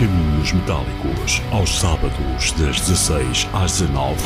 Caminhos 0.00 0.52
Metálicos, 0.52 1.40
aos 1.52 1.78
sábados, 1.78 2.52
das 2.52 2.80
16 2.80 3.46
às 3.52 3.72
19. 3.72 4.16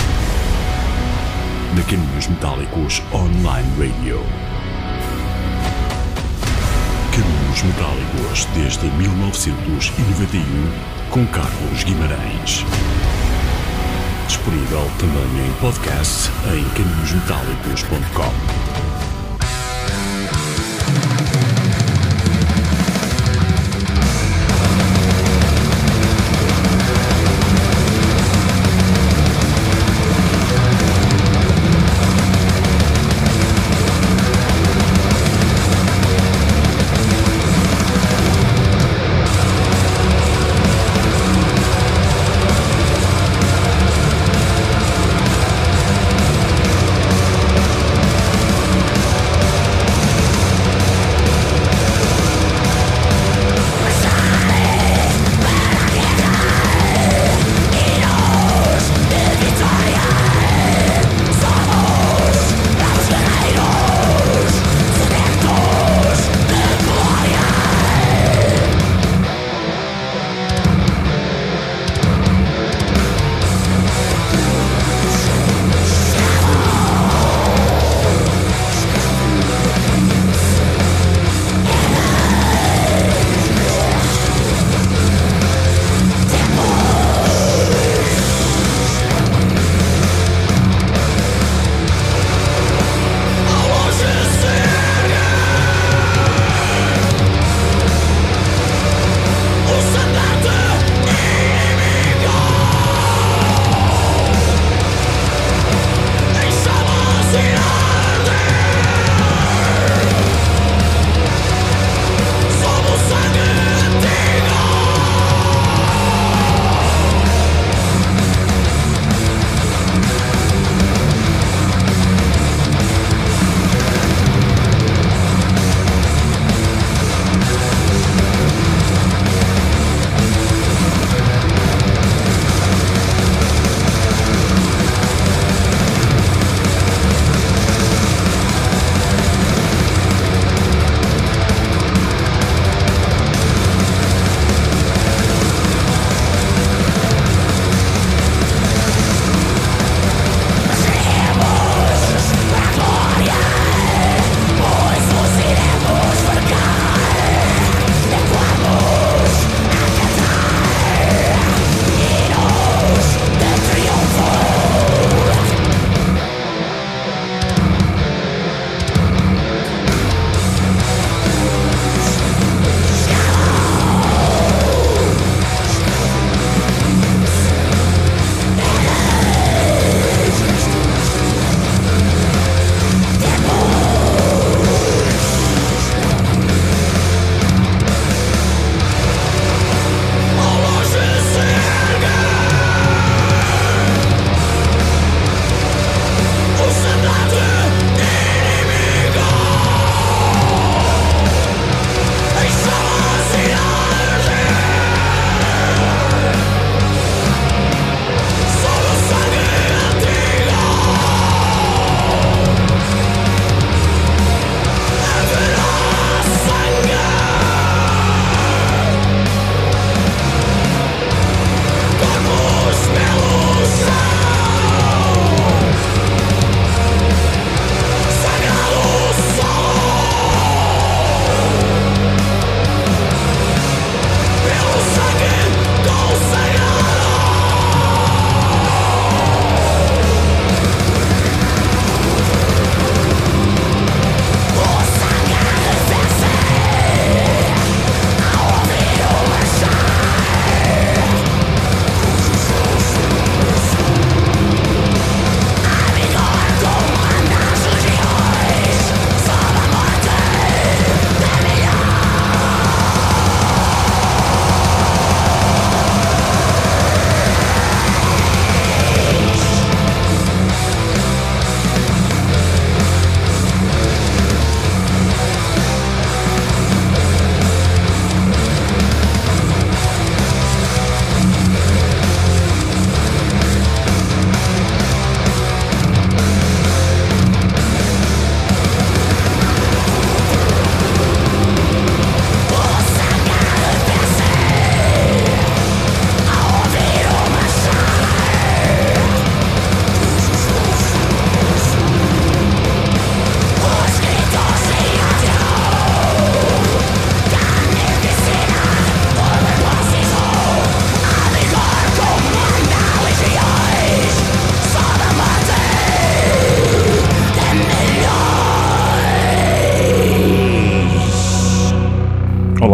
Na 1.75 1.83
Caminhos 1.83 2.29
Metálicos 2.29 3.03
Online 3.13 3.69
Radio. 3.77 4.25
Caminhos 7.11 7.63
Metálicos 7.65 8.47
desde 8.55 8.87
1991, 8.87 10.45
com 11.11 11.27
Carlos 11.27 11.83
Guimarães. 11.83 12.65
Disponível 14.29 14.89
também 15.01 15.45
em 15.45 15.53
podcast 15.61 16.31
em 16.55 16.63
caminhosmetálicos.com. 16.69 18.94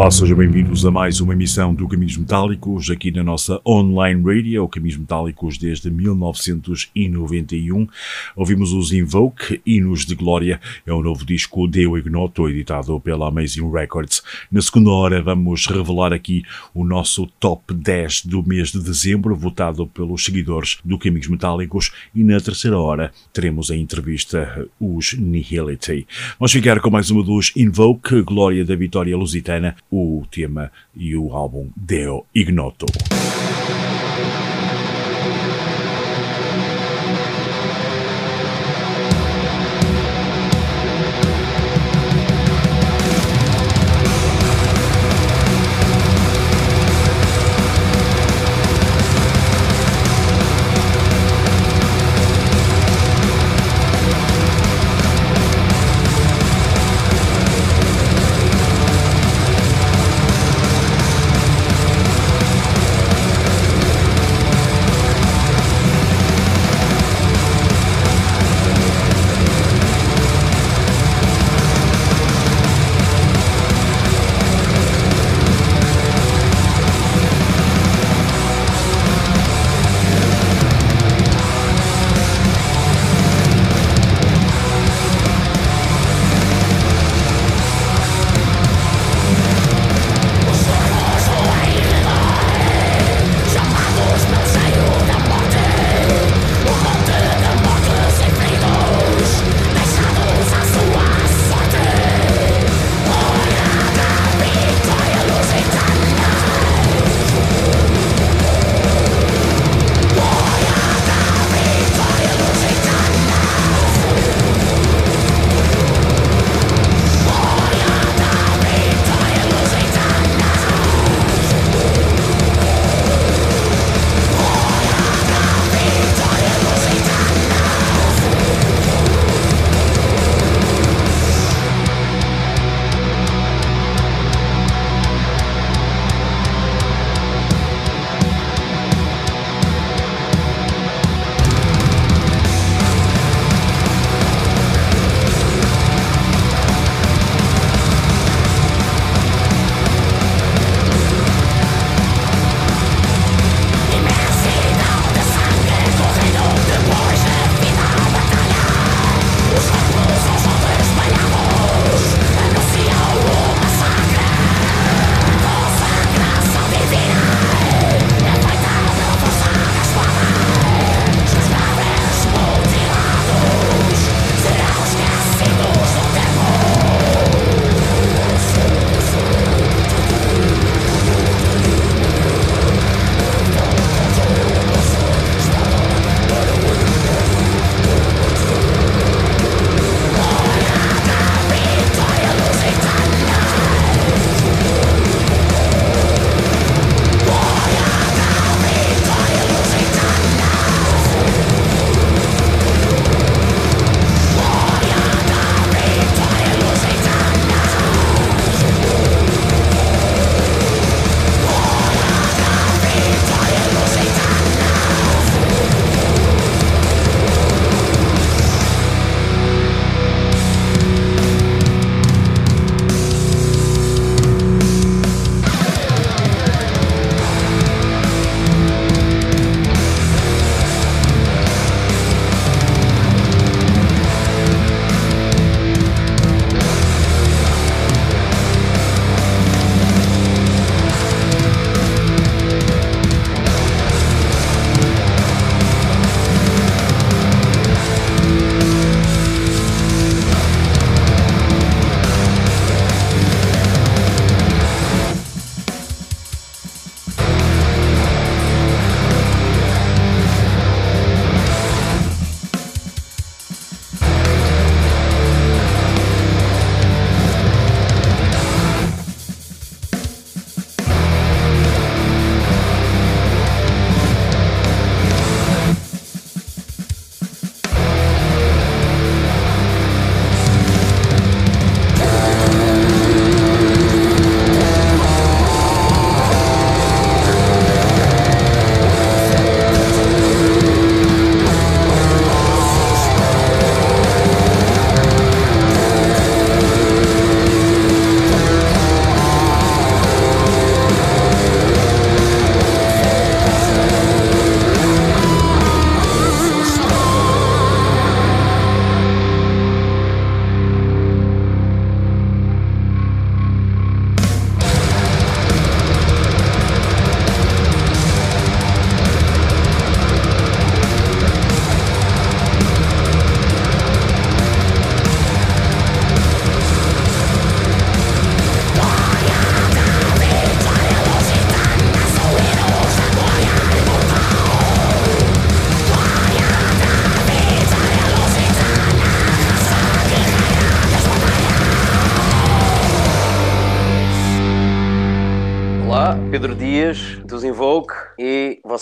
Olá, 0.01 0.11
sejam 0.11 0.39
bem-vindos 0.39 0.87
a 0.87 0.91
mais 0.91 1.21
uma 1.21 1.35
emissão 1.35 1.75
do 1.75 1.87
Caminhos 1.87 2.17
Metálicos 2.17 2.89
aqui 2.89 3.11
na 3.11 3.23
nossa 3.23 3.61
online 3.69 4.23
radio, 4.25 4.67
Caminhos 4.67 4.97
Metálicos 4.97 5.59
desde 5.59 5.91
1991. 5.91 7.87
Ouvimos 8.35 8.73
os 8.73 8.95
Invoke, 8.95 9.61
Hinos 9.67 10.07
de 10.07 10.15
Glória, 10.15 10.59
é 10.87 10.95
um 10.95 11.03
novo 11.03 11.27
disco 11.27 11.69
de 11.69 11.83
Ignoto, 11.83 12.49
editado 12.49 12.99
pela 12.99 13.29
Amazing 13.29 13.71
Records. 13.71 14.23
Na 14.51 14.63
segunda 14.63 14.89
hora 14.89 15.21
vamos 15.21 15.67
revelar 15.67 16.15
aqui 16.15 16.45
o 16.73 16.83
nosso 16.83 17.27
top 17.39 17.75
10 17.75 18.25
do 18.25 18.43
mês 18.43 18.73
de 18.73 18.83
dezembro, 18.83 19.37
votado 19.37 19.87
pelos 19.87 20.25
seguidores 20.25 20.79
do 20.83 20.99
Caminhos 20.99 21.29
Metálicos, 21.29 21.93
e 22.15 22.25
na 22.25 22.41
terceira 22.41 22.79
hora 22.79 23.13
teremos 23.35 23.71
a 23.71 23.77
entrevista 23.77 24.67
os 24.81 25.13
Nihility. 25.13 26.07
Vamos 26.39 26.53
ficar 26.53 26.81
com 26.81 26.89
mais 26.89 27.11
uma 27.11 27.23
dos 27.23 27.53
Invoke, 27.55 28.23
Glória 28.23 28.65
da 28.65 28.75
Vitória 28.75 29.15
Lusitana, 29.15 29.77
o 29.91 30.25
tema 30.31 30.71
e 30.95 31.17
o 31.17 31.35
álbum 31.35 31.71
Deo 31.77 32.27
Ignoto. 32.35 32.87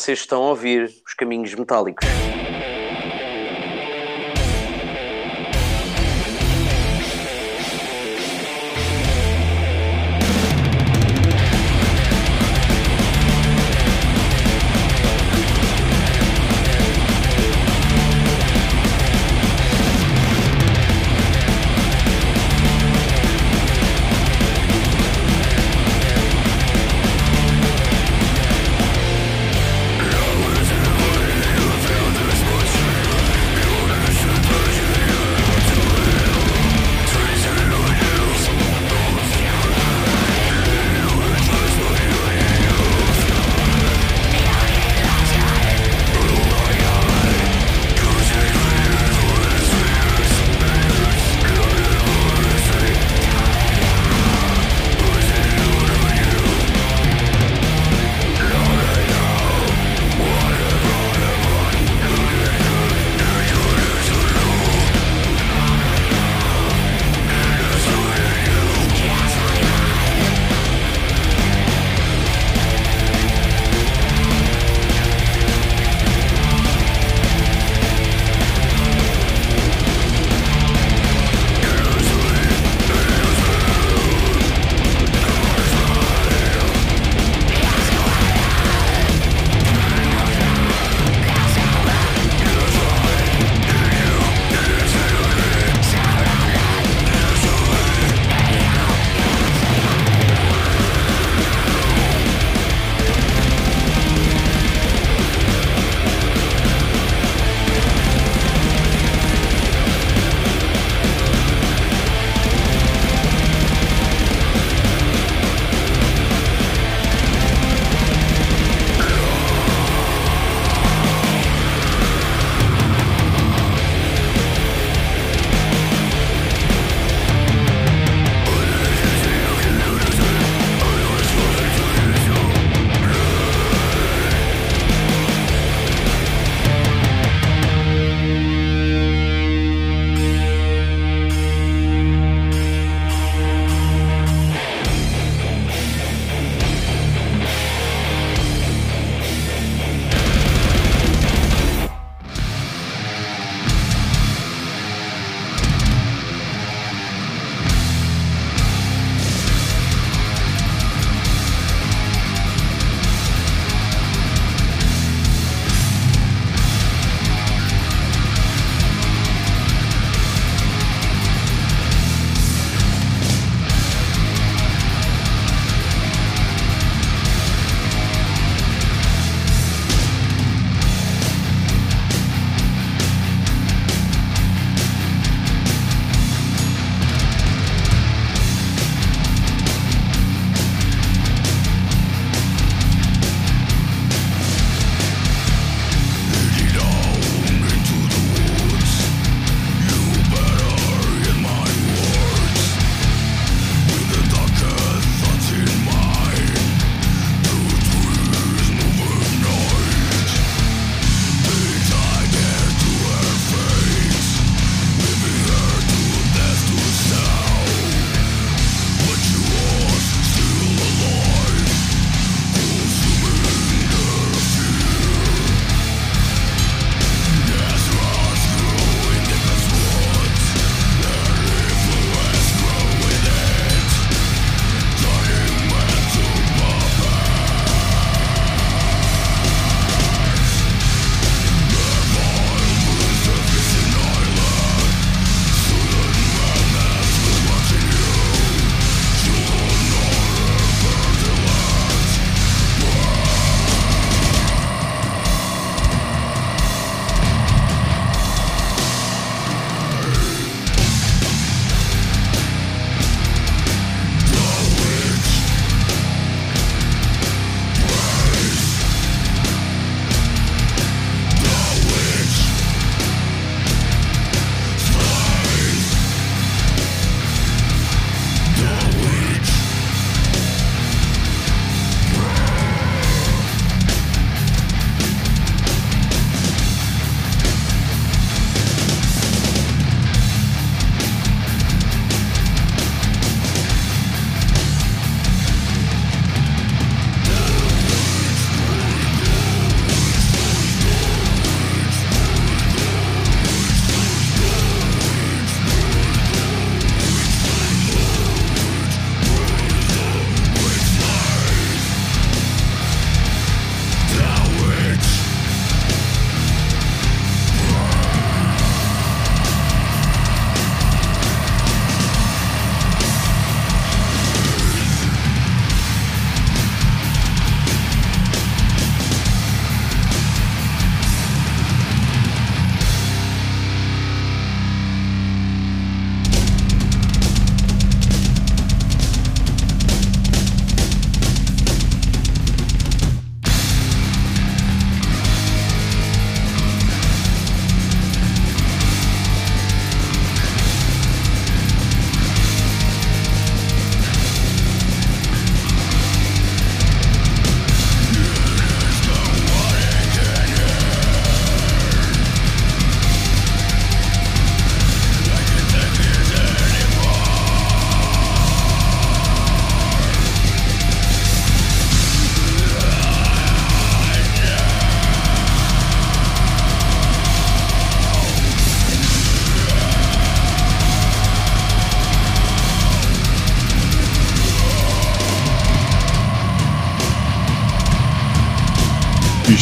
Vocês 0.09 0.21
estão 0.21 0.43
a 0.43 0.49
ouvir 0.49 0.91
os 1.07 1.13
Caminhos 1.13 1.55
Metálicos. 1.55 2.09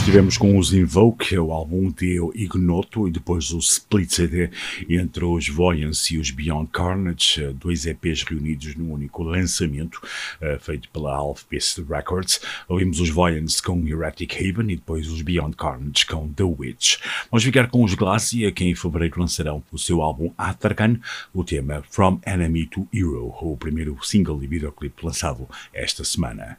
Estivemos 0.06 0.38
com 0.38 0.56
os 0.56 0.72
Invoke, 0.72 1.36
o 1.36 1.50
álbum 1.50 1.90
de 1.90 2.20
Ignoto 2.32 3.08
e 3.08 3.10
depois 3.10 3.50
o 3.50 3.58
Split 3.58 4.08
CD 4.08 4.50
entre 4.88 5.24
os 5.24 5.48
Voyance 5.48 6.14
e 6.14 6.18
os 6.18 6.30
Beyond 6.30 6.70
Carnage, 6.70 7.52
dois 7.54 7.86
EPs 7.86 8.22
reunidos 8.22 8.76
num 8.76 8.92
único 8.92 9.24
lançamento 9.24 9.96
uh, 9.96 10.60
feito 10.60 10.88
pela 10.90 11.12
Half 11.12 11.42
Beast 11.50 11.80
Records. 11.88 12.40
Ouvimos 12.68 13.00
os 13.00 13.10
Voyance 13.10 13.60
com 13.60 13.84
Erratic 13.84 14.32
Haven 14.36 14.70
e 14.70 14.76
depois 14.76 15.08
os 15.08 15.22
Beyond 15.22 15.56
Carnage 15.56 16.06
com 16.06 16.28
The 16.28 16.44
Witch. 16.44 16.98
Vamos 17.28 17.42
ficar 17.42 17.68
com 17.68 17.82
os 17.82 17.94
Glacia, 17.94 18.52
que 18.52 18.64
em 18.64 18.76
fevereiro 18.76 19.18
lançarão 19.18 19.60
o 19.72 19.78
seu 19.78 20.00
álbum 20.00 20.30
Atarkan, 20.38 21.00
o 21.34 21.42
tema 21.42 21.82
From 21.90 22.20
Enemy 22.24 22.66
to 22.66 22.86
Hero, 22.94 23.34
o 23.40 23.56
primeiro 23.56 23.98
single 24.04 24.40
e 24.40 24.46
videoclipe 24.46 25.04
lançado 25.04 25.48
esta 25.74 26.04
semana. 26.04 26.58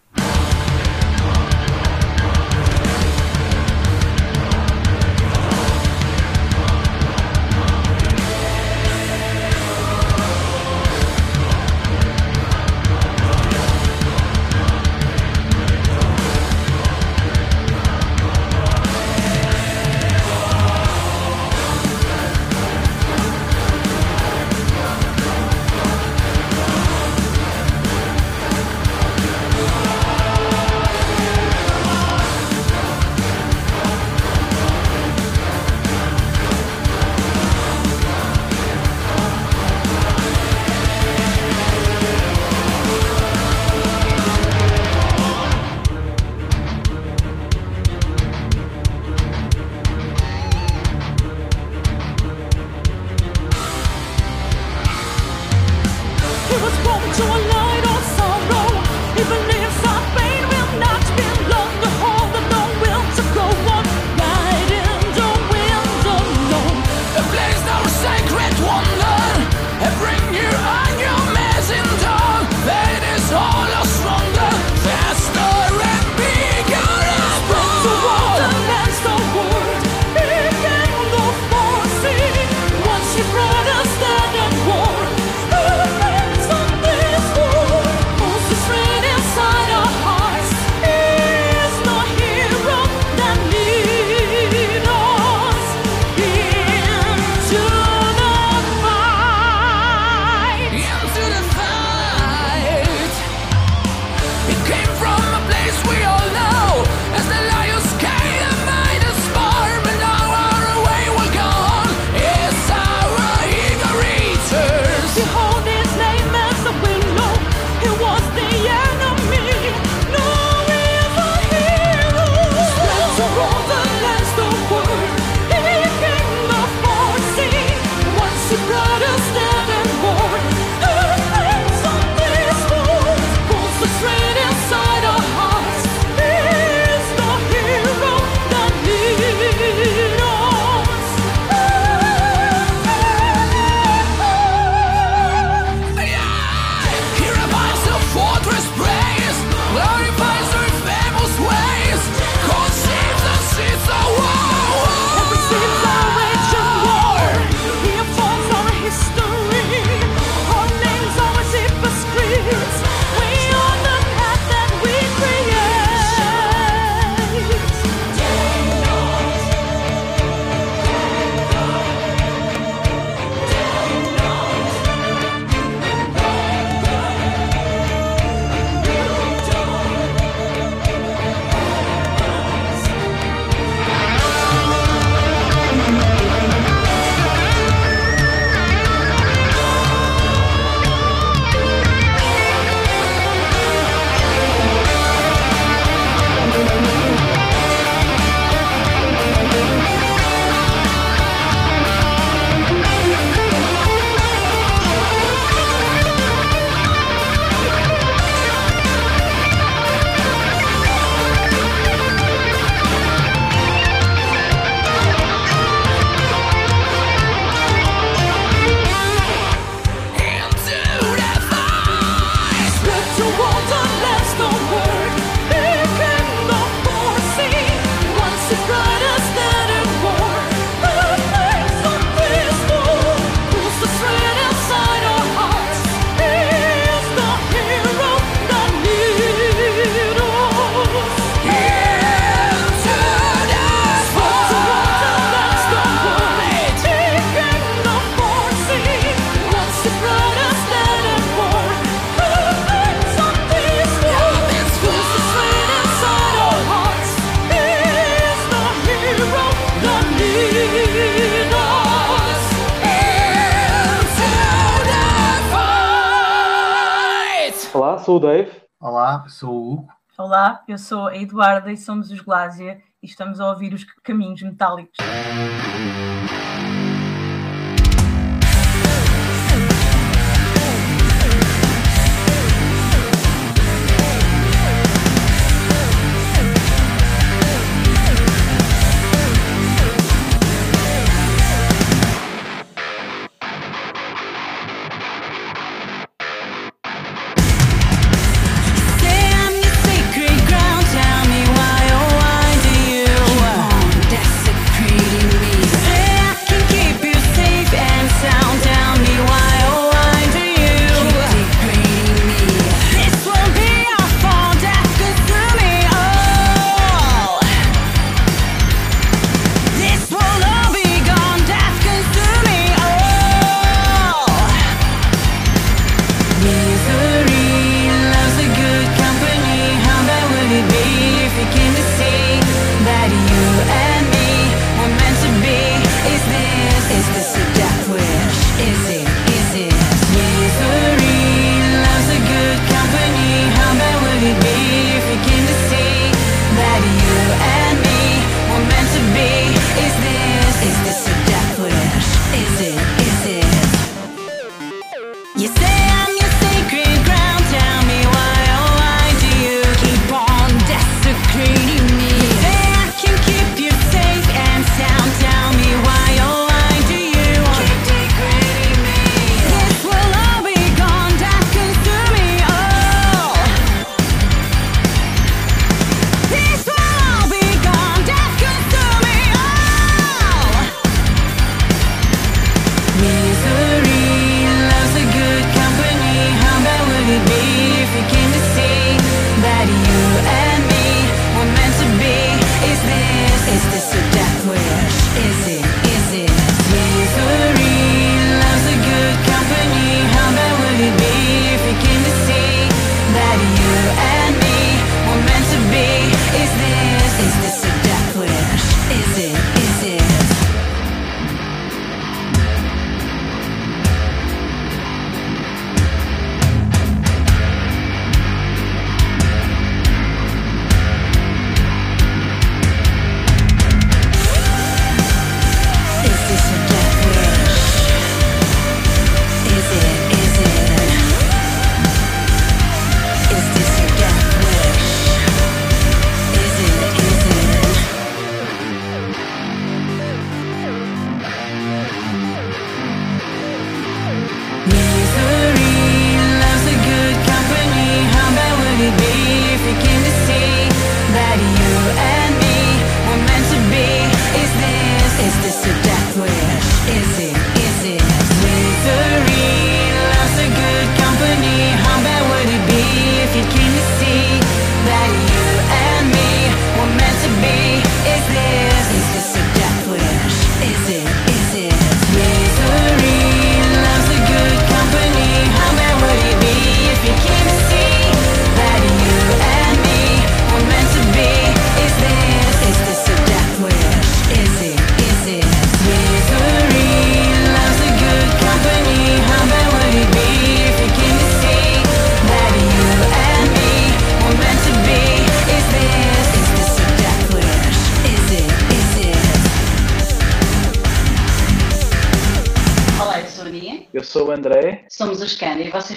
E 271.71 271.77
somos 271.77 272.09
os 272.09 272.19
Glásia 272.19 272.81
e 273.01 273.05
estamos 273.05 273.39
a 273.39 273.47
ouvir 273.47 273.71
os 273.71 273.83
caminhos 274.01 274.41
metálicos. 274.41 274.97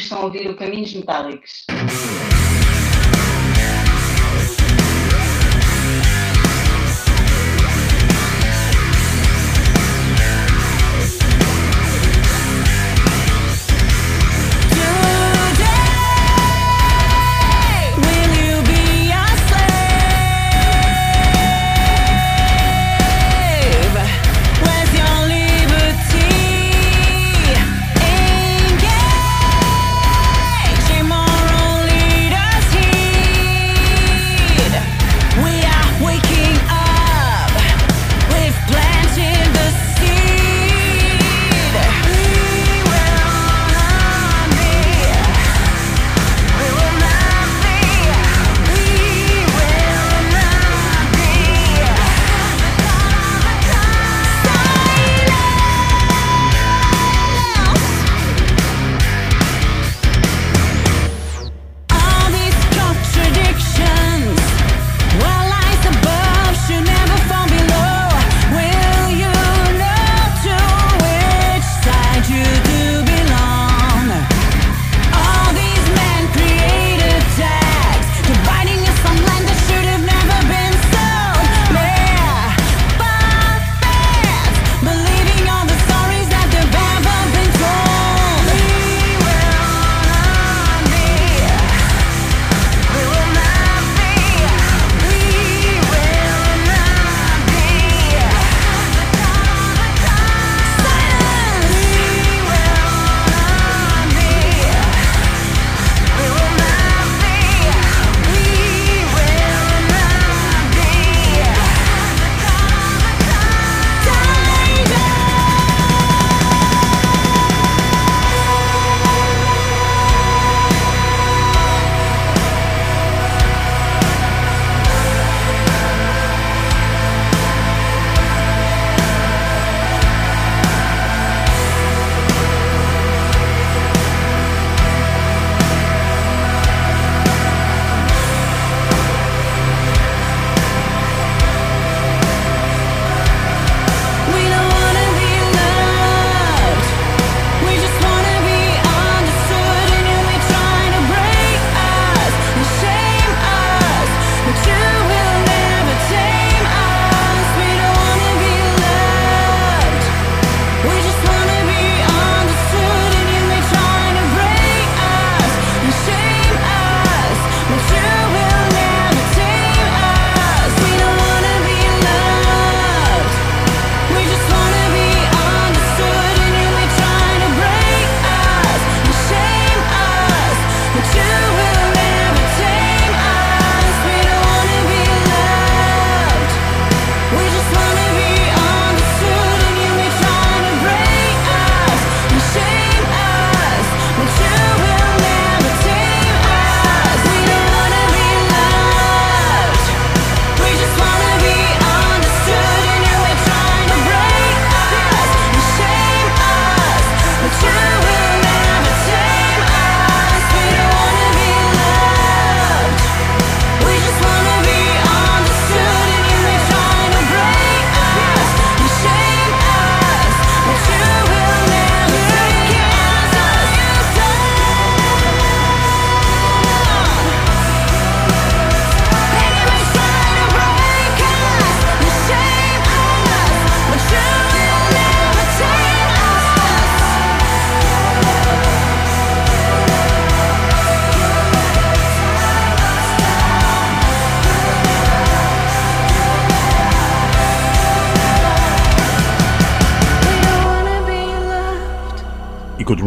Estão 0.02 0.18
a 0.18 0.24
ouvir 0.24 0.48
o 0.48 0.56
Caminhos 0.56 0.94
Metálicos. 0.94 1.59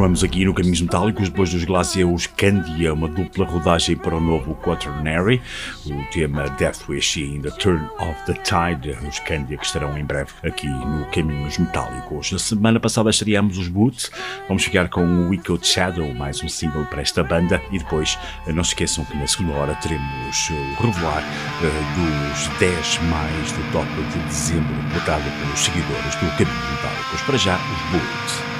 Continuamos 0.03 0.23
aqui 0.25 0.43
no 0.43 0.53
Caminhos 0.53 0.81
Metálicos, 0.81 1.29
depois 1.29 1.49
dos 1.49 1.63
Glacier, 1.63 2.05
os 2.05 2.27
Candia, 2.27 2.93
uma 2.93 3.07
dupla 3.07 3.45
rodagem 3.45 3.95
para 3.95 4.17
o 4.17 4.19
novo 4.19 4.53
Quaternary, 4.55 5.41
o 5.85 6.03
tema 6.11 6.43
Death 6.57 6.89
Wish 6.89 7.21
e 7.21 7.23
ainda 7.23 7.49
Turn 7.51 7.87
of 7.99 8.13
the 8.25 8.33
Tide, 8.33 8.97
os 9.07 9.19
Candia 9.19 9.57
que 9.57 9.65
estarão 9.65 9.97
em 9.97 10.03
breve 10.03 10.29
aqui 10.43 10.67
no 10.67 11.05
Caminhos 11.05 11.57
Metálicos. 11.57 12.33
Na 12.33 12.37
semana 12.37 12.81
passada 12.81 13.11
estreámos 13.11 13.57
os 13.57 13.69
Boots, 13.69 14.11
vamos 14.49 14.65
ficar 14.65 14.89
com 14.89 15.05
o 15.05 15.29
Wicked 15.29 15.65
Shadow, 15.65 16.13
mais 16.13 16.43
um 16.43 16.49
single 16.49 16.83
para 16.87 17.01
esta 17.01 17.23
banda, 17.23 17.61
e 17.71 17.79
depois 17.79 18.19
não 18.47 18.63
se 18.63 18.71
esqueçam 18.71 19.05
que 19.05 19.15
na 19.15 19.25
segunda 19.25 19.53
hora 19.53 19.75
teremos 19.75 20.49
o 20.49 20.85
revelar 20.85 21.23
uh, 21.23 22.31
dos 22.33 22.59
10 22.59 22.99
mais 23.03 23.51
do 23.53 23.71
top 23.71 23.87
de 23.87 24.19
dezembro, 24.25 24.75
votado 24.93 25.23
pelos 25.39 25.59
seguidores 25.59 26.15
do 26.15 26.29
Caminhos 26.37 26.71
Metálicos. 26.71 27.21
Para 27.25 27.37
já, 27.37 27.55
os 27.55 27.91
Boots. 27.91 28.52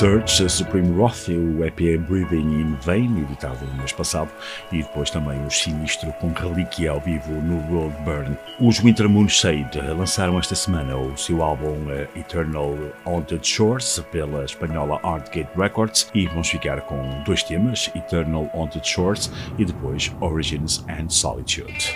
Research, 0.00 0.48
Supreme 0.48 0.98
Wrath, 0.98 1.28
o 1.28 1.62
EP 1.62 1.98
Breathing 2.08 2.62
in 2.62 2.74
Vain, 2.80 3.20
editado 3.20 3.66
no 3.66 3.74
mês 3.74 3.92
passado, 3.92 4.30
e 4.72 4.82
depois 4.82 5.10
também 5.10 5.44
o 5.44 5.50
Sinistro 5.50 6.10
com 6.14 6.32
Relíquia 6.32 6.92
ao 6.92 7.00
vivo 7.00 7.30
no 7.32 7.58
World 7.70 7.94
Burn. 8.02 8.34
Os 8.58 8.78
Winter 8.78 9.10
Moon 9.10 9.28
Shade 9.28 9.78
lançaram 9.78 10.38
esta 10.38 10.54
semana 10.54 10.96
o 10.96 11.14
seu 11.18 11.42
álbum 11.42 11.76
eh, 11.90 12.08
Eternal 12.16 12.74
Haunted 13.04 13.46
Shores 13.46 14.02
pela 14.10 14.46
espanhola 14.46 14.98
Artgate 15.02 15.50
Records 15.54 16.10
e 16.14 16.26
vamos 16.28 16.48
ficar 16.48 16.80
com 16.80 17.22
dois 17.24 17.42
temas, 17.42 17.90
Eternal 17.94 18.50
Haunted 18.54 18.88
Shores 18.88 19.30
e 19.58 19.66
depois 19.66 20.10
Origins 20.22 20.82
and 20.88 21.10
Solitude. 21.10 21.94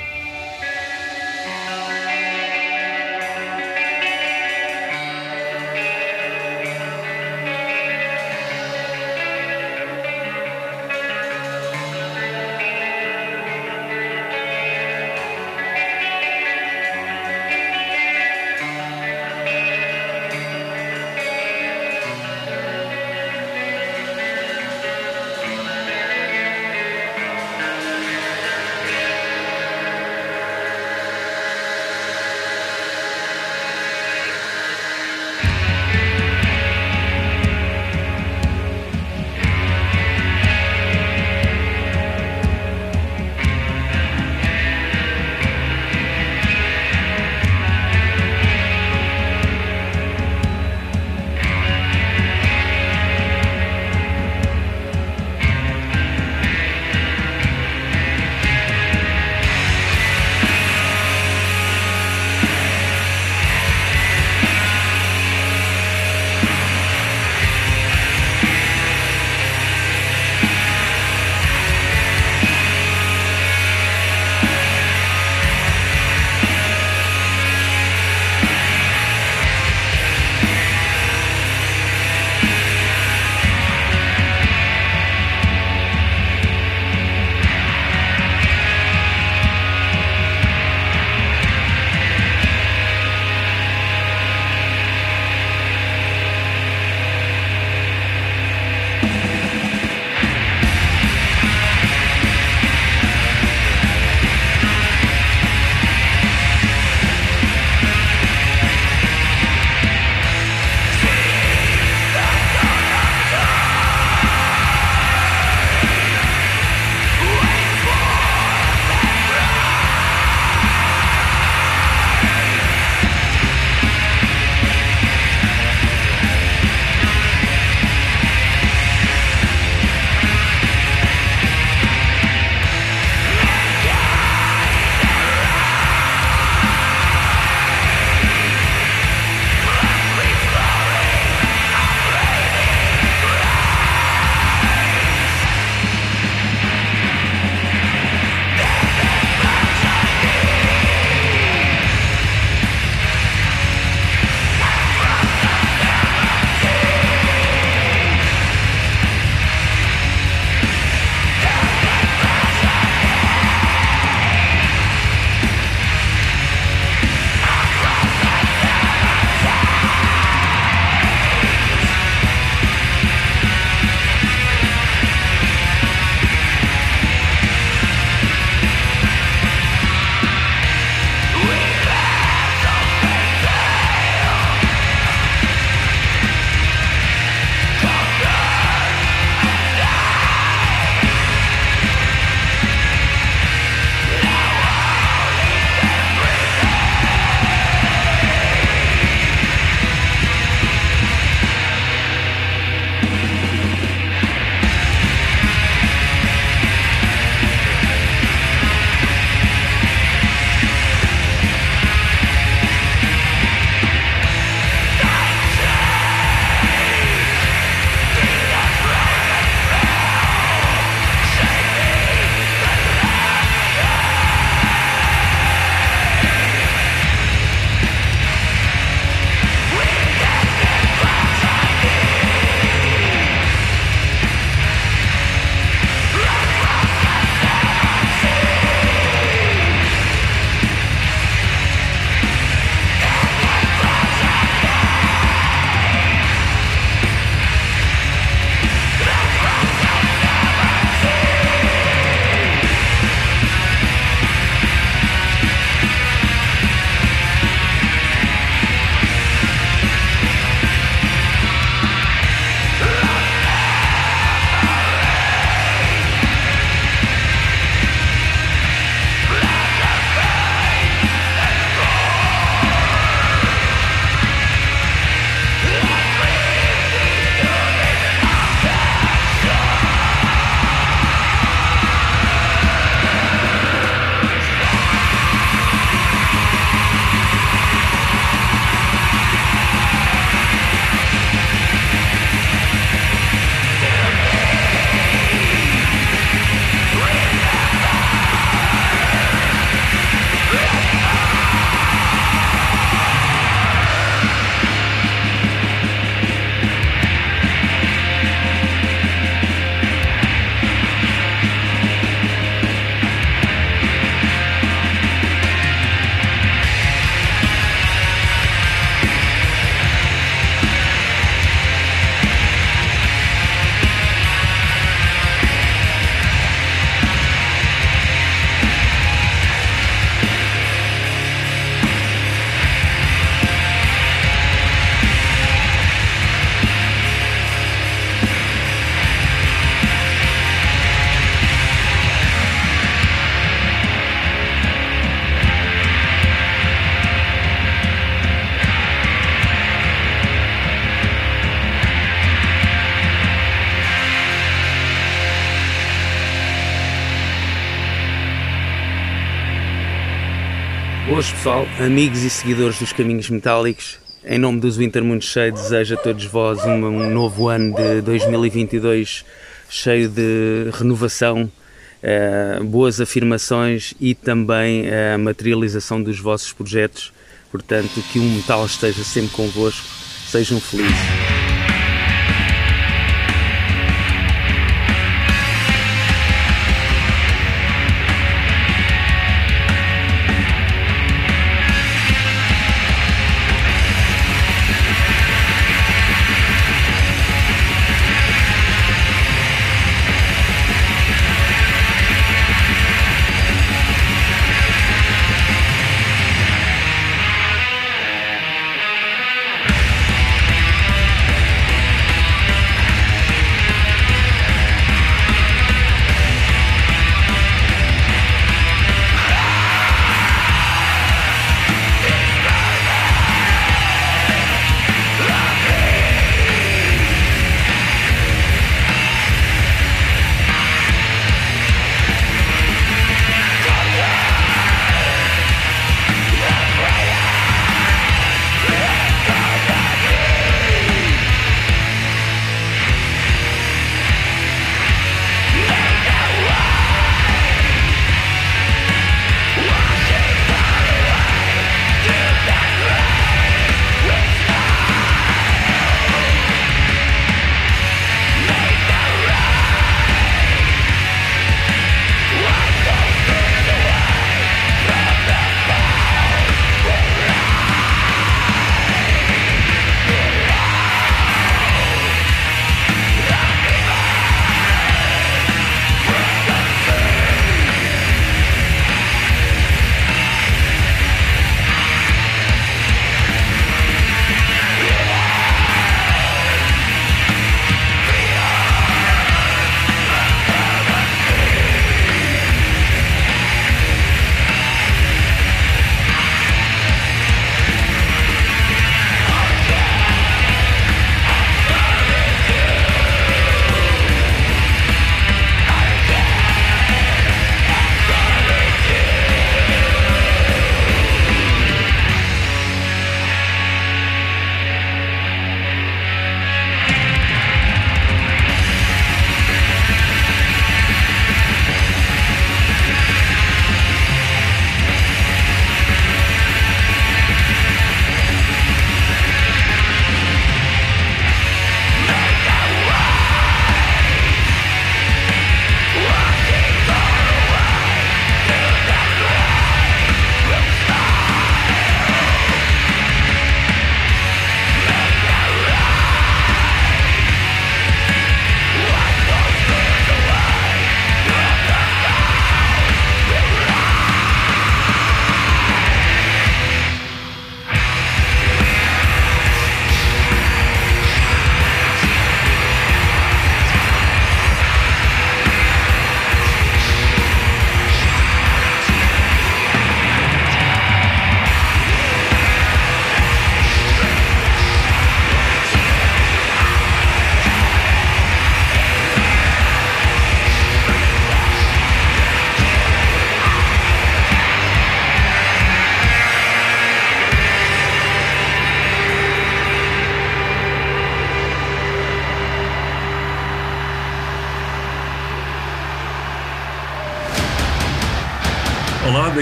Pessoal, 361.45 361.67
amigos 361.79 362.23
e 362.23 362.31
seguidores 362.31 362.79
dos 362.79 362.91
Caminhos 362.95 363.29
Metálicos, 363.29 363.99
em 364.25 364.39
nome 364.39 364.61
dos 364.61 364.79
Winter 364.79 365.05
Muito 365.05 365.27
Cheio, 365.27 365.53
desejo 365.53 365.93
a 365.93 365.99
todos 365.99 366.25
vós 366.25 366.65
um, 366.65 366.87
um 366.87 367.11
novo 367.11 367.51
ano 367.51 367.75
de 367.75 368.01
2022 368.01 369.27
cheio 369.69 370.09
de 370.09 370.71
renovação, 370.73 371.43
uh, 371.43 372.65
boas 372.65 372.99
afirmações 372.99 373.93
e 374.01 374.15
também 374.15 374.87
a 374.89 375.19
materialização 375.19 376.03
dos 376.03 376.19
vossos 376.19 376.51
projetos. 376.51 377.13
Portanto, 377.53 378.03
que 378.11 378.19
o 378.19 378.23
metal 378.23 378.65
esteja 378.65 379.05
sempre 379.05 379.33
convosco. 379.33 379.87
Sejam 380.27 380.59
felizes. 380.59 381.24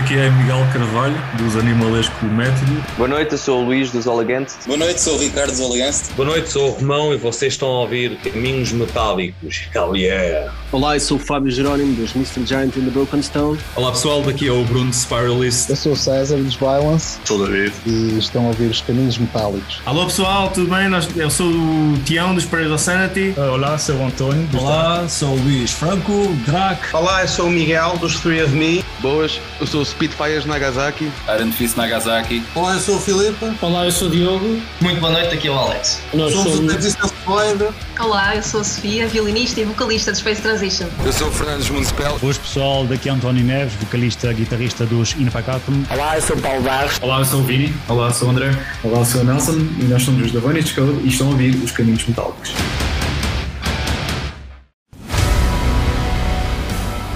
Aqui 0.03 0.19
é 0.19 0.29
Miguel 0.31 0.67
Carvalho, 0.73 1.17
dos 1.39 1.57
Animalesco 1.57 2.27
Método. 2.27 2.85
Boa 2.97 3.09
noite, 3.09 3.33
eu 3.33 3.39
sou 3.39 3.63
o 3.63 3.67
Luís 3.67 3.93
dos 3.93 4.05
Elegante. 4.05 4.53
Boa 4.67 4.77
noite, 4.77 5.01
sou 5.01 5.15
o 5.15 5.19
Ricardo 5.19 5.53
dos 5.53 5.61
Elegante. 5.61 6.13
Boa 6.17 6.29
noite, 6.29 6.51
sou 6.51 6.71
o 6.71 6.73
Romão 6.73 7.15
e 7.15 7.17
vocês 7.17 7.53
estão 7.53 7.69
a 7.69 7.81
ouvir 7.83 8.17
Caminhos 8.17 8.73
Metálicos. 8.73 9.69
Hell 9.73 9.97
yeah! 9.97 10.53
Olá, 10.73 10.97
eu 10.97 11.01
sou 11.01 11.19
o 11.19 11.21
Fábio 11.21 11.53
Jerónimo 11.53 11.95
dos 11.97 12.17
Mr. 12.17 12.47
Giant 12.47 12.79
in 12.79 12.87
the 12.87 12.91
Broken 12.91 13.21
Stone. 13.21 13.59
Olá 13.77 13.91
pessoal, 13.93 14.23
daqui 14.23 14.49
é 14.49 14.53
o 14.53 14.65
Bruno 14.65 14.91
Spiralist. 14.91 15.69
Eu 15.69 15.77
sou 15.77 15.93
o 15.93 15.97
César 15.97 16.39
dos 16.39 16.55
Violence. 16.55 17.19
Sou 17.27 17.39
o 17.39 17.47
David. 17.47 17.75
E 17.85 18.17
estão 18.19 18.47
a 18.47 18.49
ouvir 18.49 18.71
os 18.71 18.81
Caminhos 18.81 19.19
Metálicos. 19.19 19.83
Alô 19.85 20.07
pessoal, 20.07 20.49
tudo 20.49 20.75
bem? 20.75 20.89
Eu 21.15 21.29
sou 21.29 21.47
o 21.47 21.99
Tião 22.07 22.35
dos 22.35 22.47
of 22.47 22.79
Sanity. 22.79 23.35
Olá, 23.37 23.77
sou 23.77 23.97
o 23.97 24.07
Antônio. 24.07 24.49
Olá, 24.59 25.07
sou 25.11 25.35
o 25.35 25.43
Luís 25.43 25.73
Franco, 25.73 26.35
Drac. 26.47 26.81
Olá, 26.95 27.21
eu 27.21 27.29
sou 27.29 27.49
o 27.49 27.51
Miguel 27.51 27.99
dos 27.99 28.19
Three 28.21 28.43
of 28.43 28.55
Me. 28.55 28.83
Boas, 29.01 29.39
eu 29.61 29.67
sou 29.67 29.83
o 29.83 29.85
Spitfires 29.85 30.47
Nagasaki. 30.47 31.13
Iron 31.37 31.53
Fist 31.53 31.77
Nagasaki. 31.77 32.43
Olá, 32.55 32.73
eu 32.73 32.81
sou 32.81 32.97
o 32.97 32.99
Filipe. 32.99 33.53
Olá, 33.61 33.85
eu 33.85 33.93
sou 33.93 34.09
o 34.09 34.11
Diogo. 34.11 34.59
Muito 34.81 35.01
boa 35.01 35.13
noite, 35.13 35.35
aqui 35.35 35.49
é 35.49 35.51
o 35.51 35.55
Alex. 35.55 36.01
Nós 36.15 36.33
somos, 36.33 36.55
somos 36.55 36.95
o 36.95 37.13
Void. 37.27 37.69
Olá, 38.03 38.35
eu 38.35 38.43
sou 38.43 38.63
a 38.63 38.65
Sofia, 38.65 39.07
violinista 39.07 39.61
e 39.61 39.65
vocalista 39.65 40.11
de 40.11 40.19
Space 40.19 40.43
Transition. 40.43 40.89
Eu 41.05 41.13
sou 41.13 41.29
o 41.29 41.31
Fernandes 41.31 41.71
Municipal. 41.71 42.19
Boas 42.19 42.37
pessoal, 42.37 42.85
daqui 42.85 43.09
é 43.09 43.13
António 43.13 43.45
Neves, 43.45 43.75
vocalista 43.75 44.33
e 44.33 44.35
guitarrista 44.35 44.85
dos 44.85 45.15
Infacatum. 45.15 45.85
Olá, 45.89 46.17
eu 46.17 46.23
sou 46.23 46.35
o 46.35 46.43
Paulo 46.43 46.63
Barros. 46.63 46.99
Olá, 47.01 47.21
eu 47.21 47.25
sou 47.25 47.39
o 47.39 47.45
Vini. 47.45 47.73
Olá, 47.89 48.09
eu 48.09 48.13
sou 48.13 48.27
o 48.27 48.31
André. 48.33 48.51
Olá, 48.83 48.99
eu 48.99 49.05
sou 49.05 49.21
o 49.21 49.25
Nelson 49.25 49.53
e 49.53 49.85
nós 49.85 50.03
somos 50.03 50.27
os 50.27 50.33
da 50.33 50.41
Vantage 50.41 50.75
Code 50.75 51.01
e 51.05 51.09
estão 51.09 51.29
a 51.29 51.31
ouvir 51.31 51.55
os 51.55 51.71
Caminhos 51.71 52.05
Metálicos. 52.05 52.53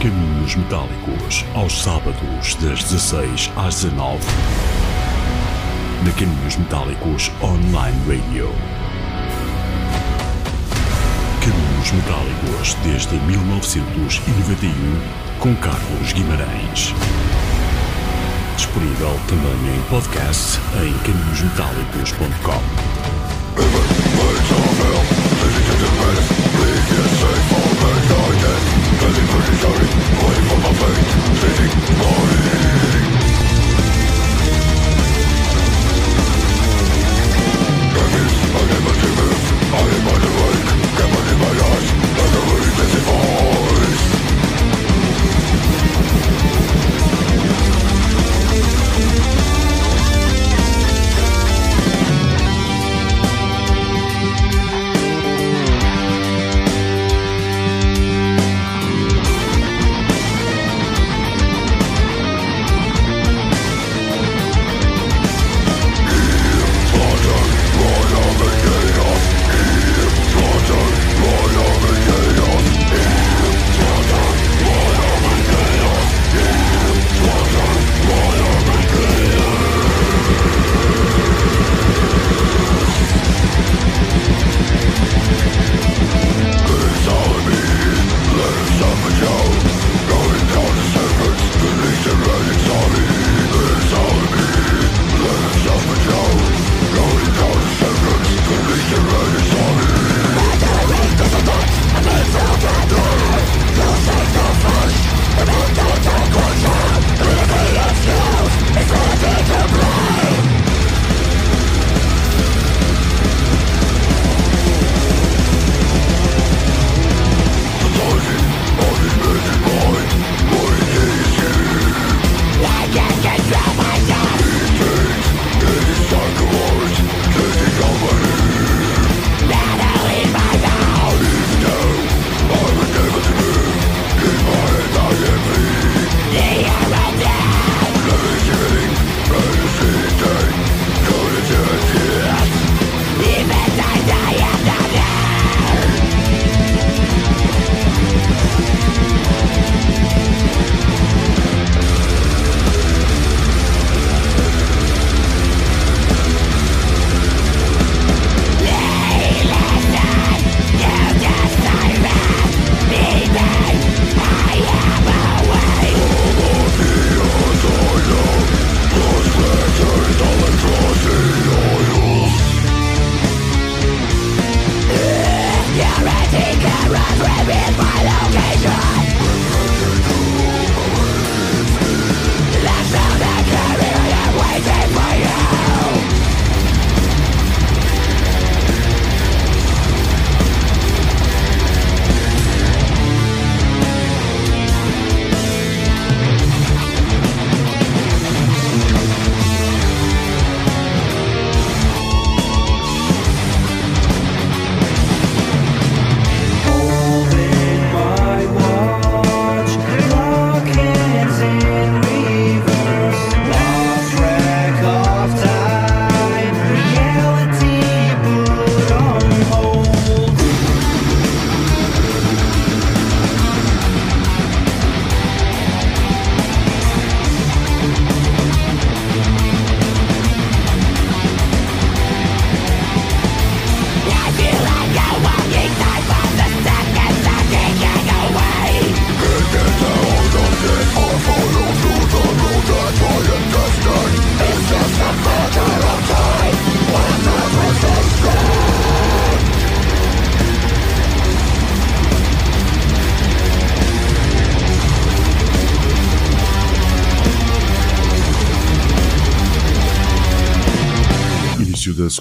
Caminhos 0.01 0.55
Metálicos, 0.55 1.45
aos 1.57 1.83
sábados, 1.83 2.55
das 2.61 2.85
16 2.85 3.51
às 3.57 3.75
19 3.83 4.21
na 6.05 6.13
Caminhos 6.13 6.57
Metálicos 6.57 7.33
Online 7.43 7.99
Radio. 8.07 8.86
Caminhos 11.47 11.93
Metálicos 11.93 12.75
desde 12.83 13.15
1991 13.15 14.73
com 15.39 15.55
Carlos 15.55 16.13
Guimarães. 16.13 16.93
Disponível 18.57 19.17
também 19.29 19.77
em 19.77 19.81
podcast 19.89 20.59
em 20.83 20.93
caminhosmetálicos.com. 21.05 22.97
da 31.99 32.36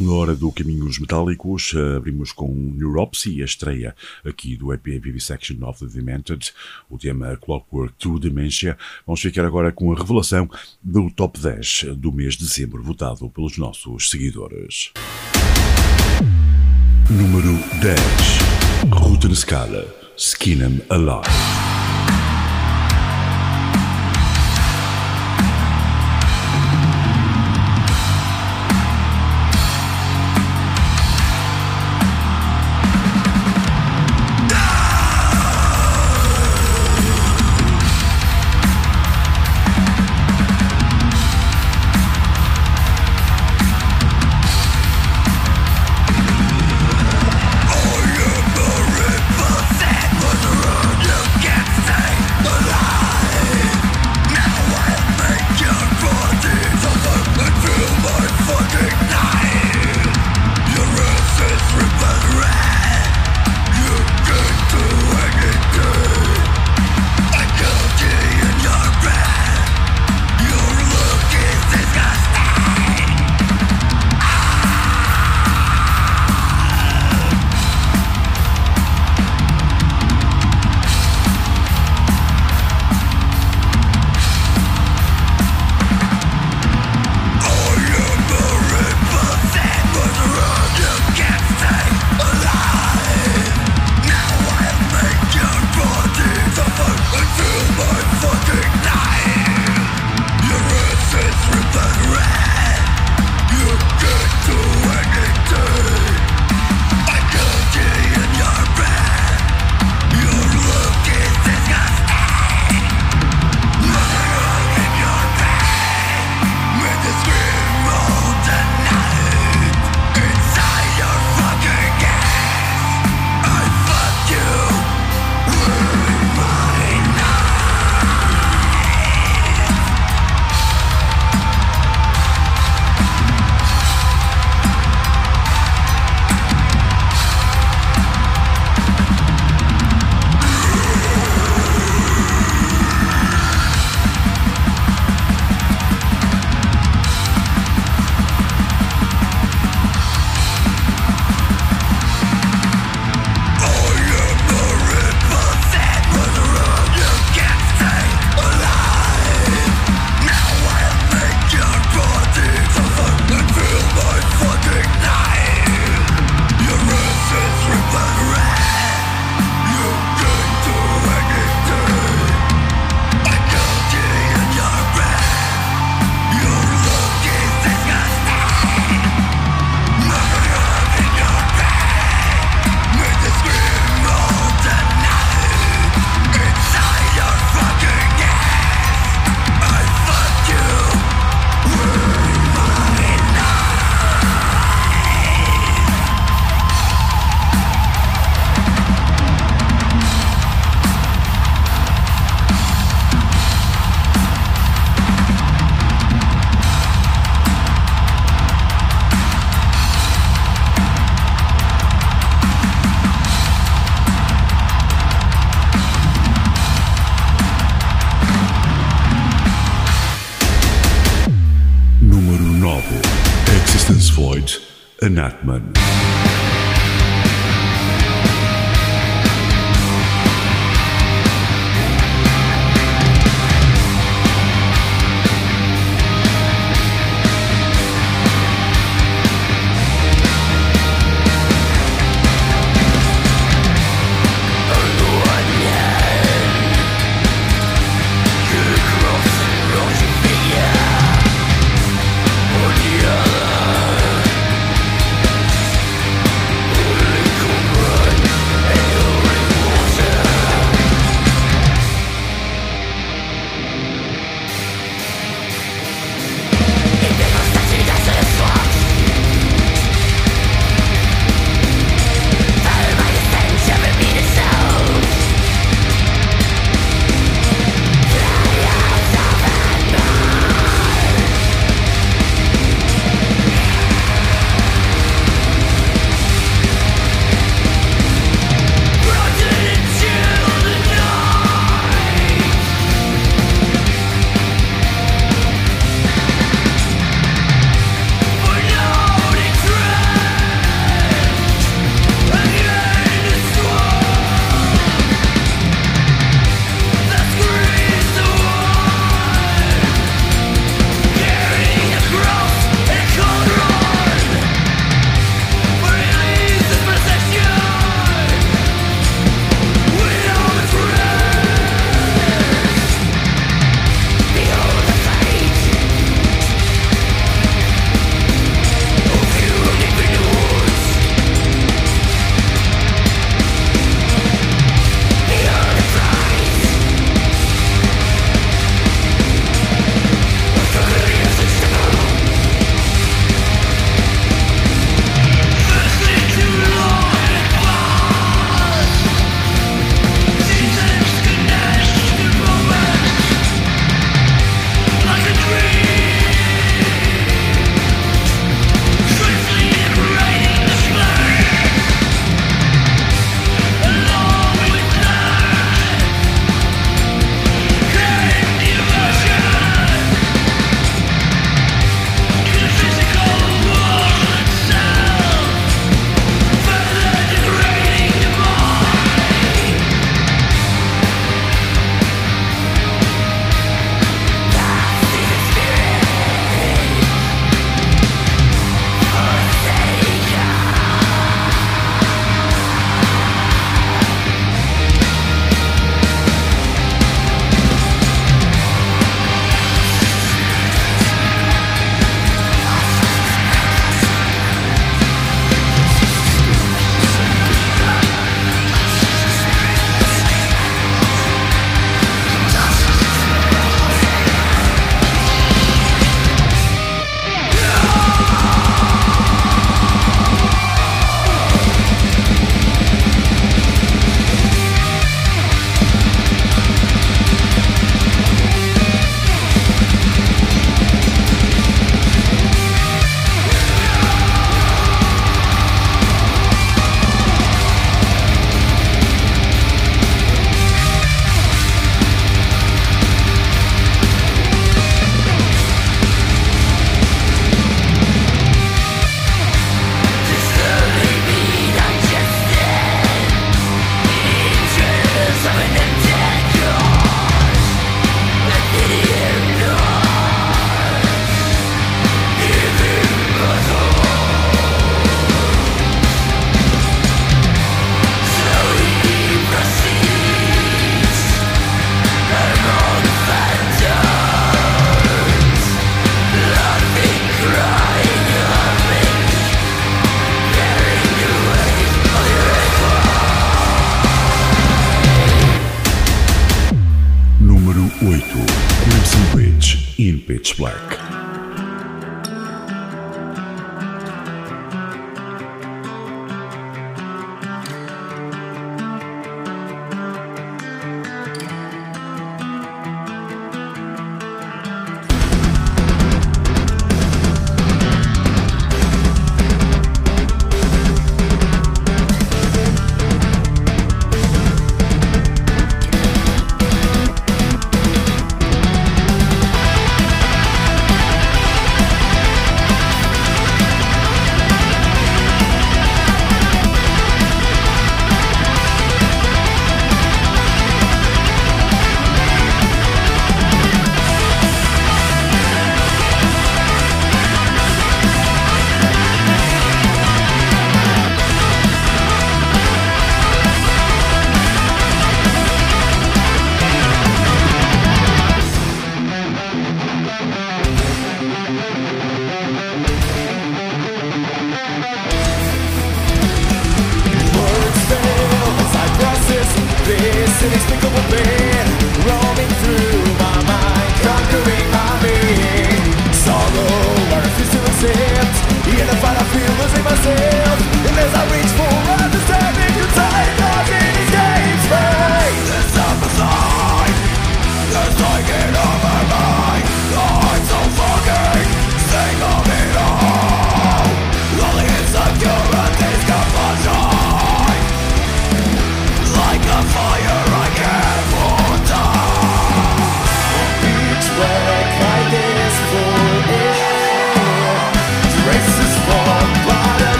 hora 0.00 0.34
do 0.34 0.50
Caminhos 0.50 0.98
Metálicos, 0.98 1.74
abrimos 1.96 2.32
com 2.32 2.52
Neuropsy, 2.52 3.42
a 3.42 3.44
estreia 3.44 3.94
aqui 4.24 4.56
do 4.56 4.72
EP 4.72 4.84
Vivisection 4.84 5.56
of 5.66 5.80
the 5.80 5.92
Demented, 5.92 6.52
o 6.88 6.96
tema 6.96 7.36
Clockwork 7.36 7.94
to 7.98 8.18
Dementia. 8.18 8.76
Vamos 9.06 9.20
ficar 9.20 9.44
agora 9.44 9.72
com 9.72 9.92
a 9.92 9.96
revelação 9.96 10.48
do 10.82 11.10
top 11.10 11.38
10 11.40 11.96
do 11.96 12.12
mês 12.12 12.34
de 12.34 12.44
dezembro, 12.44 12.82
votado 12.82 13.28
pelos 13.28 13.58
nossos 13.58 14.10
seguidores. 14.10 14.92
Número 17.10 17.52
10 17.80 17.98
Ruta 18.90 19.34
Scala, 19.34 19.86
Skin 20.16 20.62
'em 20.62 20.82
Alive. 20.88 21.51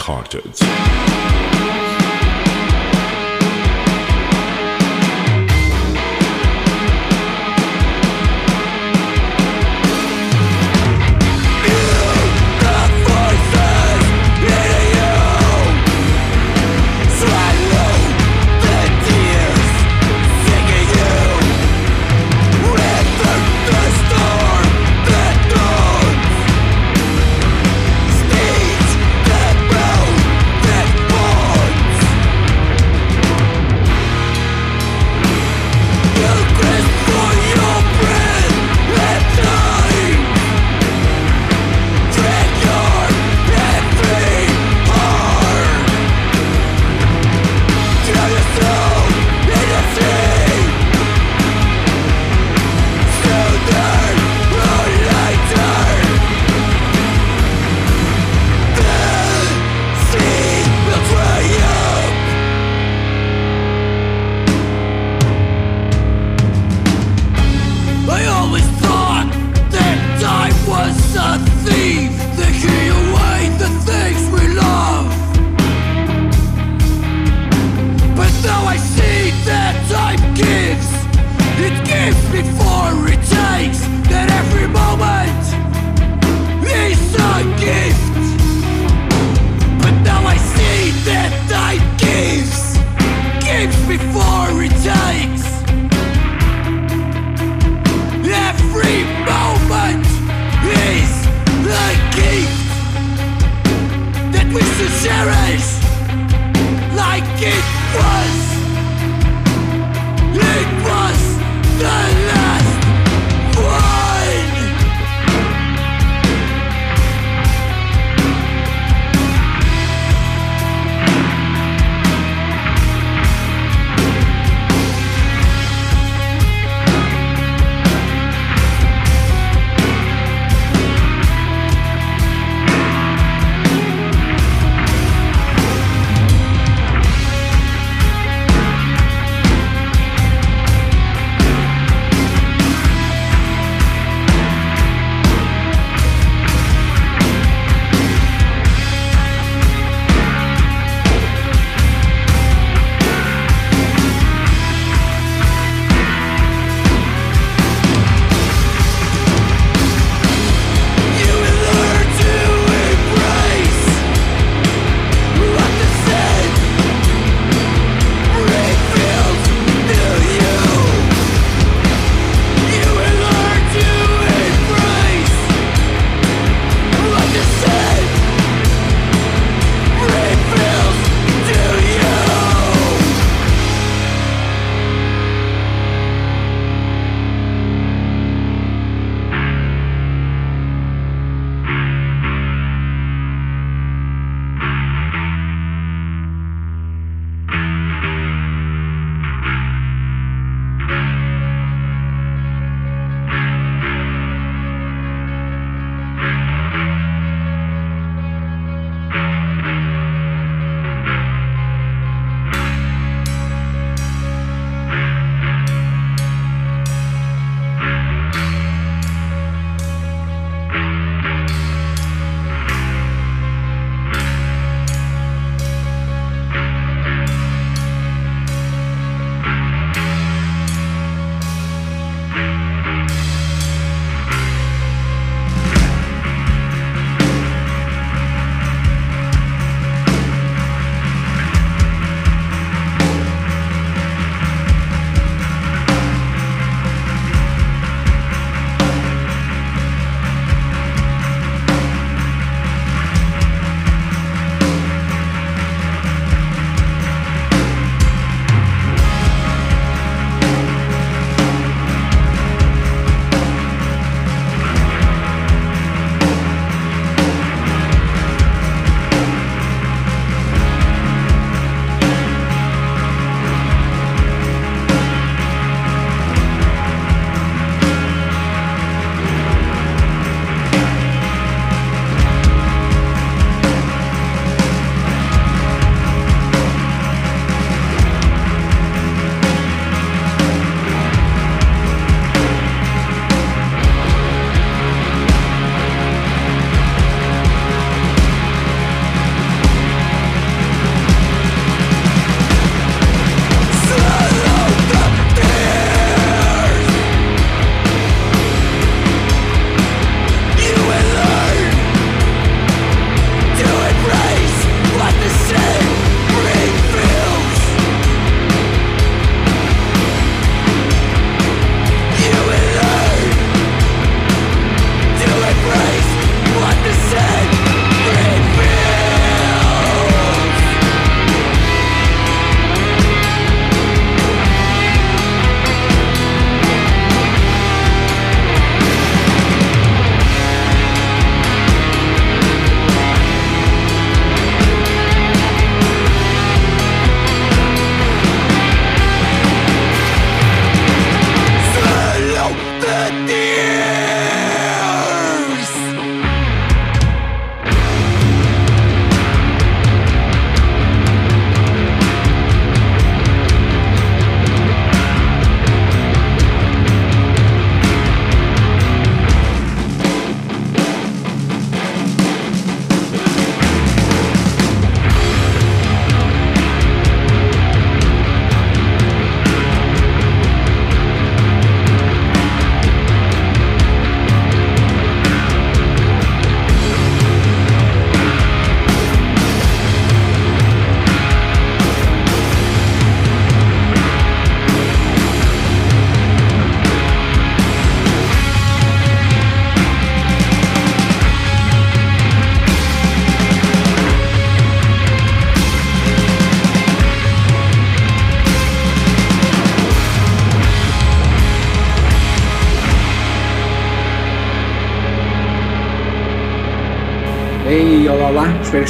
Cartons. 0.00 0.79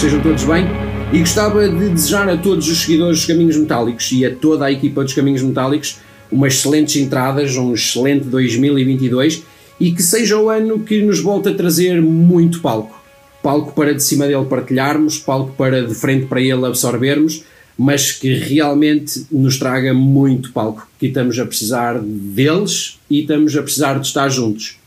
Que 0.01 0.07
estejam 0.07 0.23
todos 0.23 0.45
bem. 0.45 0.65
E 1.13 1.19
gostava 1.19 1.69
de 1.69 1.91
desejar 1.91 2.27
a 2.27 2.37
todos 2.37 2.67
os 2.69 2.81
seguidores 2.81 3.19
dos 3.19 3.27
Caminhos 3.27 3.57
Metálicos 3.59 4.11
e 4.13 4.25
a 4.25 4.35
toda 4.35 4.65
a 4.65 4.73
equipa 4.73 5.03
dos 5.03 5.13
Caminhos 5.13 5.43
Metálicos 5.43 5.99
umas 6.33 6.55
excelentes 6.55 6.97
entradas, 6.97 7.57
um 7.57 7.75
excelente 7.75 8.25
2022 8.25 9.43
e 9.79 9.93
que 9.93 10.03
seja 10.03 10.39
o 10.39 10.49
ano 10.49 10.81
que 10.81 11.03
nos 11.03 11.21
volte 11.21 11.51
a 11.51 11.55
trazer 11.55 12.01
muito 12.01 12.61
palco. 12.61 12.99
Palco 13.43 13.73
para 13.75 13.93
de 13.93 14.03
cima 14.03 14.27
dele 14.27 14.45
partilharmos, 14.47 15.19
palco 15.19 15.53
para 15.57 15.87
de 15.87 15.95
frente 15.95 16.27
para 16.27 16.41
ele 16.41 16.65
absorvermos, 16.65 17.43
mas 17.77 18.13
que 18.13 18.33
realmente 18.33 19.27
nos 19.31 19.59
traga 19.59 19.93
muito 19.93 20.53
palco, 20.53 20.89
que 20.99 21.09
estamos 21.09 21.39
a 21.39 21.45
precisar 21.45 22.01
deles 22.01 22.99
e 23.11 23.21
estamos 23.21 23.55
a 23.55 23.63
precisar 23.63 23.99
de 23.99 24.07
estar 24.07 24.31
juntos. 24.31 24.79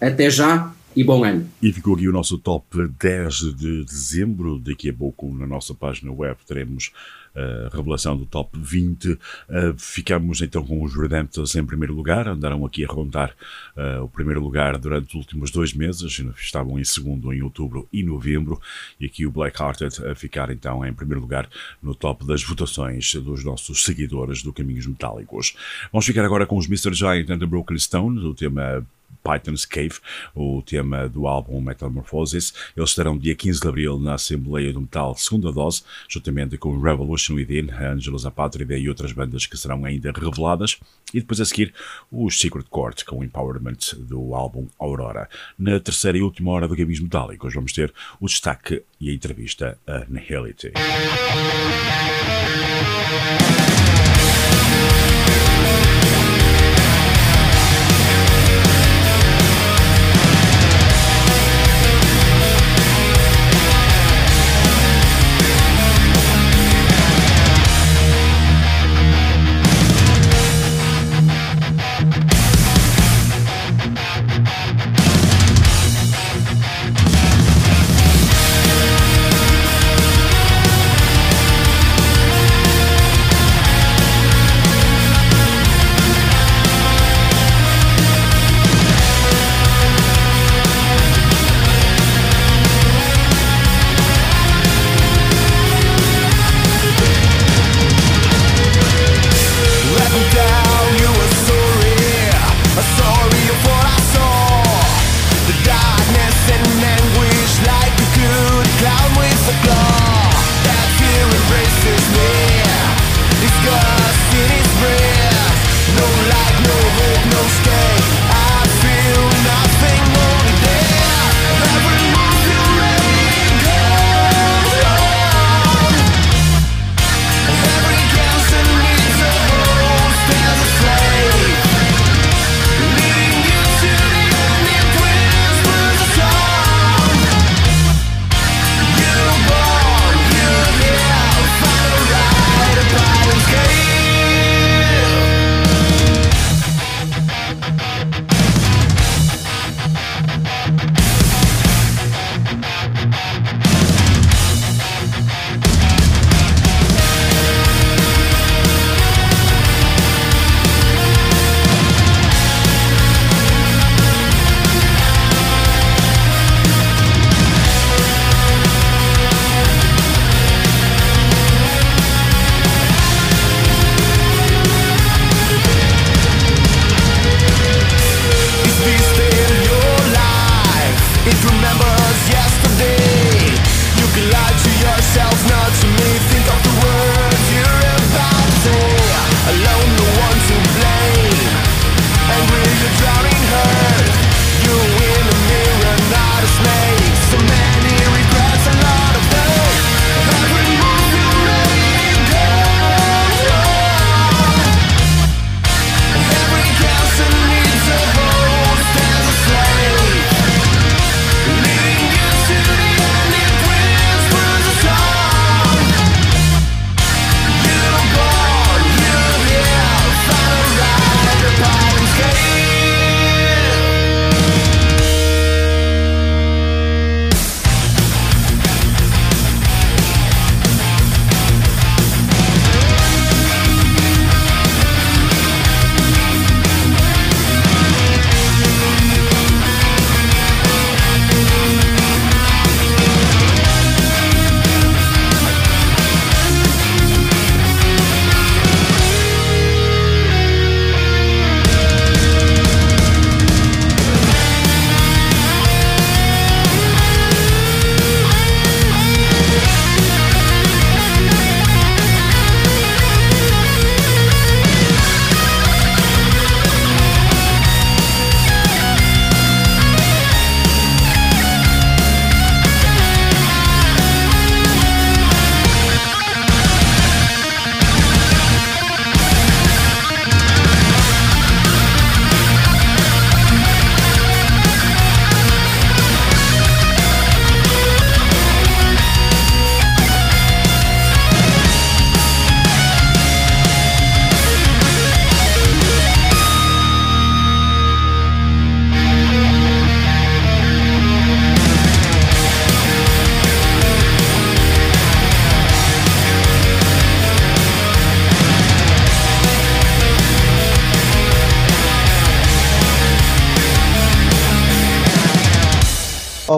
Até 0.00 0.30
já 0.30 0.70
e 0.94 1.04
bom 1.04 1.24
ano. 1.24 1.48
E 1.62 1.72
ficou 1.72 1.94
aqui 1.94 2.08
o 2.08 2.12
nosso 2.12 2.38
top 2.38 2.88
10 2.98 3.34
de 3.56 3.84
dezembro. 3.84 4.58
Daqui 4.58 4.90
a 4.90 4.94
pouco 4.94 5.32
na 5.34 5.46
nossa 5.46 5.74
página 5.74 6.12
web 6.12 6.38
teremos 6.46 6.92
a 7.34 7.76
revelação 7.76 8.16
do 8.16 8.26
top 8.26 8.58
20. 8.58 9.12
Uh, 9.12 9.18
ficamos 9.76 10.40
então 10.40 10.64
com 10.64 10.82
os 10.82 10.94
Redemptors 10.94 11.54
em 11.54 11.64
primeiro 11.64 11.94
lugar, 11.94 12.26
andaram 12.28 12.64
aqui 12.64 12.84
a 12.84 12.88
rondar 12.88 13.34
uh, 13.76 14.02
o 14.02 14.08
primeiro 14.08 14.40
lugar 14.40 14.78
durante 14.78 15.08
os 15.08 15.14
últimos 15.14 15.50
dois 15.50 15.72
meses, 15.72 16.20
estavam 16.36 16.78
em 16.78 16.84
segundo 16.84 17.32
em 17.32 17.42
outubro 17.42 17.88
e 17.92 18.02
novembro, 18.02 18.60
e 18.98 19.06
aqui 19.06 19.26
o 19.26 19.30
Blackhearted 19.30 20.06
a 20.06 20.14
ficar 20.14 20.50
então 20.50 20.84
em 20.84 20.92
primeiro 20.92 21.20
lugar 21.20 21.48
no 21.82 21.94
top 21.94 22.26
das 22.26 22.42
votações 22.42 23.14
dos 23.14 23.44
nossos 23.44 23.84
seguidores 23.84 24.42
do 24.42 24.52
Caminhos 24.52 24.86
Metálicos. 24.86 25.54
Vamos 25.92 26.06
ficar 26.06 26.24
agora 26.24 26.46
com 26.46 26.56
os 26.56 26.66
Mr. 26.66 26.92
Giant 26.92 27.30
and 27.30 27.38
the 27.38 27.46
Broken 27.46 27.78
Stone, 27.78 28.20
do 28.20 28.34
tema 28.34 28.84
Python's 29.22 29.64
Cave, 29.64 29.98
o 30.34 30.62
tema 30.62 31.08
do 31.08 31.26
álbum 31.26 31.60
Metamorphosis. 31.60 32.52
Eles 32.76 32.90
estarão 32.90 33.18
dia 33.18 33.34
15 33.34 33.60
de 33.60 33.68
abril 33.68 33.98
na 33.98 34.14
Assembleia 34.14 34.72
do 34.72 34.80
Metal 34.80 35.14
Segunda 35.16 35.52
Dose, 35.52 35.82
juntamente 36.08 36.56
com 36.56 36.80
Revolution 36.80 37.34
Within, 37.34 37.70
Angelus 37.70 38.26
Apátrida 38.26 38.76
e 38.76 38.88
outras 38.88 39.12
bandas 39.12 39.46
que 39.46 39.56
serão 39.56 39.84
ainda 39.84 40.12
reveladas. 40.12 40.78
E 41.12 41.20
depois 41.20 41.40
a 41.40 41.44
seguir, 41.44 41.74
os 42.10 42.38
Secret 42.38 42.66
Court 42.70 43.04
com 43.04 43.18
o 43.18 43.24
Empowerment 43.24 43.94
do 43.98 44.34
álbum 44.34 44.66
Aurora. 44.78 45.28
Na 45.58 45.78
terceira 45.80 46.18
e 46.18 46.22
última 46.22 46.52
hora 46.52 46.68
do 46.68 46.76
Games 46.76 47.00
Metálicos 47.00 47.54
vamos 47.54 47.72
ter 47.72 47.92
o 48.20 48.26
destaque 48.26 48.82
e 49.00 49.10
a 49.10 49.14
entrevista 49.14 49.78
a 49.86 50.04
Nihility. 50.08 50.72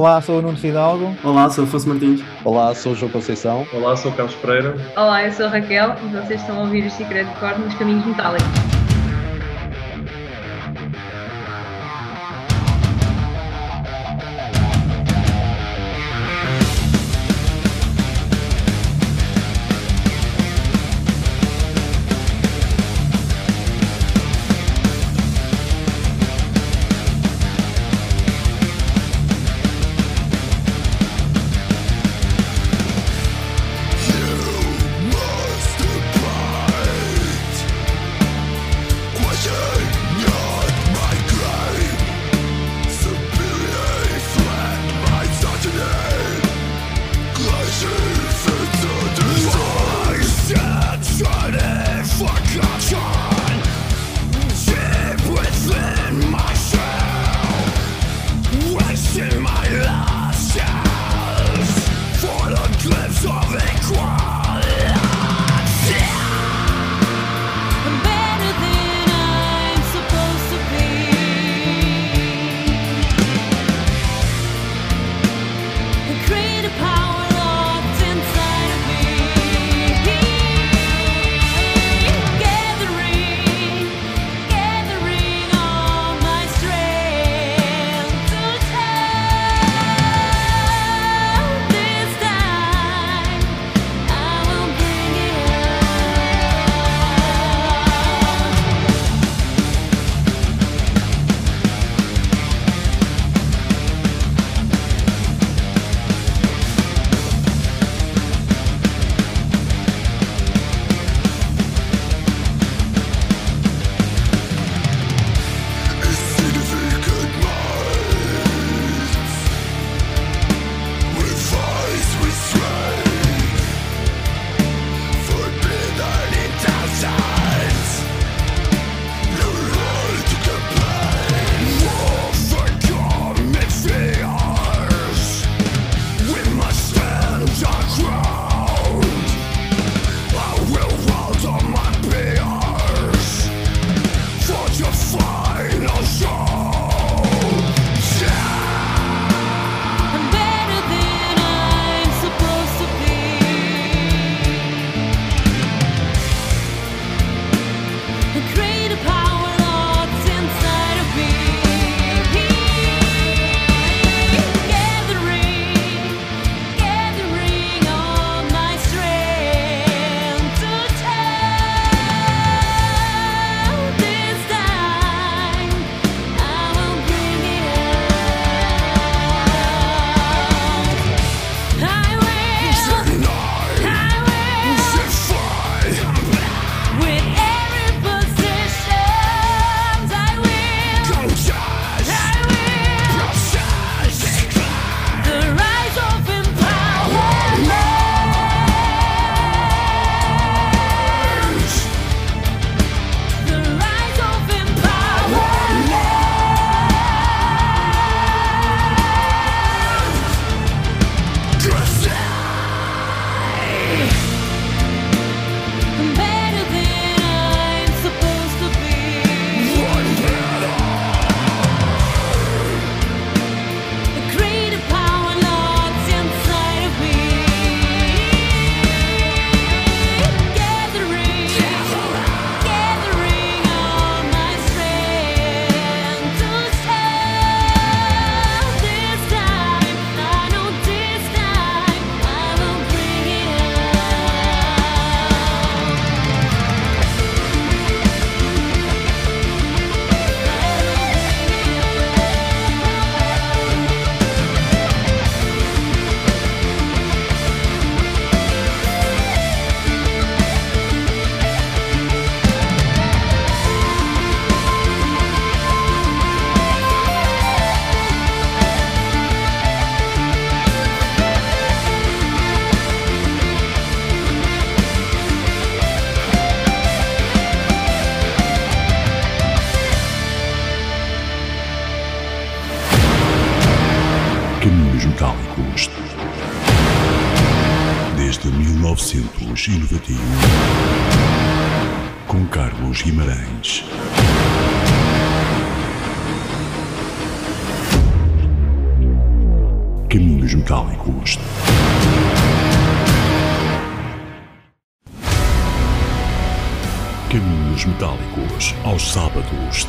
Olá, 0.03 0.21
sou 0.21 0.41
o 0.41 0.43
Nuno 0.43 0.59
Fidalgo. 0.59 1.17
Olá, 1.23 1.49
sou 1.49 1.63
o 1.63 1.69
Afonso 1.69 1.89
Martins. 1.89 2.25
Olá, 2.45 2.75
sou 2.75 2.91
o 2.91 2.95
João 2.97 3.13
Conceição. 3.13 3.65
Olá, 3.73 3.97
sou 3.97 4.11
o 4.11 4.15
Carlos 4.17 4.35
Pereira. 4.35 4.75
Olá, 4.97 5.25
eu 5.25 5.33
sou 5.33 5.47
a 5.47 5.49
Raquel 5.49 5.95
e 6.03 6.09
vocês 6.09 6.41
estão 6.41 6.57
a 6.57 6.61
ouvir 6.63 6.85
o 6.85 6.91
Secret 6.91 7.27
Core 7.39 7.61
nos 7.61 7.73
Caminhos 7.75 8.05
Metálicos. 8.05 8.72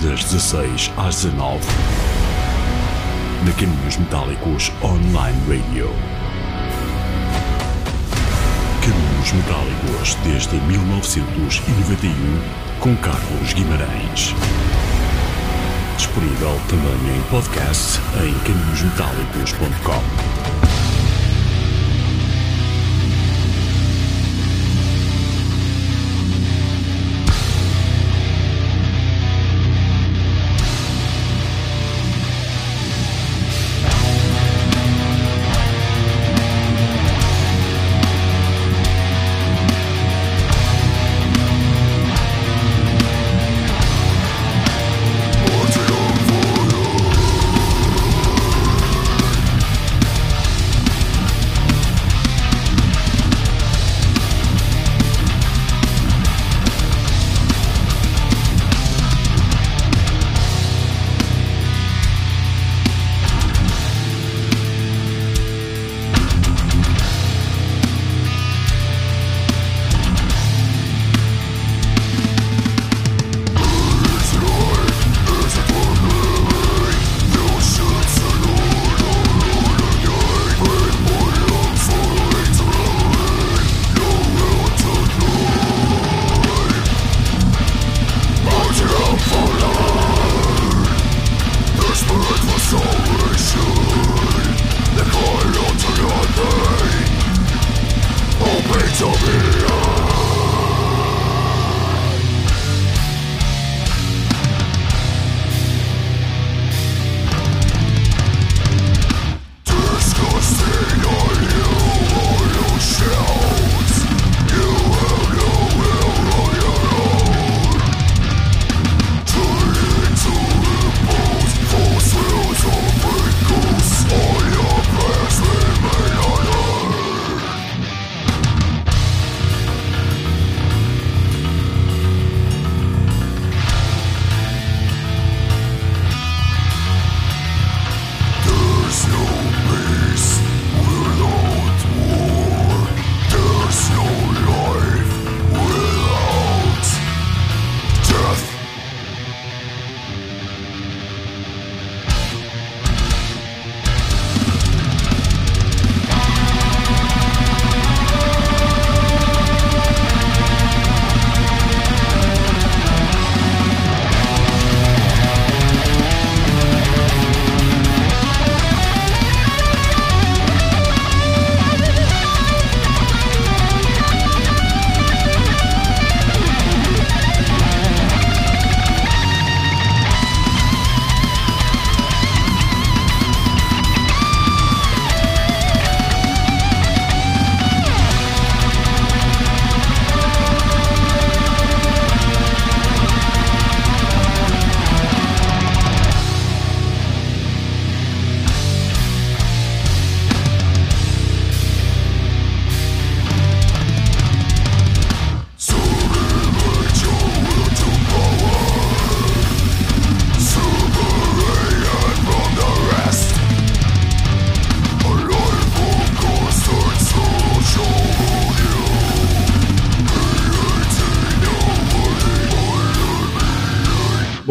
Das 0.04 0.24
16 0.26 0.92
às 0.98 1.24
19. 1.24 1.60
Na 3.46 3.54
Caminhos 3.54 3.98
Metálicos 3.98 4.72
Online 4.84 5.38
Radio. 5.48 5.90
Caminhos 8.82 9.32
Metálicos 9.32 10.18
desde 10.26 10.56
1991 10.58 12.12
com 12.82 12.96
Carlos 12.98 13.54
Guimarães. 13.54 14.36
Disponível 15.96 16.60
também 16.68 17.16
em 17.16 17.22
podcast 17.30 18.00
em 18.22 18.34
caminhosmetálicos.com. 18.40 20.23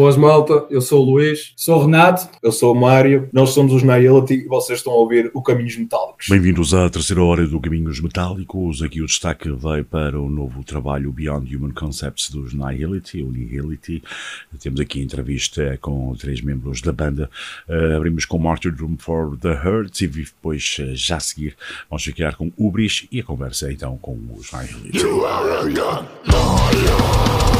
Boas 0.03 0.17
malta, 0.17 0.65
eu 0.69 0.81
sou 0.81 1.01
o 1.01 1.11
Luís. 1.11 1.53
Sou 1.55 1.77
o 1.77 1.85
Renato. 1.85 2.27
Eu 2.43 2.51
sou 2.51 2.73
o 2.73 2.75
Mário. 2.77 3.29
Nós 3.31 3.51
somos 3.51 3.71
os 3.71 3.83
Nihility 3.83 4.33
e 4.33 4.47
vocês 4.49 4.79
estão 4.79 4.91
a 4.91 4.97
ouvir 4.97 5.31
o 5.33 5.41
Caminhos 5.41 5.77
Metálicos. 5.77 6.27
Bem-vindos 6.27 6.73
à 6.73 6.89
terceira 6.89 7.23
hora 7.23 7.47
do 7.47 7.57
Caminhos 7.57 8.01
Metálicos. 8.01 8.83
Aqui 8.83 9.01
o 9.01 9.05
destaque 9.05 9.49
vai 9.49 9.81
para 9.81 10.19
o 10.19 10.29
novo 10.29 10.61
trabalho 10.61 11.09
Beyond 11.09 11.55
Human 11.55 11.71
Concepts 11.71 12.29
dos 12.29 12.53
Nihility, 12.53 13.23
o 13.23 13.31
Nihility. 13.31 14.03
Temos 14.59 14.81
aqui 14.81 15.01
entrevista 15.01 15.79
com 15.79 16.13
três 16.15 16.41
membros 16.41 16.81
da 16.81 16.91
banda. 16.91 17.29
Uh, 17.69 17.95
abrimos 17.95 18.25
com 18.25 18.37
Martyrdom 18.37 18.97
for 18.97 19.37
the 19.37 19.53
Hurts 19.53 20.01
e 20.01 20.07
depois, 20.07 20.75
uh, 20.81 20.93
já 20.93 21.15
a 21.15 21.21
seguir, 21.21 21.55
vamos 21.89 22.03
ficar 22.03 22.35
com 22.35 22.51
Ubris 22.57 23.07
e 23.09 23.21
a 23.21 23.23
conversa 23.23 23.71
então 23.71 23.97
com 23.99 24.19
os 24.35 24.51
Nihility. 24.51 24.97
You 24.97 25.25
are 25.25 25.71
Infected 26.75 27.52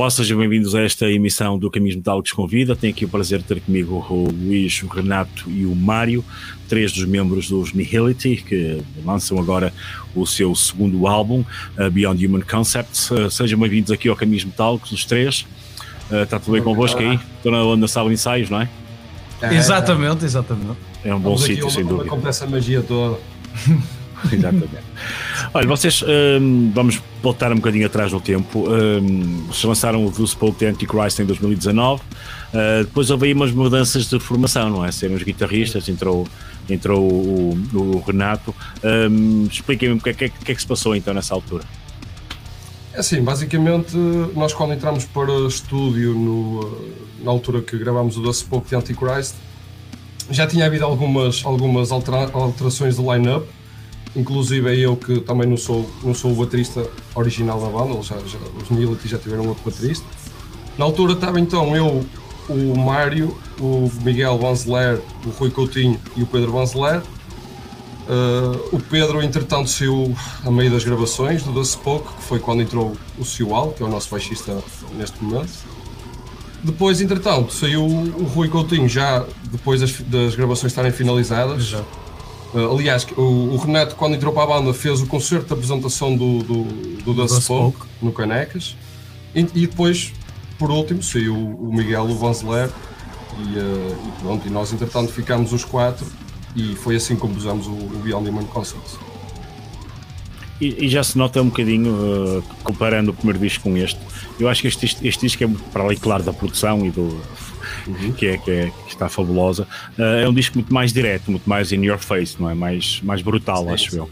Olá, 0.00 0.08
sejam 0.08 0.38
bem-vindos 0.38 0.74
a 0.74 0.80
esta 0.80 1.10
emissão 1.10 1.58
do 1.58 1.70
Caminhos 1.70 1.94
Metálicos 1.94 2.32
Convida. 2.32 2.74
Tenho 2.74 2.90
aqui 2.90 3.04
o 3.04 3.08
prazer 3.08 3.40
de 3.40 3.44
ter 3.44 3.60
comigo 3.60 4.02
o 4.08 4.30
Luís, 4.30 4.82
o 4.82 4.86
Renato 4.86 5.50
e 5.50 5.66
o 5.66 5.74
Mário, 5.76 6.24
três 6.70 6.90
dos 6.90 7.04
membros 7.04 7.50
dos 7.50 7.74
Nihility, 7.74 8.36
que 8.36 8.82
lançam 9.04 9.38
agora 9.38 9.74
o 10.14 10.26
seu 10.26 10.54
segundo 10.54 11.06
álbum, 11.06 11.44
uh, 11.78 11.90
Beyond 11.90 12.26
Human 12.26 12.40
Concepts. 12.40 13.10
Uh, 13.10 13.30
sejam 13.30 13.58
bem-vindos 13.58 13.90
aqui 13.90 14.08
ao 14.08 14.16
Caminhos 14.16 14.42
Metálicos, 14.42 14.90
os 14.90 15.04
três. 15.04 15.44
Uh, 16.10 16.22
está 16.22 16.40
tudo 16.40 16.52
bem 16.52 16.62
convosco 16.62 16.98
aí? 16.98 17.20
Estão 17.36 17.76
na, 17.76 17.86
sala 17.86 18.08
de 18.08 18.14
ensaios, 18.14 18.48
não 18.48 18.62
é? 18.62 18.70
É, 19.42 19.54
exatamente, 19.54 20.24
exatamente. 20.24 20.78
É 21.04 21.14
um 21.14 21.20
bom 21.20 21.36
sítio, 21.36 21.68
sem 21.68 21.84
dúvida. 21.84 22.08
Compra 22.08 22.30
essa 22.30 22.46
magia 22.46 22.80
toda. 22.80 23.18
Exatamente. 24.32 24.68
Olha, 25.54 25.66
vocês 25.66 26.02
hum, 26.02 26.70
vamos 26.74 27.00
voltar 27.22 27.52
um 27.52 27.56
bocadinho 27.56 27.86
atrás 27.86 28.12
no 28.12 28.20
tempo. 28.20 28.66
Hum, 28.68 29.44
vocês 29.46 29.64
lançaram 29.64 30.04
o 30.04 30.10
The 30.10 30.26
Spoke 30.26 30.58
the 30.58 30.68
Antichrist 30.68 31.18
em 31.18 31.26
2019. 31.26 32.00
Uh, 32.00 32.84
depois 32.84 33.10
houve 33.10 33.26
aí 33.26 33.32
umas 33.32 33.52
mudanças 33.52 34.08
de 34.08 34.18
formação, 34.18 34.70
não 34.70 34.84
é? 34.84 34.90
Serem 34.90 35.16
os 35.16 35.22
guitarristas, 35.22 35.88
entrou, 35.88 36.26
entrou 36.68 37.00
o, 37.00 37.58
o 37.74 38.02
Renato. 38.06 38.54
Um, 38.82 39.46
Expliquem-me 39.50 39.96
o 39.96 40.00
que, 40.00 40.10
é 40.10 40.14
que, 40.14 40.28
que 40.28 40.52
é 40.52 40.54
que 40.54 40.60
se 40.60 40.66
passou 40.66 40.94
então 40.96 41.14
nessa 41.14 41.34
altura. 41.34 41.64
É 42.92 43.00
assim, 43.00 43.22
basicamente, 43.22 43.96
nós 44.34 44.52
quando 44.52 44.72
entramos 44.72 45.04
para 45.04 45.32
estúdio 45.46 46.12
no, 46.12 46.82
na 47.22 47.30
altura 47.30 47.62
que 47.62 47.78
gravámos 47.78 48.16
o 48.16 48.22
The 48.22 48.32
Spoke 48.32 48.68
the 48.68 48.76
Antichrist, 48.76 49.34
já 50.30 50.46
tinha 50.46 50.66
havido 50.66 50.84
algumas, 50.84 51.44
algumas 51.44 51.92
altera, 51.92 52.30
alterações 52.32 52.96
do 52.96 53.12
line-up, 53.12 53.46
inclusive 54.14 54.80
eu 54.80 54.96
que 54.96 55.20
também 55.20 55.48
não 55.48 55.56
sou, 55.56 55.88
não 56.02 56.14
sou 56.14 56.32
o 56.32 56.34
baterista 56.34 56.86
original 57.14 57.60
da 57.60 57.68
banda, 57.68 57.98
os 57.98 58.70
Nihility 58.70 59.08
já 59.08 59.18
tiveram 59.18 59.46
outro 59.48 59.70
baterista. 59.70 60.06
Na 60.76 60.84
altura 60.84 61.12
estava 61.12 61.38
então 61.38 61.76
eu, 61.76 62.04
o 62.48 62.78
Mário, 62.78 63.36
o 63.60 63.90
Miguel 64.02 64.38
Vanzeler, 64.38 65.00
o 65.24 65.30
Rui 65.30 65.50
Coutinho 65.50 66.00
e 66.16 66.22
o 66.22 66.26
Pedro 66.26 66.52
Vanzeler. 66.52 67.02
Uh, 68.08 68.74
o 68.74 68.80
Pedro, 68.80 69.22
entretanto, 69.22 69.70
saiu 69.70 70.16
a 70.44 70.50
meio 70.50 70.70
das 70.70 70.82
gravações 70.82 71.44
do 71.44 71.52
The 71.54 71.62
Spoke, 71.62 72.12
que 72.14 72.22
foi 72.22 72.40
quando 72.40 72.62
entrou 72.62 72.96
o 73.16 73.24
Ciual, 73.24 73.70
que 73.70 73.82
é 73.82 73.86
o 73.86 73.88
nosso 73.88 74.10
baixista 74.10 74.58
neste 74.96 75.22
momento. 75.22 75.52
Depois, 76.62 77.00
entretanto, 77.00 77.52
saiu 77.52 77.84
o 77.84 78.24
Rui 78.24 78.48
Coutinho 78.48 78.88
já 78.88 79.24
depois 79.44 79.80
das, 79.80 79.92
das 80.00 80.34
gravações 80.34 80.72
estarem 80.72 80.90
finalizadas. 80.90 81.76
Uh, 82.52 82.76
aliás, 82.76 83.06
o, 83.16 83.22
o, 83.22 83.56
Renato, 83.56 83.94
quando 83.94 84.14
entrou 84.14 84.32
para 84.32 84.42
a 84.42 84.58
banda, 84.58 84.74
fez 84.74 85.00
o 85.00 85.06
concerto 85.06 85.46
de 85.46 85.52
apresentação 85.52 86.16
do, 86.16 86.38
do, 86.42 86.64
do 87.04 87.14
The, 87.14 87.22
The 87.22 87.40
Spoke, 87.40 87.76
Spoke, 87.76 87.86
no 88.02 88.12
Canecas. 88.12 88.76
E, 89.34 89.40
e, 89.40 89.66
depois, 89.66 90.12
por 90.58 90.70
último, 90.70 91.02
saiu 91.02 91.34
o 91.34 91.72
Miguel, 91.72 92.04
o 92.04 92.16
Vanzeler. 92.16 92.70
E, 93.38 93.58
uh, 93.58 94.08
e 94.08 94.20
pronto, 94.20 94.46
e 94.46 94.50
nós, 94.50 94.72
entretanto, 94.72 95.12
ficámos 95.12 95.52
os 95.52 95.64
quatro. 95.64 96.06
E 96.56 96.74
foi 96.74 96.96
assim 96.96 97.14
que 97.14 97.20
compusemos 97.20 97.66
o, 97.66 97.70
o 97.70 98.00
Beyond 98.02 98.28
Human 98.28 98.44
Concepts. 98.46 98.98
E, 100.60 100.86
e, 100.86 100.88
já 100.88 101.02
se 101.02 101.16
nota 101.16 101.40
um 101.40 101.46
bocadinho, 101.46 101.92
uh, 101.92 102.42
comparando 102.62 103.12
o 103.12 103.14
primeiro 103.14 103.38
disco 103.38 103.62
com 103.64 103.76
este, 103.76 103.98
eu 104.38 104.48
acho 104.48 104.62
que 104.62 104.68
este, 104.68 104.84
este 105.06 105.26
disco 105.26 105.44
é, 105.44 105.48
para 105.72 105.84
além, 105.84 105.96
claro, 105.96 106.22
da 106.22 106.32
produção 106.32 106.84
e 106.84 106.90
do. 106.90 107.20
Uhum. 107.86 108.12
Que, 108.12 108.26
é, 108.26 108.38
que, 108.38 108.50
é, 108.50 108.70
que 108.86 108.92
está 108.92 109.08
fabulosa, 109.08 109.66
uh, 109.98 110.02
é 110.02 110.28
um 110.28 110.34
disco 110.34 110.56
muito 110.56 110.72
mais 110.72 110.92
direto, 110.92 111.30
muito 111.30 111.48
mais 111.48 111.72
in 111.72 111.84
your 111.84 111.98
face, 111.98 112.36
não 112.40 112.50
é? 112.50 112.54
Mais, 112.54 113.00
mais 113.02 113.22
brutal, 113.22 113.64
sim, 113.64 113.70
acho 113.70 113.90
sim. 113.90 113.98
eu. 113.98 114.10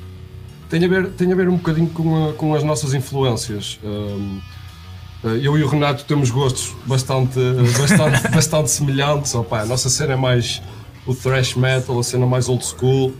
Tem 0.68 0.84
a, 0.84 0.88
ver, 0.88 1.08
tem 1.10 1.32
a 1.32 1.34
ver 1.34 1.48
um 1.48 1.56
bocadinho 1.56 1.88
com, 1.88 2.28
a, 2.28 2.32
com 2.34 2.54
as 2.54 2.62
nossas 2.62 2.92
influências. 2.92 3.80
Um, 3.82 4.38
eu 5.24 5.58
e 5.58 5.62
o 5.62 5.68
Renato 5.68 6.04
temos 6.04 6.30
gostos 6.30 6.74
bastante, 6.86 7.38
bastante, 7.78 8.28
bastante 8.28 8.70
semelhantes. 8.70 9.34
Opa, 9.34 9.60
a 9.60 9.66
nossa 9.66 9.88
cena 9.88 10.12
é 10.12 10.16
mais 10.16 10.62
o 11.06 11.14
thrash 11.14 11.54
metal, 11.54 11.98
a 11.98 12.02
cena 12.04 12.26
mais 12.26 12.48
old 12.48 12.64
school. 12.64 13.14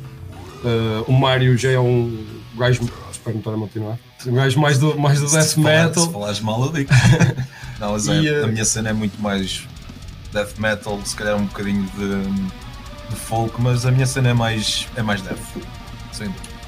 Uh, 0.62 1.04
o 1.06 1.12
Mário 1.12 1.56
já 1.56 1.70
é 1.70 1.78
um 1.78 2.24
gajo. 2.56 2.82
Espero 3.10 3.34
não 3.34 3.38
estar 3.38 3.54
a 3.54 3.54
continuar. 3.54 3.98
Um 4.26 4.34
gajo 4.34 4.60
mais 4.60 4.78
do, 4.78 4.98
mais 4.98 5.20
do 5.20 5.30
death 5.30 5.56
metal. 5.56 6.04
Se 6.04 6.12
falares 6.12 6.40
mal, 6.40 6.66
eu 6.66 6.72
digo. 6.72 6.90
não, 7.80 7.92
mas 7.92 8.08
é, 8.08 8.12
uh, 8.12 8.44
a 8.44 8.46
minha 8.46 8.64
cena 8.64 8.90
é 8.90 8.92
muito 8.92 9.20
mais 9.20 9.66
death 10.32 10.58
metal, 10.58 11.00
se 11.04 11.16
calhar 11.16 11.36
um 11.36 11.46
bocadinho 11.46 11.84
de, 11.96 13.10
de 13.10 13.16
folk, 13.16 13.60
mas 13.60 13.86
a 13.86 13.90
minha 13.90 14.06
cena 14.06 14.30
é 14.30 14.34
mais, 14.34 14.86
é 14.96 15.02
mais 15.02 15.22
death. 15.22 15.38
Sem 16.12 16.28
dúvida. 16.28 16.58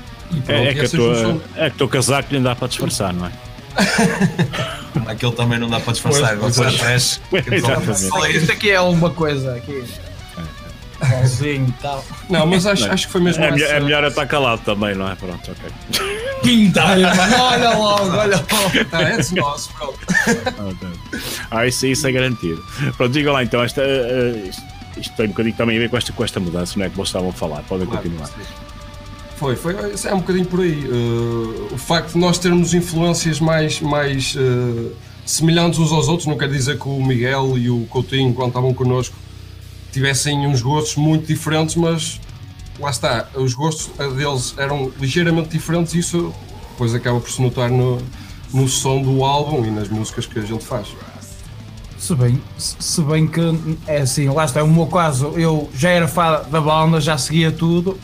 É, 0.49 0.69
é, 0.69 0.75
que 0.75 0.89
tua, 0.89 1.43
é 1.57 1.69
que 1.71 1.75
o 1.75 1.79
teu 1.79 1.89
casaco 1.89 2.33
lhe 2.33 2.41
dá 2.41 2.55
para 2.55 2.69
disfarçar, 2.69 3.13
não 3.13 3.27
é? 3.27 3.33
Aquele 5.11 5.33
também 5.33 5.59
não 5.59 5.69
dá 5.69 5.81
para 5.81 5.93
disfarçar, 5.93 6.37
pois, 6.37 6.57
pois, 6.57 6.75
trash. 6.79 7.21
Isto 8.35 8.53
aqui 8.53 8.71
é 8.71 8.81
uma 8.81 9.11
coisa 9.11 9.55
aqui. 9.57 9.85
Bonzinho 11.09 11.69
e 11.69 11.83
tal. 11.83 12.05
Não, 12.29 12.47
mas 12.47 12.67
acho, 12.67 12.87
não. 12.87 12.93
acho 12.93 13.07
que 13.07 13.13
foi 13.13 13.21
mesmo. 13.21 13.43
É, 13.43 13.49
essa... 13.49 13.65
é 13.65 13.81
melhor 13.81 14.05
estar 14.05 14.27
calado 14.27 14.63
também, 14.65 14.95
não 14.95 15.11
é? 15.11 15.15
Pronto, 15.15 15.51
ok. 15.51 15.71
Quinta, 16.43 16.85
olha 17.41 17.75
logo, 17.75 18.17
olha 18.17 18.37
logo. 18.37 18.89
Ah, 18.93 19.03
é 19.03 19.17
dos 19.17 19.33
nossos, 19.33 19.73
pronto. 19.73 19.99
Ah, 21.51 21.67
isso, 21.67 21.87
isso 21.87 22.07
é 22.07 22.13
garantido. 22.13 22.65
Pronto, 22.97 23.13
diga 23.13 23.33
lá 23.33 23.43
então, 23.43 23.63
esta, 23.63 23.83
uh, 23.83 24.49
isto, 24.49 24.63
isto, 24.97 25.17
tem 25.17 25.27
um 25.27 25.31
bocadinho 25.31 25.57
também 25.57 25.77
a 25.77 25.81
ver 25.81 25.91
com 25.91 25.97
esta, 25.97 26.13
com 26.13 26.25
esta 26.25 26.41
mudança, 26.41 26.79
não 26.79 26.87
é? 26.87 26.89
Que 26.89 26.97
vocês 26.97 27.09
estavam 27.09 27.31
a 27.31 27.33
falar, 27.33 27.63
podem 27.63 27.87
claro, 27.87 28.03
continuar. 28.03 28.31
Foi, 29.37 29.57
foi, 29.57 29.75
é 29.75 30.15
um 30.15 30.21
bocadinho 30.21 30.47
por 30.47 30.61
aí. 30.61 30.85
Uh, 30.87 31.69
o 31.73 31.79
facto 31.79 32.13
de 32.13 32.19
nós 32.19 32.39
termos 32.39 32.75
influências 32.75 33.41
mais, 33.41 33.81
mais 33.81 34.35
uh, 34.35 34.93
semelhantes 35.25 35.79
uns 35.79 35.93
aos 35.93 36.09
outros, 36.09 36.27
não 36.27 36.37
quer 36.37 36.49
dizer 36.49 36.79
que 36.79 36.89
o 36.89 37.03
Miguel 37.03 37.57
e 37.57 37.71
o 37.71 37.87
Coutinho, 37.87 38.35
quando 38.35 38.49
estavam 38.49 38.75
connosco, 38.75 39.17
tivessem 39.91 40.47
uns 40.47 40.63
gostos 40.63 40.97
muito 40.97 41.27
diferentes, 41.27 41.77
mas 41.77 42.21
lá 42.79 42.91
está, 42.91 43.29
os 43.35 43.55
gostos 43.55 43.91
deles 44.17 44.55
eram 44.57 44.93
ligeiramente 44.99 45.51
diferentes 45.51 45.95
e 45.95 45.99
isso 45.99 46.35
depois 46.71 46.95
acaba 46.95 47.21
por 47.21 47.31
se 47.31 47.43
notar 47.43 47.71
no, 47.71 47.99
no 48.53 48.69
som 48.69 49.03
do 49.03 49.25
álbum 49.25 49.65
e 49.67 49.71
nas 49.71 49.89
músicas 49.89 50.27
que 50.27 50.39
a 50.39 50.43
gente 50.43 50.65
faz. 50.65 50.89
Se 51.99 52.15
bem, 52.15 52.41
se 52.57 53.03
bem 53.03 53.27
que 53.27 53.41
é 53.87 53.99
assim, 53.99 54.29
lá 54.31 54.47
está, 54.47 54.65
o 54.65 54.69
meu 54.69 54.87
caso, 54.87 55.35
eu 55.37 55.69
já 55.75 55.91
era 55.91 56.09
fã 56.09 56.43
da 56.51 56.59
banda, 56.59 56.99
já 56.99 57.19
seguia 57.19 57.53
tudo, 57.53 57.99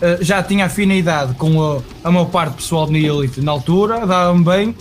eh, 0.00 0.18
já 0.22 0.42
tinha 0.42 0.64
afinidade 0.64 1.34
com 1.34 1.62
a, 1.62 1.82
a 2.08 2.10
minha 2.10 2.24
parte 2.24 2.54
pessoal 2.54 2.86
de 2.86 2.92
Nihility 2.92 3.42
na 3.42 3.52
altura, 3.52 4.06
dava-me 4.06 4.42
bem, 4.42 4.74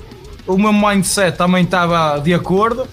o 0.47 0.57
meu 0.57 0.71
mindset 0.71 1.37
também 1.37 1.65
estava 1.65 2.19
de 2.19 2.33
acordo, 2.33 2.87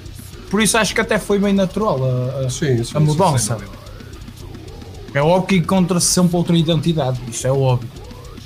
por 0.54 0.62
isso 0.62 0.78
acho 0.78 0.94
que 0.94 1.00
até 1.00 1.18
foi 1.18 1.36
bem 1.40 1.52
natural 1.52 1.98
a, 2.04 2.46
a, 2.46 2.48
sim, 2.48 2.84
sim, 2.84 2.96
a 2.96 3.00
mudança. 3.00 3.58
Sim, 3.58 4.46
é 5.12 5.20
óbvio 5.20 5.48
que 5.48 5.56
encontra-se 5.56 6.06
sempre 6.06 6.36
outra 6.36 6.56
identidade, 6.56 7.20
isso 7.28 7.44
é 7.44 7.50
óbvio. 7.50 7.88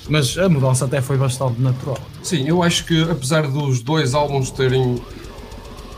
Mas 0.08 0.38
a 0.38 0.48
mudança 0.48 0.86
até 0.86 1.02
foi 1.02 1.18
bastante 1.18 1.60
natural. 1.60 1.98
Sim, 2.22 2.48
eu 2.48 2.62
acho 2.62 2.86
que 2.86 3.02
apesar 3.02 3.46
dos 3.46 3.82
dois 3.82 4.14
álbuns 4.14 4.50
terem 4.50 5.02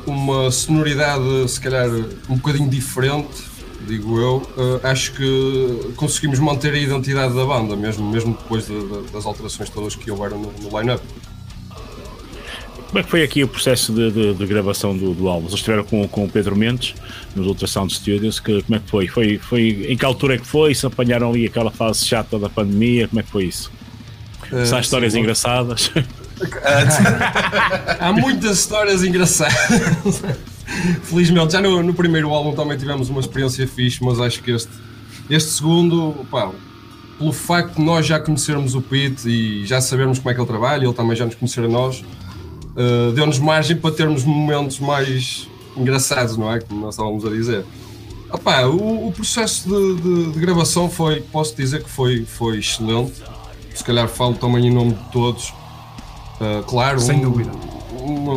uma 0.04 0.50
sonoridade, 0.50 1.48
se 1.48 1.60
calhar, 1.60 1.88
um 2.28 2.34
bocadinho 2.34 2.68
diferente, 2.68 3.44
digo 3.86 4.18
eu. 4.18 4.38
Uh, 4.56 4.80
acho 4.82 5.12
que 5.12 5.92
conseguimos 5.94 6.40
manter 6.40 6.74
a 6.74 6.78
identidade 6.78 7.34
da 7.34 7.44
banda, 7.44 7.76
mesmo, 7.76 8.10
mesmo 8.10 8.32
depois 8.36 8.66
de, 8.66 8.76
de, 8.76 9.12
das 9.12 9.24
alterações 9.24 9.70
todas 9.70 9.94
que 9.94 10.10
houveram 10.10 10.40
no, 10.40 10.52
no 10.60 10.76
line-up. 10.76 11.04
Como 12.90 12.98
é 12.98 13.04
que 13.04 13.10
foi 13.10 13.22
aqui 13.22 13.44
o 13.44 13.48
processo 13.48 13.92
de, 13.92 14.10
de, 14.10 14.34
de 14.34 14.46
gravação 14.46 14.96
do, 14.96 15.14
do, 15.14 15.28
álbum? 15.28 15.46
Vocês 15.46 15.60
estiveram 15.60 15.84
com, 15.84 16.08
com 16.08 16.24
o 16.24 16.28
Pedro 16.28 16.56
Mendes 16.56 16.92
nos 17.36 17.46
Ultrasound 17.46 17.94
Studios, 17.94 18.40
que, 18.40 18.64
como 18.64 18.76
é 18.76 18.80
que 18.80 18.90
foi? 18.90 19.06
foi? 19.06 19.38
Foi 19.38 19.86
em 19.88 19.96
que 19.96 20.04
altura 20.04 20.34
é 20.34 20.38
que 20.38 20.46
foi? 20.46 20.74
Se 20.74 20.86
apanharam 20.86 21.30
ali 21.30 21.46
aquela 21.46 21.70
fase 21.70 22.04
chata 22.04 22.36
da 22.36 22.48
pandemia? 22.48 23.06
Como 23.06 23.20
é 23.20 23.22
que 23.22 23.30
foi 23.30 23.44
isso? 23.44 23.70
Uh, 24.50 24.66
Se 24.66 24.74
há 24.74 24.80
histórias 24.80 25.12
sim, 25.12 25.20
engraçadas? 25.20 25.92
há 28.00 28.12
muitas 28.12 28.58
histórias 28.58 29.04
engraçadas. 29.04 30.20
Felizmente, 31.04 31.52
já 31.52 31.60
no, 31.60 31.84
no, 31.84 31.94
primeiro 31.94 32.34
álbum 32.34 32.56
também 32.56 32.76
tivemos 32.76 33.08
uma 33.08 33.20
experiência 33.20 33.68
fixe, 33.68 34.02
mas 34.02 34.18
acho 34.18 34.42
que 34.42 34.50
este, 34.50 34.72
este 35.30 35.50
segundo, 35.50 36.26
pá, 36.28 36.50
pelo 37.18 37.32
facto 37.32 37.76
de 37.76 37.82
nós 37.82 38.04
já 38.04 38.18
conhecermos 38.18 38.74
o 38.74 38.80
Pete 38.80 39.28
e 39.28 39.64
já 39.64 39.80
sabermos 39.80 40.18
como 40.18 40.30
é 40.30 40.34
que 40.34 40.40
ele 40.40 40.48
trabalha, 40.48 40.84
ele 40.84 40.94
também 40.94 41.14
já 41.14 41.24
nos 41.24 41.36
conhecer 41.36 41.64
a 41.64 41.68
nós, 41.68 42.02
uh, 42.80 43.12
deu-nos 43.12 43.38
margem 43.38 43.76
para 43.76 43.94
termos 43.94 44.24
momentos 44.24 44.78
mais 44.78 45.48
engraçados, 45.76 46.36
não 46.36 46.52
é? 46.52 46.60
Como 46.60 46.80
nós 46.80 46.94
estávamos 46.94 47.24
a 47.24 47.30
dizer. 47.30 47.64
Opa, 48.32 48.62
o, 48.66 49.08
o 49.08 49.12
processo 49.12 49.68
de, 49.68 50.00
de, 50.00 50.32
de, 50.32 50.38
gravação 50.38 50.88
foi, 50.88 51.20
posso 51.20 51.54
dizer 51.54 51.82
que 51.82 51.90
foi, 51.90 52.24
foi 52.24 52.58
excelente. 52.58 53.14
Se 53.74 53.82
calhar 53.82 54.08
falo 54.08 54.34
também 54.34 54.66
em 54.66 54.72
nome 54.72 54.94
de 54.94 55.04
todos. 55.10 55.50
Uh, 56.40 56.62
claro, 56.66 57.00
sem 57.00 57.18
um, 57.18 57.22
dúvida. 57.22 57.50
Um, 58.00 58.30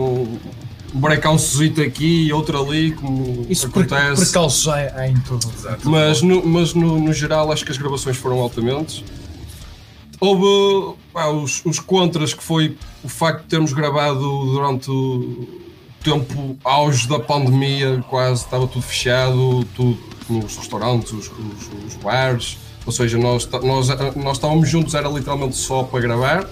um 0.94 1.00
breakoutzito 1.00 1.82
aqui 1.82 2.26
e 2.28 2.34
outro 2.34 2.62
ali, 2.62 2.92
como 2.92 3.46
Isso 3.50 3.68
acontece. 3.68 4.26
Percalços 4.26 4.68
há, 4.68 4.76
há 4.96 5.08
em 5.08 5.16
tudo. 5.20 5.52
Mas, 5.84 6.22
no, 6.22 6.46
mas 6.46 6.74
no, 6.74 7.00
no 7.00 7.14
geral 7.14 7.52
acho 7.52 7.64
que 7.64 7.72
as 7.72 7.78
gravações 7.78 8.18
foram 8.18 8.40
altamente. 8.40 9.06
Houve 10.20 10.98
pá, 11.12 11.28
os, 11.28 11.62
os 11.66 11.80
contras 11.80 12.34
que 12.34 12.44
foi 12.44 12.78
o 13.04 13.10
facto 13.10 13.44
de 13.44 13.48
termos 13.48 13.74
gravado 13.74 14.20
durante 14.20 14.90
o 14.90 15.48
tempo 16.04 16.58
auge 16.64 17.08
da 17.08 17.20
pandemia, 17.20 18.04
quase 18.10 18.44
estava 18.44 18.68
tudo 18.68 18.82
fechado, 18.82 19.66
tudo 19.76 19.98
nos 20.30 20.58
restaurantes, 20.58 21.12
os, 21.12 21.28
os, 21.28 21.86
os 21.88 21.96
bares, 21.96 22.58
ou 22.86 22.92
seja, 22.92 23.18
nós, 23.18 23.48
nós, 23.64 23.88
nós 24.16 24.38
estávamos 24.38 24.70
juntos, 24.70 24.94
era 24.94 25.08
literalmente 25.08 25.56
só 25.56 25.84
para 25.84 26.00
gravar. 26.00 26.50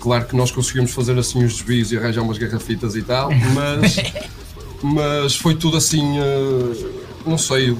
Claro 0.00 0.24
que 0.24 0.36
nós 0.36 0.50
conseguimos 0.50 0.90
fazer 0.90 1.16
assim 1.18 1.44
os 1.44 1.54
desvios 1.54 1.92
e 1.92 1.96
arranjar 1.96 2.22
umas 2.22 2.38
garrafitas 2.38 2.96
e 2.96 3.02
tal, 3.02 3.30
mas, 3.54 3.96
mas 4.82 5.36
foi 5.36 5.54
tudo 5.54 5.76
assim, 5.76 6.18
uh, 6.18 7.02
não 7.24 7.38
sei, 7.38 7.76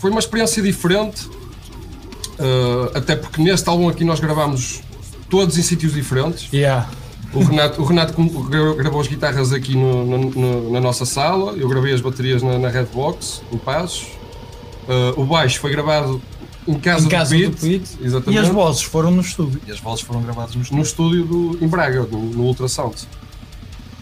foi 0.00 0.10
uma 0.10 0.20
experiência 0.20 0.62
diferente 0.62 1.28
Uh, 2.34 2.90
até 2.96 3.14
porque 3.14 3.40
neste 3.40 3.68
álbum 3.68 3.88
aqui 3.88 4.04
nós 4.04 4.18
gravámos 4.18 4.80
todos 5.30 5.56
em 5.56 5.62
sítios 5.62 5.94
diferentes. 5.94 6.48
Yeah. 6.52 6.88
O 7.34 7.42
Renato, 7.42 7.82
o 7.82 7.84
Renato 7.84 8.14
gravou 8.76 9.00
as 9.00 9.08
guitarras 9.08 9.52
aqui 9.52 9.76
no, 9.76 10.04
no, 10.06 10.70
na 10.70 10.80
nossa 10.80 11.04
sala, 11.04 11.52
eu 11.52 11.68
gravei 11.68 11.92
as 11.92 12.00
baterias 12.00 12.42
na, 12.42 12.58
na 12.58 12.68
Redbox, 12.68 13.42
em 13.52 13.58
Passos. 13.58 14.06
Uh, 14.86 15.20
o 15.20 15.24
baixo 15.24 15.58
foi 15.58 15.72
gravado 15.72 16.22
em 16.68 16.78
casa, 16.78 17.06
em 17.06 17.08
casa 17.08 17.34
do, 17.34 17.40
Pete, 17.40 17.50
do 17.50 17.60
Pete. 17.60 17.98
Exatamente. 18.00 18.40
E 18.40 18.46
as 18.46 18.48
vozes 18.48 18.82
foram 18.82 19.10
no 19.10 19.20
estúdio. 19.20 19.60
E 19.66 19.72
as 19.72 19.80
vozes 19.80 20.04
foram 20.04 20.22
gravadas 20.22 20.54
no 20.54 20.62
estúdio. 20.62 20.76
No 20.76 20.82
estúdio 20.82 21.24
do, 21.24 21.64
em 21.64 21.68
Braga, 21.68 22.02
no, 22.02 22.18
no 22.18 22.44
Ultrasound. 22.44 22.96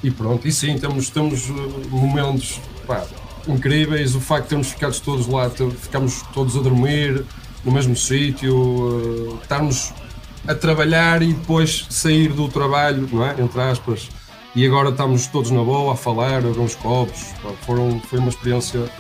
E 0.03 0.11
pronto, 0.11 0.47
e 0.47 0.53
sim, 0.53 0.77
temos, 0.79 1.09
temos 1.09 1.49
momentos 1.89 2.61
pá, 2.87 3.05
incríveis. 3.49 4.15
O 4.15 4.21
facto 4.21 4.45
de 4.45 4.49
termos 4.51 4.69
ficado 4.69 5.01
todos 5.01 5.27
lá, 5.27 5.49
ficamos 5.49 6.23
todos 6.35 6.57
a 6.57 6.61
dormir 6.61 7.25
no 7.65 7.73
mesmo 7.73 7.97
sítio, 7.97 8.55
uh, 8.55 9.39
estarmos 9.41 9.93
a 10.47 10.55
trabalhar 10.55 11.23
e 11.23 11.32
depois 11.32 11.86
sair 11.90 12.32
do 12.32 12.48
trabalho, 12.48 13.09
não 13.12 13.24
é? 13.24 13.40
Entre 13.40 13.60
aspas. 13.60 14.09
E 14.55 14.66
agora 14.66 14.90
estamos 14.90 15.27
todos 15.27 15.51
na 15.51 15.62
boa 15.62 15.94
a 15.94 15.97
falar, 15.97 16.36
a 16.36 16.40
ver 16.40 16.59
uns 16.59 16.74
copos. 16.74 17.32
Foram, 17.64 18.01
foi 18.01 18.19
uma 18.19 18.28
experiência 18.28 18.90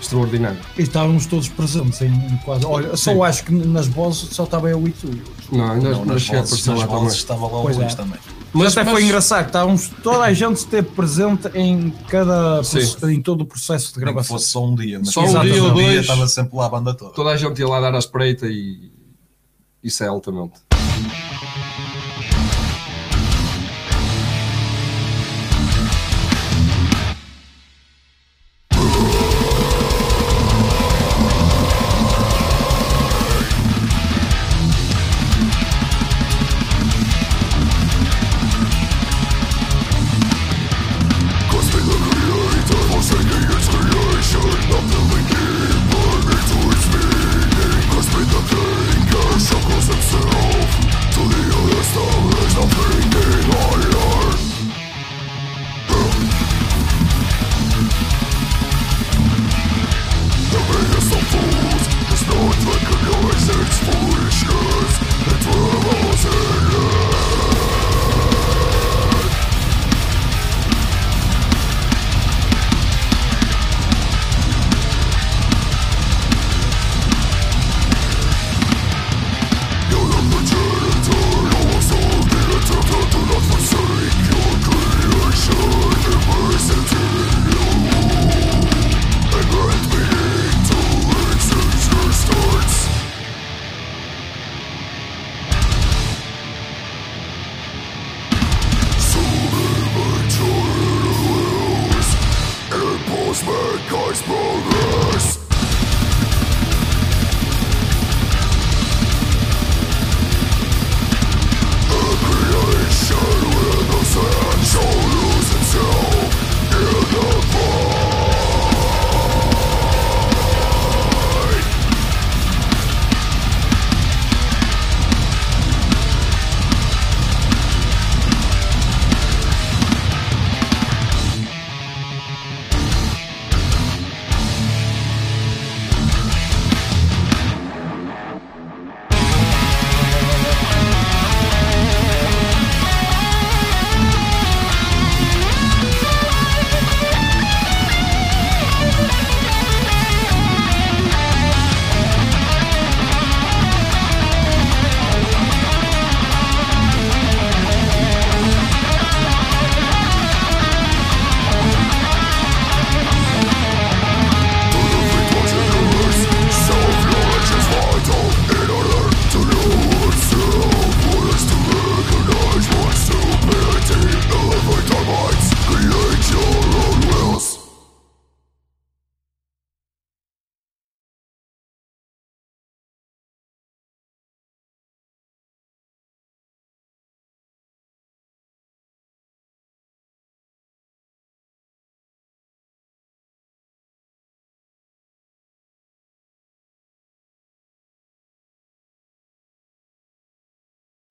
extraordinária. 0.00 0.58
E 0.76 0.82
estávamos 0.82 1.26
todos 1.26 1.48
presentes 1.48 2.00
em 2.02 2.36
quase. 2.44 2.64
Olha, 2.66 2.96
só 2.96 3.12
Sim. 3.12 3.22
acho 3.22 3.44
que 3.44 3.52
nas 3.52 3.86
vozes 3.86 4.30
só 4.34 4.44
estava 4.44 4.68
eu 4.68 4.86
e 4.86 4.90
tu. 4.90 5.10
Não, 5.52 5.72
ainda 5.72 5.90
não, 5.90 6.04
nas 6.04 6.26
vozes, 6.26 6.66
nas 6.66 6.82
vozes 6.82 7.18
estava 7.18 7.46
lá 7.46 7.60
o 7.60 7.62
Luís 7.62 7.92
é. 7.92 7.96
também. 7.96 8.18
Mas, 8.52 8.74
mas 8.74 8.76
até 8.76 8.90
foi 8.90 9.04
engraçado, 9.04 9.46
estávamos, 9.46 9.90
toda 10.02 10.24
a 10.24 10.32
gente 10.32 10.56
esteve 10.56 10.88
presente 10.88 11.48
em 11.54 11.90
cada 12.08 12.62
em 13.10 13.20
todo 13.20 13.42
o 13.42 13.46
processo 13.46 13.92
de 13.92 14.00
gravação. 14.00 14.36
Nem 14.36 14.40
fosse 14.40 14.50
só 14.50 14.64
um 14.64 14.74
dia, 14.74 14.98
mas 14.98 15.10
só 15.10 15.20
um 15.20 15.40
dia 15.42 15.62
ou 15.62 15.74
dois, 15.74 16.00
estava 16.00 16.26
sempre 16.26 16.56
lá 16.56 16.66
a 16.66 16.68
banda 16.68 16.94
toda. 16.94 17.12
Toda 17.12 17.30
a 17.30 17.36
gente 17.36 17.58
ia 17.58 17.68
lá 17.68 17.80
dar 17.80 17.94
a 17.94 17.98
espreita 17.98 18.46
e 18.46 18.90
isso 19.82 20.02
é 20.02 20.06
altamente. 20.06 20.54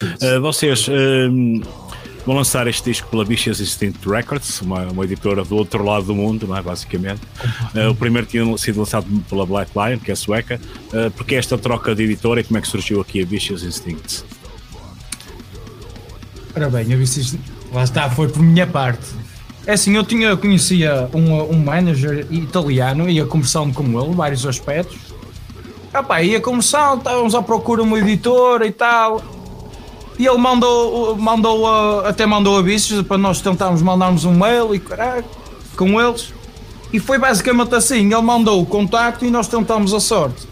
Uh, 0.04 0.42
vocês 0.42 0.90
uh, 0.90 0.92
vão 2.26 2.36
lançar 2.36 2.68
este 2.68 2.84
disco 2.84 3.08
pela 3.10 3.24
Vicious 3.24 3.62
Instinct 3.62 4.06
Records, 4.06 4.60
uma, 4.60 4.82
uma 4.88 5.06
editora 5.06 5.46
do 5.46 5.56
outro 5.56 5.86
lado 5.86 6.08
do 6.08 6.14
mundo, 6.14 6.46
não 6.46 6.58
é? 6.58 6.62
Basicamente. 6.62 7.22
Uh, 7.74 7.92
o 7.92 7.96
primeiro 7.96 8.28
tinha 8.28 8.58
sido 8.58 8.80
lançado 8.80 9.06
pela 9.30 9.46
Black 9.46 9.72
Lion, 9.74 9.98
que 10.00 10.12
é 10.12 10.16
sueca. 10.16 10.60
Uh, 10.88 11.10
porque 11.12 11.36
esta 11.36 11.58
troca 11.58 11.96
de 11.96 12.04
editora 12.04 12.42
e 12.42 12.44
como 12.44 12.58
é 12.58 12.62
que 12.62 12.68
surgiu 12.68 13.00
aqui 13.00 13.24
a 13.24 13.26
Vicious 13.26 13.64
Instinct? 13.64 14.26
Ora 16.54 16.70
bem, 16.70 16.94
a 16.94 16.98
Vicious 16.98 17.38
lá 17.72 17.86
está, 17.86 18.10
foi 18.10 18.28
por 18.28 18.42
minha 18.42 18.68
parte. 18.68 19.08
É 19.66 19.74
assim, 19.74 19.96
eu 19.96 20.04
tinha, 20.04 20.36
conhecia 20.36 21.10
um, 21.14 21.54
um 21.54 21.64
manager 21.64 22.28
italiano, 22.30 23.10
ia 23.10 23.26
conversando 23.26 23.74
com 23.74 23.84
ele, 23.84 24.14
vários 24.14 24.46
aspectos. 24.46 25.00
Epá, 25.94 26.22
ia 26.22 26.42
conversando, 26.42 26.98
estávamos 26.98 27.34
à 27.34 27.42
procura 27.42 27.82
de 27.82 27.88
uma 27.88 27.98
editora 27.98 28.68
e 28.68 28.72
tal. 28.74 29.35
E 30.18 30.26
ele 30.26 30.38
mandou, 30.38 31.16
mandou 31.18 32.06
até 32.06 32.26
mandou 32.26 32.58
avisos 32.58 33.02
para 33.02 33.18
nós 33.18 33.42
tentarmos 33.42 33.82
mandarmos 33.82 34.24
um 34.24 34.34
mail 34.34 34.74
e 34.74 34.80
caralho, 34.80 35.26
com 35.76 36.00
eles. 36.00 36.34
E 36.94 37.00
foi 37.00 37.18
basicamente 37.18 37.76
assim: 37.76 38.14
ele 38.14 38.22
mandou 38.22 38.62
o 38.62 38.66
contacto 38.66 39.26
e 39.26 39.30
nós 39.30 39.48
tentamos 39.48 39.94
a 39.94 40.00
sorte. 40.00 40.48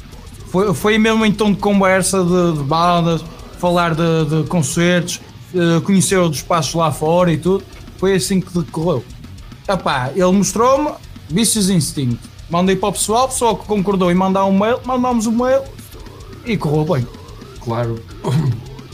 Foi, 0.48 0.74
foi 0.74 0.98
mesmo 0.98 1.25
em 1.25 1.32
tom 1.32 1.51
de 1.51 1.59
conversa 1.59 2.24
de, 2.24 2.58
de 2.58 2.64
bandas, 2.64 3.24
falar 3.58 3.95
de, 3.95 4.25
de 4.25 4.48
concertos, 4.50 5.22
uh, 5.53 5.82
conhecer 5.82 6.19
os 6.19 6.35
espaços 6.35 6.74
lá 6.75 6.92
fora 6.92 7.32
e 7.32 7.38
tudo. 7.38 7.64
Foi 7.98 8.16
assim 8.16 8.42
que 8.42 8.53
decorreu. 8.59 9.03
Epá, 9.67 10.11
ele 10.14 10.32
mostrou-me 10.32 10.92
Vicious 11.30 11.69
Instinct. 11.69 12.19
Mandei 12.50 12.75
para 12.75 12.90
o 12.90 12.92
pessoal, 12.92 13.25
o 13.25 13.27
pessoal 13.30 13.56
que 13.56 13.66
concordou 13.66 14.11
em 14.11 14.14
mandar 14.14 14.43
um 14.43 14.59
mail, 14.59 14.80
mandámos 14.85 15.25
um 15.25 15.32
mail 15.32 15.64
e 16.45 16.58
correu 16.58 16.83
bem. 16.93 17.08
Claro 17.61 17.98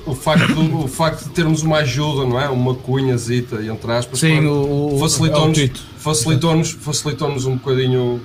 o 0.10 0.16
facto, 0.16 0.84
o 0.84 0.88
facto 0.88 1.24
de 1.26 1.30
termos 1.30 1.62
uma 1.62 1.78
ajuda, 1.78 2.26
não 2.26 2.40
é? 2.40 2.50
Uma 2.50 2.76
cunhazita, 2.76 3.64
entre 3.64 3.92
aspas, 3.92 4.20
Sim, 4.20 4.46
o, 4.46 4.98
facilitou-nos 5.00 5.58
facilitou 5.98 6.64
facilitou 6.64 7.30
um 7.30 7.58
bocadinho 7.58 8.22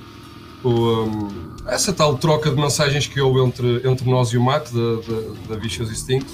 o, 0.63 0.69
um, 0.69 1.29
essa 1.67 1.93
tal 1.93 2.17
troca 2.17 2.49
de 2.49 2.59
mensagens 2.59 3.07
que 3.07 3.19
houve 3.19 3.39
entre, 3.39 3.87
entre 3.87 4.09
nós 4.09 4.29
e 4.29 4.37
o 4.37 4.43
Matt 4.43 4.71
da, 4.71 4.95
da, 4.95 5.55
da 5.55 5.55
Vicious 5.57 5.91
Instinct. 5.91 6.27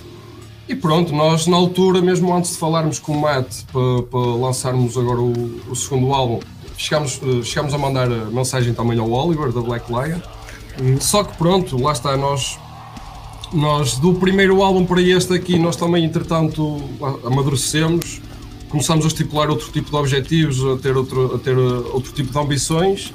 E 0.68 0.76
pronto, 0.76 1.14
nós 1.14 1.48
na 1.48 1.58
altura, 1.58 2.02
mesmo 2.02 2.34
antes 2.34 2.52
de 2.52 2.58
falarmos 2.58 2.98
com 2.98 3.14
o 3.14 3.22
Matt 3.22 3.64
para, 3.74 4.04
para 4.04 4.20
lançarmos 4.20 4.98
agora 4.98 5.20
o, 5.20 5.62
o 5.70 5.76
segundo 5.76 6.14
álbum, 6.14 6.40
chegámos, 6.78 7.20
eh, 7.24 7.44
chegámos 7.44 7.74
a 7.74 7.78
mandar 7.78 8.10
a 8.12 8.26
mensagem 8.26 8.74
também 8.74 8.98
ao 8.98 9.10
Oliver 9.10 9.52
da 9.52 9.62
Black 9.62 9.92
Lion. 9.92 10.20
Só 11.00 11.24
que 11.24 11.36
pronto, 11.38 11.78
lá 11.82 11.92
está, 11.92 12.16
nós 12.16 12.58
nós, 13.54 13.98
do 13.98 14.14
primeiro 14.14 14.62
álbum 14.62 14.86
para 14.86 15.02
este 15.02 15.34
aqui, 15.34 15.60
nós 15.60 15.76
também, 15.76 16.06
entretanto, 16.06 16.82
amadurecemos, 17.26 18.22
começamos 18.70 19.04
a 19.04 19.08
estipular 19.08 19.50
outro 19.50 19.70
tipo 19.72 19.90
de 19.90 19.96
objetivos, 19.96 20.64
a 20.64 20.78
ter 20.78 20.96
outro, 20.96 21.36
a 21.36 21.40
ter 21.40 21.58
uh, 21.58 21.94
outro 21.94 22.14
tipo 22.14 22.32
de 22.32 22.40
ambições 22.40 23.14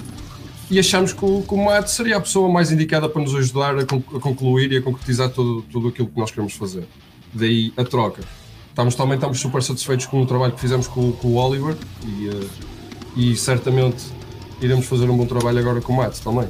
e 0.70 0.78
achamos 0.78 1.12
que 1.12 1.24
o, 1.24 1.42
que 1.42 1.54
o 1.54 1.64
Matt 1.64 1.88
seria 1.88 2.16
a 2.16 2.20
pessoa 2.20 2.52
mais 2.52 2.70
indicada 2.70 3.08
para 3.08 3.22
nos 3.22 3.34
ajudar 3.34 3.78
a, 3.78 3.86
concluir 3.86 4.72
e 4.72 4.76
a 4.78 4.82
concretizar 4.82 5.30
tudo, 5.30 5.62
tudo 5.70 5.88
aquilo 5.88 6.08
que 6.08 6.18
nós 6.18 6.30
queremos 6.30 6.54
fazer. 6.54 6.86
Daí 7.32 7.72
a 7.76 7.84
troca. 7.84 8.22
Estamos, 8.68 8.94
também 8.94 9.14
estamos 9.14 9.40
super 9.40 9.62
satisfeitos 9.62 10.06
com 10.06 10.20
o 10.20 10.26
trabalho 10.26 10.52
que 10.52 10.60
fizemos 10.60 10.86
com, 10.86 11.12
com 11.12 11.28
o 11.28 11.36
Oliver 11.36 11.76
e, 12.04 12.28
uh, 12.28 12.50
e 13.16 13.36
certamente 13.36 14.04
iremos 14.60 14.86
fazer 14.86 15.08
um 15.08 15.16
bom 15.16 15.26
trabalho 15.26 15.58
agora 15.58 15.80
com 15.80 15.92
o 15.92 15.96
Matt 15.96 16.18
também. 16.18 16.48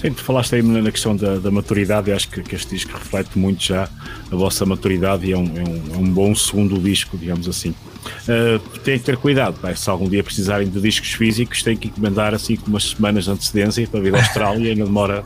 Sim, 0.00 0.12
tu 0.14 0.24
falaste 0.24 0.54
aí 0.54 0.62
na 0.62 0.90
questão 0.90 1.14
da, 1.14 1.36
da 1.36 1.50
maturidade, 1.50 2.08
e 2.08 2.12
acho 2.14 2.26
que, 2.28 2.42
que, 2.42 2.54
este 2.54 2.74
disco 2.74 2.92
reflete 2.92 3.38
muito 3.38 3.62
já 3.62 3.86
a 4.32 4.34
vossa 4.34 4.64
maturidade 4.64 5.26
e 5.26 5.32
é 5.32 5.36
um, 5.36 5.44
é 5.44 5.62
um, 5.62 5.94
é 5.94 5.96
um 5.98 6.10
bom 6.10 6.34
segundo 6.34 6.78
disco, 6.78 7.18
digamos 7.18 7.46
assim. 7.46 7.74
Uh, 8.26 8.58
tem 8.78 8.98
que 8.98 9.04
ter 9.04 9.18
cuidado, 9.18 9.58
se 9.76 9.90
algum 9.90 10.08
dia 10.08 10.24
precisarem 10.24 10.66
de 10.66 10.80
discos 10.80 11.12
físicos, 11.12 11.62
têm 11.62 11.76
que 11.76 11.88
encomendar 11.88 12.32
assim 12.32 12.56
com 12.56 12.68
umas 12.68 12.84
semanas 12.84 13.24
de 13.24 13.30
antecedência 13.30 13.86
para 13.86 14.00
vir 14.00 14.14
à 14.14 14.18
Austrália 14.20 14.68
e 14.68 14.70
ainda 14.70 14.84
demora, 14.84 15.22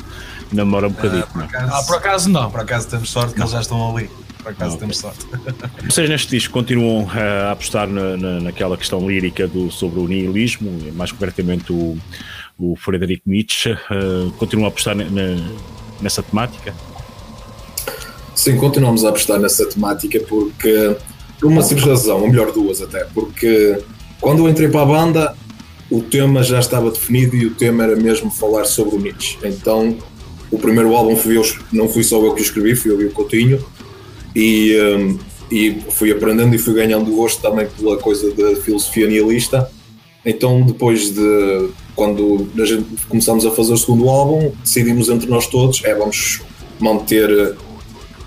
ainda 0.51 0.65
demora 0.65 0.89
um 0.89 0.91
bocadinho. 0.91 1.23
Uh, 1.23 1.29
por, 1.29 1.43
é? 1.43 1.45
acaso, 1.45 1.73
ah, 1.73 1.83
por 1.85 1.97
acaso 1.97 2.31
não. 2.31 2.51
Por 2.51 2.61
acaso 2.61 2.89
temos 2.89 3.11
sorte 3.11 3.35
que 3.35 3.41
eles 3.41 3.53
já 3.53 3.61
estão 3.61 3.97
ali. 3.97 4.11
Por 4.43 4.51
acaso 4.51 4.73
não, 4.73 4.79
temos 4.79 4.99
sorte. 4.99 5.25
Vocês 5.89 6.11
neste 6.11 6.31
disco 6.31 6.53
continuam 6.53 7.09
a 7.11 7.53
apostar 7.53 7.87
na, 7.87 8.17
na, 8.17 8.41
naquela 8.41 8.77
questão 8.77 9.09
lírica 9.09 9.47
do, 9.47 9.71
sobre 9.71 10.01
o 10.01 10.09
nihilismo, 10.09 10.93
mais 10.95 11.13
concretamente 11.13 11.73
o 11.73 11.97
o 12.59 12.77
Frederic 12.77 13.23
Nietzsche, 13.27 13.73
uh, 13.73 14.31
continua 14.39 14.67
a 14.67 14.69
apostar 14.69 14.97
nessa 16.01 16.23
temática? 16.23 16.75
Sim, 18.35 18.57
continuamos 18.57 19.05
a 19.05 19.11
apostar 19.11 19.39
nessa 19.39 19.67
temática 19.67 20.21
porque, 20.29 20.97
por 21.41 21.49
uma 21.49 21.63
simples 21.63 21.87
razão, 21.87 22.21
ou 22.21 22.29
melhor, 22.29 22.53
duas 22.53 22.83
até, 22.83 23.05
porque 23.15 23.79
quando 24.21 24.45
eu 24.45 24.49
entrei 24.49 24.69
para 24.69 24.83
a 24.83 24.87
banda, 24.87 25.37
o 25.91 26.03
tema 26.03 26.43
já 26.43 26.59
estava 26.59 26.91
definido 26.91 27.37
e 27.37 27.47
o 27.47 27.55
tema 27.55 27.85
era 27.85 27.97
mesmo 27.97 28.31
falar 28.31 28.65
sobre 28.65 28.97
o 28.97 28.99
Nietzsche. 28.99 29.39
Então, 29.45 29.97
o 30.51 30.59
primeiro 30.59 30.95
álbum 30.95 31.17
fui 31.17 31.37
eu, 31.37 31.43
não 31.73 31.89
fui 31.89 32.03
só 32.03 32.21
eu 32.25 32.35
que 32.35 32.43
escrevi, 32.43 32.75
fui 32.75 32.91
eu 32.91 33.01
e 33.01 33.07
o 33.07 33.11
Coutinho, 33.11 33.65
e, 34.35 34.77
um, 34.81 35.19
e 35.51 35.81
fui 35.91 36.11
aprendendo 36.11 36.55
e 36.55 36.59
fui 36.59 36.75
ganhando 36.75 37.11
gosto 37.11 37.41
também 37.41 37.69
pela 37.79 37.97
coisa 37.99 38.33
da 38.35 38.57
filosofia 38.57 39.07
nihilista. 39.07 39.71
Então, 40.25 40.63
depois 40.63 41.11
de 41.11 41.69
quando 41.95 42.49
a 42.59 42.65
gente 42.65 42.85
começámos 43.09 43.47
a 43.47 43.51
fazer 43.51 43.73
o 43.73 43.77
segundo 43.77 44.09
álbum, 44.09 44.53
decidimos 44.63 45.09
entre 45.09 45.29
nós 45.29 45.47
todos, 45.47 45.83
é 45.85 45.95
vamos 45.95 46.41
manter 46.81 47.57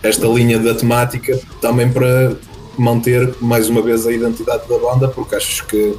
esta 0.02 0.28
linha 0.28 0.60
da 0.60 0.74
temática 0.74 1.40
também 1.62 1.92
para 1.92 2.36
manter 2.78 3.34
mais 3.42 3.70
uma 3.70 3.82
vez 3.82 4.06
a 4.06 4.12
identidade 4.12 4.68
da 4.70 4.78
banda, 4.78 5.08
porque 5.08 5.36
acho 5.36 5.66
que 5.66 5.96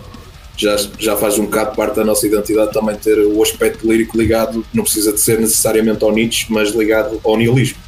já, 0.57 0.77
já 0.99 1.17
faz 1.17 1.39
um 1.39 1.45
bocado 1.45 1.77
parte 1.77 1.97
da 1.97 2.05
nossa 2.05 2.27
identidade 2.27 2.73
também 2.73 2.97
ter 2.97 3.19
o 3.19 3.43
aspecto 3.43 3.87
lírico 3.87 4.19
ligado, 4.19 4.65
não 4.73 4.83
precisa 4.83 5.13
de 5.13 5.21
ser 5.21 5.39
necessariamente 5.39 6.03
ao 6.03 6.13
Nietzsche, 6.13 6.47
mas 6.49 6.71
ligado 6.71 7.21
ao 7.25 7.37
nihilismo. 7.37 7.79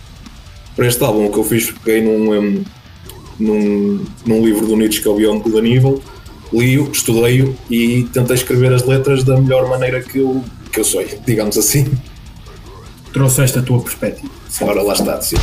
Para 0.76 0.86
este 0.86 1.02
álbum, 1.02 1.26
o 1.26 1.33
que 1.33 1.39
eu 1.39 1.44
fiz, 1.44 1.70
peguei 1.70 2.02
num, 2.02 2.33
um, 2.33 2.65
num, 3.39 4.07
num 4.25 4.44
livro 4.44 4.67
do 4.67 4.76
Nietzsche 4.76 5.02
que 5.02 5.09
é 5.09 5.10
o 5.10 5.15
Beyond 5.15 5.42
Good 5.42 6.00
li-o, 6.53 6.91
estudei-o 6.91 7.57
e 7.70 8.05
tentei 8.12 8.37
escrever 8.37 8.73
as 8.73 8.85
letras 8.85 9.25
da 9.25 9.37
melhor 9.41 9.69
maneira 9.69 10.03
que 10.03 10.19
eu, 10.19 10.45
que 10.73 10.81
eu 10.81 10.85
sou, 10.85 11.05
digamos 11.27 11.57
assim. 11.57 11.91
Trouxeste 13.12 13.59
a 13.59 13.62
tua 13.62 13.81
perspectiva. 13.81 14.31
Ora, 14.62 14.83
lá 14.83 14.93
está, 14.93 15.20
sim. 15.20 15.37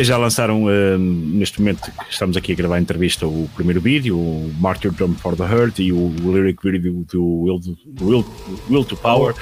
Vocês 0.00 0.08
já 0.08 0.16
lançaram, 0.16 0.64
uh, 0.64 0.98
neste 0.98 1.60
momento 1.60 1.92
estamos 2.08 2.34
aqui 2.34 2.52
a 2.52 2.54
gravar 2.54 2.76
a 2.76 2.80
entrevista, 2.80 3.26
o 3.26 3.50
primeiro 3.54 3.82
vídeo, 3.82 4.16
o 4.16 4.50
Martyrdom 4.58 5.12
for 5.12 5.36
the 5.36 5.42
Hurt 5.42 5.78
e 5.78 5.92
o 5.92 6.10
lyric 6.24 6.58
vídeo 6.62 7.04
do 7.12 7.22
Will, 7.22 7.60
Will, 8.00 8.24
Will 8.70 8.84
to 8.86 8.96
Power. 8.96 9.34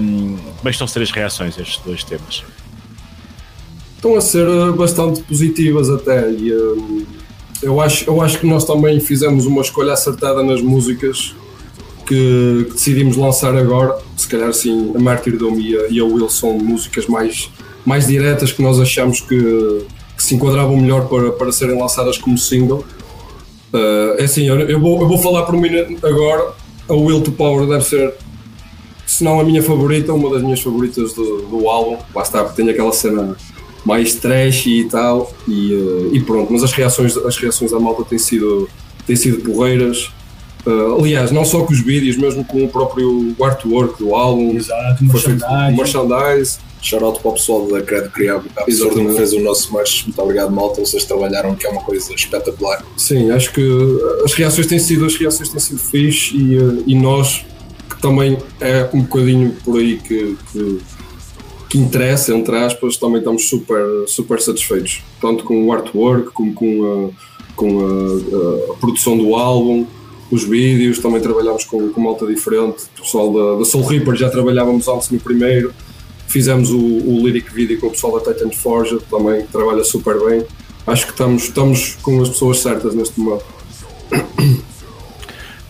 Um, 0.00 0.36
como 0.36 0.68
é 0.68 0.70
estão 0.70 0.84
a 0.84 0.88
ser 0.88 1.02
as 1.02 1.10
reações 1.10 1.58
a 1.58 1.62
estes 1.62 1.84
dois 1.84 2.04
temas? 2.04 2.44
Estão 3.96 4.14
a 4.14 4.20
ser 4.20 4.46
eh, 4.46 4.70
bastante 4.70 5.20
positivas 5.24 5.90
até 5.90 6.30
e 6.30 6.54
um, 6.54 7.04
eu, 7.60 7.80
acho, 7.80 8.08
eu 8.08 8.22
acho 8.22 8.38
que 8.38 8.46
nós 8.46 8.64
também 8.64 9.00
fizemos 9.00 9.46
uma 9.46 9.62
escolha 9.62 9.94
acertada 9.94 10.44
nas 10.44 10.62
músicas 10.62 11.34
que, 12.06 12.66
que 12.68 12.72
decidimos 12.72 13.16
lançar 13.16 13.56
agora, 13.56 13.98
se 14.16 14.28
calhar 14.28 14.52
sim, 14.52 14.92
a 14.94 15.00
Martyrdom 15.00 15.58
e 15.58 15.76
a, 15.76 15.88
e 15.88 15.98
a 15.98 16.04
Wilson, 16.04 16.52
músicas 16.52 17.08
mais 17.08 17.50
mais 17.84 18.06
diretas 18.06 18.52
que 18.52 18.62
nós 18.62 18.80
achamos 18.80 19.20
que, 19.20 19.86
que 20.16 20.22
se 20.22 20.34
enquadravam 20.34 20.76
melhor 20.76 21.08
para, 21.08 21.32
para 21.32 21.52
serem 21.52 21.78
lançadas 21.78 22.18
como 22.18 22.38
single. 22.38 22.84
Uh, 23.72 24.18
é 24.18 24.24
assim, 24.24 24.46
eu, 24.46 24.60
eu, 24.60 24.80
vou, 24.80 25.00
eu 25.00 25.08
vou 25.08 25.18
falar 25.18 25.42
por 25.42 25.56
mim 25.56 25.68
agora. 26.02 26.52
A 26.88 26.94
Will 26.94 27.22
to 27.22 27.32
Power 27.32 27.66
deve 27.66 27.84
ser, 27.84 28.14
se 29.06 29.24
não 29.24 29.40
a 29.40 29.44
minha 29.44 29.62
favorita, 29.62 30.12
uma 30.12 30.30
das 30.30 30.42
minhas 30.42 30.60
favoritas 30.60 31.12
do, 31.14 31.42
do 31.42 31.68
álbum. 31.68 31.96
Lá 32.14 32.22
está, 32.22 32.44
porque 32.44 32.62
tem 32.62 32.70
aquela 32.70 32.92
cena 32.92 33.36
mais 33.84 34.14
trash 34.14 34.66
e 34.66 34.84
tal. 34.84 35.32
E, 35.48 35.74
uh, 35.74 36.14
e 36.14 36.20
pronto, 36.20 36.52
mas 36.52 36.62
as 36.62 36.72
reações, 36.72 37.16
as 37.16 37.36
reações 37.36 37.70
da 37.70 37.80
malta 37.80 38.04
têm 38.04 38.18
sido, 38.18 38.68
têm 39.06 39.16
sido 39.16 39.42
porreiras. 39.42 40.10
Uh, 40.64 41.00
aliás, 41.00 41.32
não 41.32 41.44
só 41.44 41.64
com 41.64 41.72
os 41.72 41.80
vídeos, 41.80 42.16
mesmo 42.16 42.44
com 42.44 42.62
o 42.62 42.68
próprio 42.68 43.34
artwork 43.42 43.98
do 43.98 44.14
álbum. 44.14 44.54
Exato, 44.54 45.04
foi 45.10 45.20
feito 45.20 45.44
merchandise 45.76 46.58
Shoutout 46.82 47.20
para 47.20 47.30
o 47.30 47.34
pessoal 47.34 47.66
da 47.68 47.80
Cred 47.80 48.08
Criado, 48.08 48.44
a 48.56 48.64
pessoa 48.64 48.90
que 48.90 49.12
fez 49.14 49.32
o 49.32 49.40
nosso 49.40 49.72
merch. 49.72 50.04
Muito 50.04 50.20
obrigado, 50.20 50.50
malta. 50.50 50.80
Vocês 50.80 51.04
trabalharam, 51.04 51.54
que 51.54 51.64
é 51.64 51.70
uma 51.70 51.82
coisa 51.82 52.12
espetacular. 52.12 52.84
Sim, 52.96 53.30
acho 53.30 53.52
que 53.52 53.62
as 54.24 54.32
reações 54.34 54.66
têm 54.66 54.80
sido, 54.80 55.06
as 55.06 55.14
reações 55.14 55.48
têm 55.48 55.60
sido 55.60 55.78
fixe 55.78 56.36
e, 56.36 56.56
eh, 56.56 56.82
e 56.88 56.94
nós, 56.96 57.46
que 57.88 58.02
também 58.02 58.36
é 58.60 58.88
um 58.92 59.02
bocadinho 59.02 59.56
por 59.64 59.78
aí 59.78 59.98
que, 59.98 60.36
que, 60.52 60.80
que 61.70 61.78
interessa, 61.78 62.34
entre 62.34 62.56
aspas, 62.56 62.96
também 62.96 63.18
estamos 63.18 63.48
super, 63.48 64.08
super 64.08 64.40
satisfeitos. 64.40 65.02
Tanto 65.20 65.44
com 65.44 65.64
o 65.64 65.72
artwork, 65.72 66.32
como 66.32 66.52
com 66.52 67.12
a, 67.12 67.54
com 67.54 67.80
a, 67.80 68.72
a 68.72 68.74
produção 68.74 69.16
do 69.16 69.36
álbum 69.36 69.86
os 70.32 70.44
vídeos, 70.44 70.98
também 70.98 71.20
trabalhamos 71.20 71.64
com, 71.64 71.90
com 71.90 72.00
malta 72.00 72.26
diferente. 72.26 72.84
O 72.98 73.02
pessoal 73.02 73.30
da, 73.30 73.58
da 73.58 73.64
Soul 73.66 73.84
Reaper 73.84 74.16
já 74.16 74.30
trabalhávamos 74.30 74.88
antes 74.88 75.10
no 75.10 75.20
primeiro, 75.20 75.74
Fizemos 76.32 76.70
o, 76.70 76.78
o 76.78 77.26
lyric 77.26 77.52
video 77.52 77.78
com 77.78 77.88
o 77.88 77.90
pessoal 77.90 78.18
da 78.18 78.32
Titan 78.32 78.50
Forge, 78.50 78.98
também 79.10 79.44
trabalha 79.48 79.84
super 79.84 80.18
bem. 80.18 80.42
Acho 80.86 81.04
que 81.04 81.12
estamos, 81.12 81.42
estamos 81.42 81.96
com 81.96 82.22
as 82.22 82.30
pessoas 82.30 82.60
certas 82.60 82.94
neste 82.94 83.20
momento. 83.20 83.44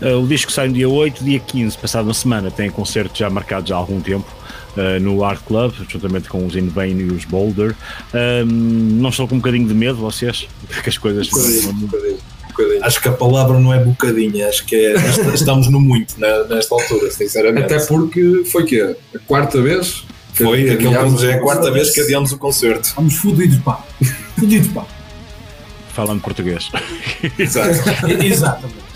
Uh, 0.00 0.18
o 0.23 0.26
disco 0.28 0.52
sai 0.52 0.68
no 0.68 0.74
dia 0.74 0.89
8, 0.89 1.24
dia 1.24 1.41
15, 1.41 1.76
passado 1.76 2.05
uma 2.05 2.15
semana, 2.15 2.49
tem 2.49 2.70
concertos 2.70 3.18
já 3.18 3.28
marcados 3.28 3.73
há 3.73 3.74
algum 3.74 4.00
tempo. 4.00 4.32
Uh, 4.76 5.00
no 5.00 5.24
Art 5.24 5.42
Club, 5.44 5.74
juntamente 5.89 6.28
com 6.28 6.47
os 6.47 6.55
Invain 6.55 6.97
e 6.97 7.05
os 7.07 7.24
Boulder. 7.24 7.73
Uh, 8.15 8.47
não 8.47 9.10
estão 9.10 9.26
com 9.26 9.34
um 9.34 9.39
bocadinho 9.39 9.66
de 9.66 9.74
medo, 9.74 9.97
vocês? 9.97 10.47
Que 10.81 10.89
as 10.89 10.97
coisas. 10.97 11.26
Um 11.26 11.31
bocadinho, 11.32 11.70
um 11.70 11.74
bocadinho, 11.81 12.15
um 12.15 12.49
bocadinho. 12.49 12.84
Acho 12.84 13.02
que 13.02 13.08
a 13.08 13.12
palavra 13.12 13.58
não 13.58 13.74
é 13.74 13.82
bocadinho, 13.84 14.49
acho 14.49 14.65
que 14.65 14.76
é, 14.76 14.94
estamos 15.34 15.68
no 15.68 15.81
muito 15.81 16.15
nesta 16.20 16.73
altura, 16.73 17.10
sinceramente. 17.10 17.65
Até 17.65 17.84
porque 17.84 18.44
foi 18.44 18.65
que 18.65 18.81
a 18.81 19.18
quarta 19.26 19.60
vez 19.60 20.05
foi, 20.33 20.70
aquele 20.70 21.19
já 21.19 21.33
é 21.33 21.35
a 21.35 21.41
quarta 21.41 21.70
vez 21.70 21.91
que 21.91 22.01
adiamos 22.01 22.33
o 22.33 22.39
concerto. 22.39 22.89
Estamos 22.89 23.17
fodidos, 23.17 23.59
pá. 23.59 23.85
Fodidos, 24.39 24.69
pá. 24.69 24.86
Falando 25.93 26.23
português. 26.23 26.70
Exato. 27.39 27.70
Exatamente. 28.25 28.93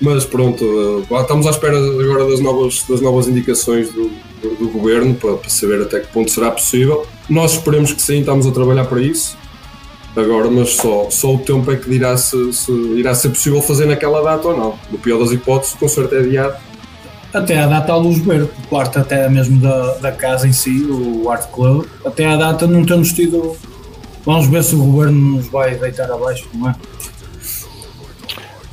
Mas 0.00 0.24
pronto, 0.24 0.62
eh, 1.10 1.20
estamos 1.20 1.46
à 1.46 1.50
espera 1.50 1.78
agora 1.78 2.28
das 2.28 2.40
novas, 2.40 2.84
das 2.88 3.00
novas 3.00 3.28
indicações 3.28 3.90
do, 3.90 4.10
do, 4.42 4.54
do 4.56 4.68
governo 4.68 5.14
para, 5.14 5.34
para, 5.34 5.48
saber 5.48 5.80
até 5.80 6.00
que 6.00 6.08
ponto 6.08 6.30
será 6.30 6.50
possível. 6.50 7.06
Nós 7.30 7.52
esperemos 7.52 7.92
que 7.92 8.02
sim, 8.02 8.20
estamos 8.20 8.46
a 8.46 8.50
trabalhar 8.50 8.84
para 8.84 9.00
isso. 9.00 9.38
Agora, 10.14 10.50
mas 10.50 10.70
só, 10.70 11.08
só 11.10 11.34
o 11.34 11.38
tempo 11.38 11.70
é 11.70 11.76
que 11.76 11.88
dirá 11.88 12.16
se, 12.16 12.52
se 12.52 12.72
irá 12.72 13.14
ser 13.14 13.28
possível 13.30 13.60
fazer 13.62 13.86
naquela 13.86 14.22
data 14.22 14.48
ou 14.48 14.56
não. 14.56 14.78
No 14.90 14.98
pior 14.98 15.18
das 15.18 15.30
hipóteses, 15.30 15.74
o 15.74 15.78
concerto 15.78 16.14
é 16.14 16.18
adiado 16.18 16.56
até 17.38 17.58
à 17.58 17.66
data 17.66 17.92
à 17.92 17.96
luz 17.96 18.18
verde, 18.18 18.50
o 18.64 18.66
quarto 18.68 18.98
até 18.98 19.28
mesmo 19.28 19.60
da, 19.60 19.94
da 19.98 20.12
casa 20.12 20.48
em 20.48 20.52
si, 20.52 20.84
o 20.84 21.30
Art 21.30 21.50
Club, 21.50 21.86
até 22.04 22.26
à 22.26 22.36
data 22.36 22.66
não 22.66 22.84
temos 22.84 23.12
tido. 23.12 23.56
Vamos 24.24 24.48
ver 24.48 24.64
se 24.64 24.74
o 24.74 24.78
governo 24.78 25.36
nos 25.36 25.48
vai 25.48 25.76
deitar 25.76 26.10
abaixo, 26.10 26.48
não 26.54 26.70
é? 26.70 26.74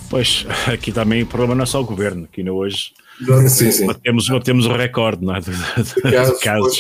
Pois, 0.10 0.46
aqui 0.72 0.92
também 0.92 1.24
o 1.24 1.28
problema 1.28 1.56
não 1.56 1.64
é 1.64 1.66
só 1.66 1.82
o 1.82 1.86
governo, 1.86 2.26
aqui 2.26 2.44
não 2.44 2.54
hoje 2.54 2.92
sim, 3.48 3.72
sim. 3.72 3.86
Batemos, 3.86 4.28
batemos 4.28 4.66
o 4.66 4.74
recorde 4.74 5.26
não 5.26 5.36
é? 5.36 5.40
de, 5.40 5.52
de, 5.52 5.84
de 5.84 6.02
casos. 6.02 6.40
casos. 6.42 6.78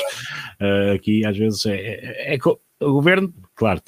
Uh, 0.61 0.95
aqui 0.95 1.25
às 1.25 1.37
vezes 1.37 1.65
é, 1.65 1.75
é, 1.75 2.35
é, 2.35 2.37
o 2.81 2.93
governo, 2.93 3.33
claro, 3.55 3.81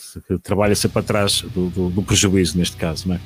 trabalha 0.44 0.76
sempre 0.76 1.00
atrás 1.00 1.42
do, 1.42 1.70
do, 1.70 1.90
do, 1.90 2.04
prejuízo 2.04 2.58
neste 2.58 2.78
caso, 2.78 3.08
não 3.08 3.16
é? 3.16 3.20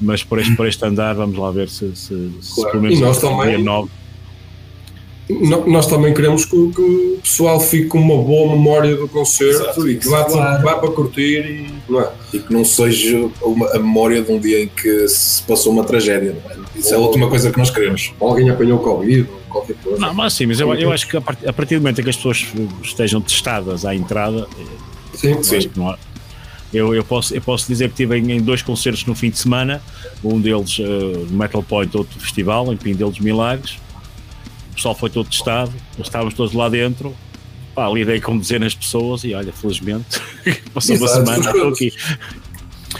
Mas 0.00 0.22
por 0.22 0.38
este, 0.38 0.54
por 0.56 0.66
este 0.66 0.84
andar, 0.84 1.14
vamos 1.14 1.38
lá 1.38 1.50
ver 1.50 1.68
se, 1.68 1.94
se, 1.94 2.14
claro. 2.14 2.42
se 2.42 2.70
pelo 2.70 2.82
menos 2.82 2.98
e 2.98 3.02
nós 3.02 3.18
também, 3.18 3.64
nós 5.66 5.86
também 5.86 6.14
queremos 6.14 6.44
que, 6.46 6.72
que, 6.72 6.80
o 6.80 7.20
pessoal 7.22 7.60
fique 7.60 7.86
com 7.86 7.98
uma 7.98 8.16
boa 8.22 8.56
memória 8.56 8.96
do 8.96 9.06
concerto 9.06 9.62
Exato. 9.62 9.88
e 9.88 9.98
que 9.98 10.08
vá, 10.08 10.24
claro. 10.24 10.62
vá 10.62 10.76
para 10.76 10.90
curtir 10.90 11.40
e, 11.40 11.74
não 11.90 12.00
é? 12.00 12.10
e 12.32 12.38
que 12.38 12.52
não 12.52 12.64
seja 12.64 13.28
uma, 13.42 13.68
a 13.72 13.78
memória 13.78 14.22
de 14.22 14.32
um 14.32 14.40
dia 14.40 14.62
em 14.62 14.68
que 14.68 15.06
se 15.06 15.42
passou 15.42 15.72
uma 15.72 15.84
tragédia. 15.84 16.36
É? 16.48 16.78
Isso 16.78 16.94
Ou, 16.94 16.94
é 16.94 16.96
a 16.96 17.06
última 17.06 17.28
coisa 17.28 17.50
que 17.50 17.58
nós 17.58 17.70
queremos. 17.70 18.14
Alguém 18.18 18.48
apanhou 18.48 18.78
Covid, 18.78 19.28
qualquer 19.50 19.76
coisa. 19.76 20.00
Não, 20.00 20.14
mas 20.14 20.32
sim, 20.32 20.46
mas 20.46 20.60
eu, 20.60 20.74
eu 20.74 20.90
acho 20.90 21.06
que 21.06 21.16
a 21.16 21.52
partir 21.52 21.74
do 21.74 21.82
momento 21.82 22.00
em 22.00 22.04
que 22.04 22.10
as 22.10 22.16
pessoas 22.16 22.46
estejam 22.82 23.20
testadas 23.20 23.84
à 23.84 23.94
entrada, 23.94 24.46
sim, 25.18 25.42
sim. 25.42 25.70
Eu, 26.72 26.94
eu, 26.94 27.02
posso, 27.02 27.34
eu 27.34 27.40
posso 27.40 27.66
dizer 27.66 27.86
que 27.86 28.02
estive 28.02 28.18
em, 28.18 28.32
em, 28.32 28.40
dois 28.42 28.60
concertos 28.60 29.04
no 29.06 29.14
fim 29.14 29.30
de 29.30 29.38
semana, 29.38 29.82
um 30.22 30.38
deles 30.38 30.78
uh, 30.78 31.26
Metal 31.30 31.62
Point, 31.62 31.96
outro 31.96 32.20
festival, 32.20 32.72
em 32.72 32.76
Pindel 32.76 33.10
dos 33.10 33.20
Milagres. 33.20 33.78
O 34.72 34.74
pessoal 34.74 34.94
foi 34.94 35.08
todo 35.08 35.28
testado, 35.28 35.72
estávamos 35.98 36.34
todos 36.34 36.52
lá 36.52 36.68
dentro. 36.68 37.14
Pá, 37.74 37.88
lidei 37.88 38.20
com 38.20 38.36
dezenas 38.36 38.72
de 38.72 38.78
pessoas 38.78 39.24
e 39.24 39.34
olha, 39.34 39.52
felizmente, 39.52 40.20
passou 40.74 40.94
Exato, 40.94 41.20
uma 41.20 41.26
semana, 41.26 41.50
estou 41.50 41.68
aqui. 41.70 41.92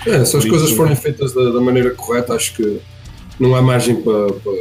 É, 0.06 0.24
se 0.24 0.36
as 0.36 0.44
Por 0.44 0.50
coisas 0.50 0.68
isso, 0.68 0.76
forem 0.76 0.96
feitas 0.96 1.34
da, 1.34 1.50
da, 1.50 1.60
maneira 1.60 1.90
correta, 1.90 2.34
acho 2.34 2.54
que 2.54 2.80
não 3.38 3.54
há 3.54 3.60
margem 3.60 3.96
para, 4.00 4.32
para, 4.32 4.52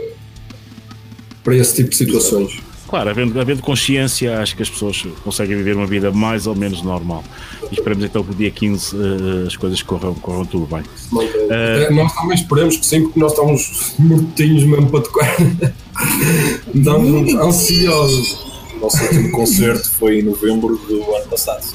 para 1.43 1.55
esse 1.55 1.75
tipo 1.75 1.89
de 1.91 1.95
situações. 1.95 2.59
Claro, 2.87 3.09
havendo, 3.09 3.39
havendo 3.39 3.61
consciência, 3.61 4.39
acho 4.39 4.55
que 4.55 4.63
as 4.63 4.69
pessoas 4.69 5.05
conseguem 5.23 5.57
viver 5.57 5.75
uma 5.75 5.85
vida 5.85 6.09
mais 6.09 6.47
ou 6.47 6.55
menos 6.55 6.81
normal. 6.81 7.21
E 7.69 7.75
esperamos 7.75 8.03
então 8.03 8.23
que 8.23 8.29
no 8.29 8.35
dia 8.35 8.49
15 8.49 8.95
uh, 8.95 8.99
eh, 8.99 9.47
as 9.47 9.57
coisas 9.57 9.81
corram, 9.81 10.13
corram 10.15 10.45
tudo 10.45 10.65
bem. 10.73 10.83
Uh, 11.11 11.93
nós 11.93 12.13
também 12.13 12.35
esperamos 12.35 12.77
que 12.77 12.85
sim, 12.85 13.03
porque 13.03 13.19
nós 13.19 13.33
estamos 13.33 13.93
mortinhos 13.99 14.63
mesmo 14.63 14.89
para 14.89 15.01
tocar. 15.01 15.35
estamos 16.73 17.33
ansiosos. 17.33 18.47
O 18.77 18.79
nosso 18.79 19.03
último 19.03 19.31
concerto 19.31 19.91
foi 19.91 20.19
em 20.19 20.23
novembro 20.23 20.77
do 20.77 21.13
ano 21.13 21.27
passado. 21.29 21.65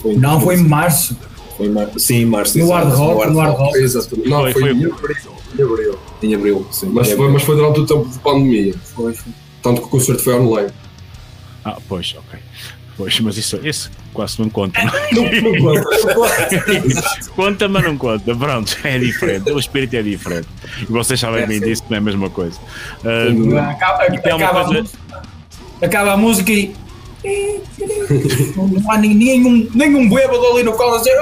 Foi 0.00 0.16
Não, 0.16 0.40
foi 0.40 0.56
em 0.56 0.64
março. 0.64 1.16
Foi 1.56 1.66
em 1.66 1.70
mar... 1.70 1.88
Sim, 1.96 2.16
em 2.16 2.26
março. 2.26 2.58
No 2.58 2.70
Hard 2.70 2.92
Rock. 2.94 3.30
No 3.30 3.38
Hard 3.38 3.56
Rock. 3.56 3.78
Exatamente. 3.78 4.28
Não, 4.28 4.40
foi, 4.40 4.52
foi, 4.54 4.62
em 4.62 4.70
abril. 4.70 4.94
Em 5.56 5.62
abril. 5.62 5.98
Em 6.20 6.34
abril, 6.34 6.66
sim. 6.72 6.90
Mas, 6.92 7.12
foi, 7.12 7.30
mas 7.30 7.42
foi 7.42 7.54
durante 7.54 7.80
o 7.80 7.86
tempo 7.86 8.08
de 8.08 8.18
pandemia. 8.18 8.74
Foi, 8.94 9.14
foi. 9.14 9.32
Tanto 9.62 9.80
que 9.80 9.86
o 9.86 9.90
concerto 9.90 10.22
foi 10.22 10.34
online. 10.34 10.70
Ah, 11.64 11.76
pois, 11.88 12.14
ok. 12.16 12.38
Pois, 12.96 13.20
mas 13.20 13.36
isso, 13.36 13.56
isso 13.64 13.90
quase 14.12 14.40
não 14.40 14.50
conta. 14.50 14.80
Não, 15.12 15.22
não 15.22 15.62
conta. 15.62 17.30
conta, 17.36 17.68
mas 17.68 17.84
não 17.84 17.96
conta. 17.96 18.34
Pronto, 18.34 18.76
é 18.82 18.98
diferente. 18.98 19.52
O 19.52 19.58
espírito 19.58 19.94
é 19.94 20.02
diferente. 20.02 20.48
E 20.82 20.86
vocês 20.86 21.20
sabem 21.20 21.44
é, 21.44 21.46
bem 21.46 21.60
disso, 21.60 21.84
não 21.88 21.94
é 21.96 21.98
a 21.98 22.02
mesma 22.02 22.28
coisa. 22.28 22.58
Uh, 23.04 23.56
acaba, 23.56 24.02
acaba, 24.02 24.64
coisa... 24.64 24.90
A 25.80 25.86
acaba 25.86 26.12
a 26.14 26.16
música 26.16 26.50
e. 26.50 26.74
não 28.56 28.90
há 28.90 28.98
nenhum, 28.98 29.68
nenhum 29.74 30.08
bêbado 30.08 30.44
ali 30.46 30.64
no 30.64 30.72
colo 30.72 30.96
a 30.96 30.98
dizer. 30.98 31.16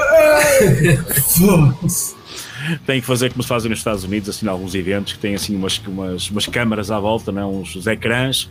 Tem 2.87 3.01
que 3.01 3.07
fazer 3.07 3.31
como 3.31 3.43
se 3.43 3.49
fazem 3.49 3.71
nos 3.71 3.79
Estados 3.79 4.05
Unidos, 4.05 4.29
assim, 4.29 4.47
alguns 4.49 4.75
eventos 4.75 5.15
que 5.15 5.19
têm 5.19 5.35
assim 5.35 5.57
umas, 5.57 5.79
umas, 5.87 6.31
umas 6.31 6.47
câmaras 6.47 6.91
à 6.91 6.99
volta, 6.99 7.33
não? 7.33 7.43
É? 7.43 7.47
uns 7.47 7.87
ecrãs, 7.87 8.49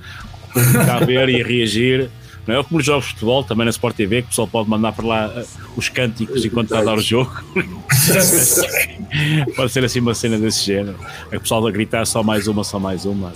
a 0.92 1.04
ver 1.04 1.30
e 1.30 1.42
a 1.42 1.46
reagir. 1.46 2.10
Não 2.48 2.60
é 2.60 2.64
como 2.64 2.78
nos 2.78 2.86
jogos 2.86 3.06
de 3.06 3.14
futebol, 3.14 3.44
também 3.44 3.66
na 3.66 3.72
Sport 3.72 3.96
TV, 3.96 4.22
que 4.22 4.28
o 4.28 4.30
pessoal 4.30 4.48
pode 4.48 4.70
mandar 4.70 4.92
para 4.92 5.06
lá 5.06 5.28
uh, 5.28 5.46
os 5.76 5.90
cânticos 5.90 6.46
enquanto 6.46 6.66
está 6.66 6.80
a 6.80 6.84
dar 6.84 6.96
o 6.96 7.02
jogo. 7.02 7.32
pode 9.56 9.72
ser 9.72 9.84
assim 9.84 10.00
uma 10.00 10.14
cena 10.14 10.38
desse 10.38 10.64
género. 10.64 10.96
É 11.32 11.38
o 11.38 11.42
pessoal 11.42 11.66
a 11.66 11.72
gritar 11.72 12.06
só 12.06 12.22
mais 12.22 12.48
uma, 12.48 12.64
só 12.64 12.78
mais 12.78 13.06
uma. 13.06 13.34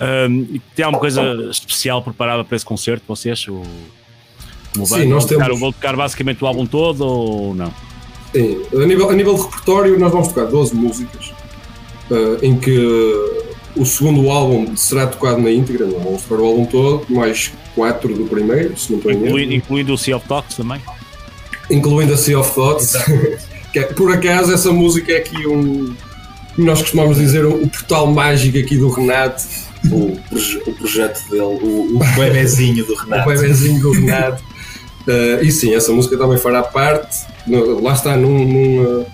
Um, 0.00 0.60
tem 0.76 0.84
alguma 0.84 1.00
coisa 1.00 1.22
especial 1.50 2.02
preparada 2.02 2.44
para 2.44 2.54
esse 2.54 2.64
concerto, 2.64 3.02
vocês? 3.08 3.48
O... 3.48 3.62
Vão, 4.74 4.86
Sim, 4.86 5.06
nós 5.06 5.24
tocar, 5.24 5.46
temos- 5.46 5.60
vão 5.60 5.72
tocar 5.72 5.96
basicamente 5.96 6.44
o 6.44 6.46
álbum 6.46 6.66
todo 6.66 7.04
ou 7.04 7.54
não? 7.54 7.72
Sim, 8.38 8.62
a 8.72 8.86
nível, 8.86 9.10
a 9.10 9.14
nível 9.14 9.34
de 9.34 9.42
repertório, 9.42 9.98
nós 9.98 10.12
vamos 10.12 10.28
tocar 10.28 10.44
12 10.44 10.74
músicas, 10.74 11.32
eh, 12.10 12.38
em 12.42 12.56
que 12.56 12.78
o 13.74 13.84
segundo 13.84 14.30
álbum 14.30 14.76
será 14.76 15.06
tocado 15.08 15.40
na 15.40 15.50
íntegra, 15.50 15.86
não 15.86 15.98
vamos 15.98 16.22
tocar 16.22 16.42
o 16.42 16.46
álbum 16.46 16.64
todo, 16.66 17.04
mais 17.08 17.52
4 17.74 18.14
do 18.14 18.24
primeiro, 18.26 18.78
se 18.78 18.92
não 18.92 18.98
estou 18.98 19.10
erro. 19.12 19.26
Incluindo, 19.26 19.54
incluindo 19.54 19.92
o 19.92 19.98
Sea 19.98 20.16
of 20.16 20.28
Talks 20.28 20.56
também? 20.56 20.80
incluindo 21.70 22.14
a 22.14 22.16
Sea 22.16 22.38
of 22.38 22.54
Thoughts. 22.54 22.92
que 23.72 23.78
é- 23.80 23.82
por 23.84 24.10
acaso, 24.12 24.52
essa 24.52 24.72
música 24.72 25.12
é 25.12 25.16
aqui 25.18 25.46
um. 25.46 25.94
Nós 26.56 26.80
costumamos 26.80 27.18
dizer 27.18 27.44
o, 27.44 27.62
o 27.62 27.68
portal 27.68 28.06
mágico 28.06 28.56
aqui 28.58 28.76
do 28.76 28.88
Renato. 28.88 29.42
O, 29.90 30.18
o 30.66 30.72
projeto 30.74 31.28
dele, 31.28 31.42
o, 31.42 31.96
o 31.96 31.98
bebezinho 32.16 32.84
do 32.86 32.94
Renato. 32.94 33.28
O 33.28 33.32
bebezinho 33.32 33.80
do 33.80 33.90
Renato. 33.92 34.42
Eh, 35.06 35.40
e 35.42 35.52
sim, 35.52 35.74
essa 35.74 35.92
música 35.92 36.16
também 36.16 36.38
fará 36.38 36.62
parte. 36.62 37.18
No- 37.48 37.80
lá 37.82 37.92
está, 37.92 38.16
num, 38.16 38.44
num, 38.46 39.00
eh, 39.00 39.06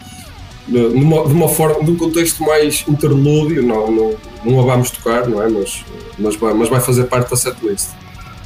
no- 0.68 1.28
numa, 1.28 1.48
forma, 1.48 1.82
num 1.82 1.96
contexto 1.96 2.42
mais 2.42 2.84
interlúdio. 2.88 3.62
Não, 3.62 3.90
não, 3.90 4.14
não 4.44 4.60
a 4.60 4.64
vamos 4.64 4.90
tocar, 4.90 5.28
não 5.28 5.42
é? 5.42 5.48
Mas, 5.48 5.84
mas, 6.18 6.36
vai, 6.36 6.54
mas 6.54 6.68
vai 6.68 6.80
fazer 6.80 7.04
parte 7.04 7.30
da 7.30 7.36
setlist. 7.36 7.88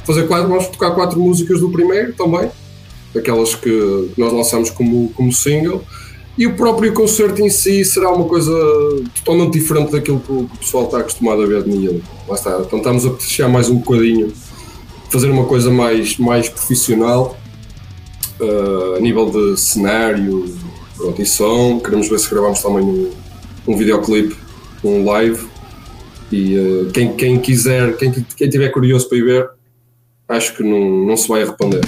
Fazer 0.05 0.27
quatro, 0.27 0.47
vamos 0.47 0.67
tocar 0.67 0.91
quatro 0.91 1.19
músicas 1.19 1.59
do 1.59 1.69
primeiro 1.69 2.13
também 2.13 2.49
aquelas 3.17 3.55
que, 3.55 4.11
nós 4.17 4.31
lançamos 4.31 4.69
como, 4.69 5.09
como 5.15 5.31
single. 5.33 5.83
E 6.37 6.47
o 6.47 6.55
próprio 6.55 6.93
concerto 6.93 7.41
em 7.41 7.49
si 7.49 7.83
será 7.83 8.11
uma 8.11 8.25
coisa 8.25 8.53
totalmente 9.15 9.59
diferente 9.59 9.91
daquilo 9.91 10.19
que 10.19 10.31
o, 10.31 10.49
pessoal 10.59 10.85
está 10.85 10.99
acostumado 10.99 11.41
a 11.41 11.45
ver 11.45 11.63
de 11.63 11.69
mim. 11.69 12.01
Lá 12.27 12.35
está, 12.35 12.61
então 12.65 12.79
estamos 12.79 13.05
a 13.05 13.09
puxar 13.09 13.49
mais 13.49 13.69
um 13.69 13.77
bocadinho, 13.77 14.31
fazer 15.09 15.29
uma 15.29 15.45
coisa 15.45 15.69
mais, 15.69 16.17
mais 16.17 16.47
profissional, 16.47 17.35
eh, 18.41 18.97
a 18.97 18.99
nível 19.01 19.29
de 19.29 19.59
cenário 19.59 20.45
pronto, 20.95 21.21
e 21.21 21.25
som. 21.25 21.79
Queremos 21.79 22.07
ver 22.07 22.19
se 22.19 22.29
gravamos 22.29 22.61
também 22.61 22.83
um, 22.83 23.11
um 23.67 23.77
videoclipe, 23.77 24.35
um 24.83 25.05
live. 25.05 25.47
E 26.31 26.55
eh, 26.55 26.91
quem, 26.93 27.15
quem 27.15 27.39
quiser, 27.39 27.97
quem, 27.97 28.11
quem 28.11 28.49
tiver 28.49 28.69
curioso 28.69 29.07
para 29.09 29.17
ir 29.17 29.23
ver, 29.23 29.49
acho 30.27 30.55
que 30.55 30.63
não, 30.63 31.05
não 31.05 31.17
se 31.17 31.27
vai 31.27 31.43
arrepender. 31.43 31.81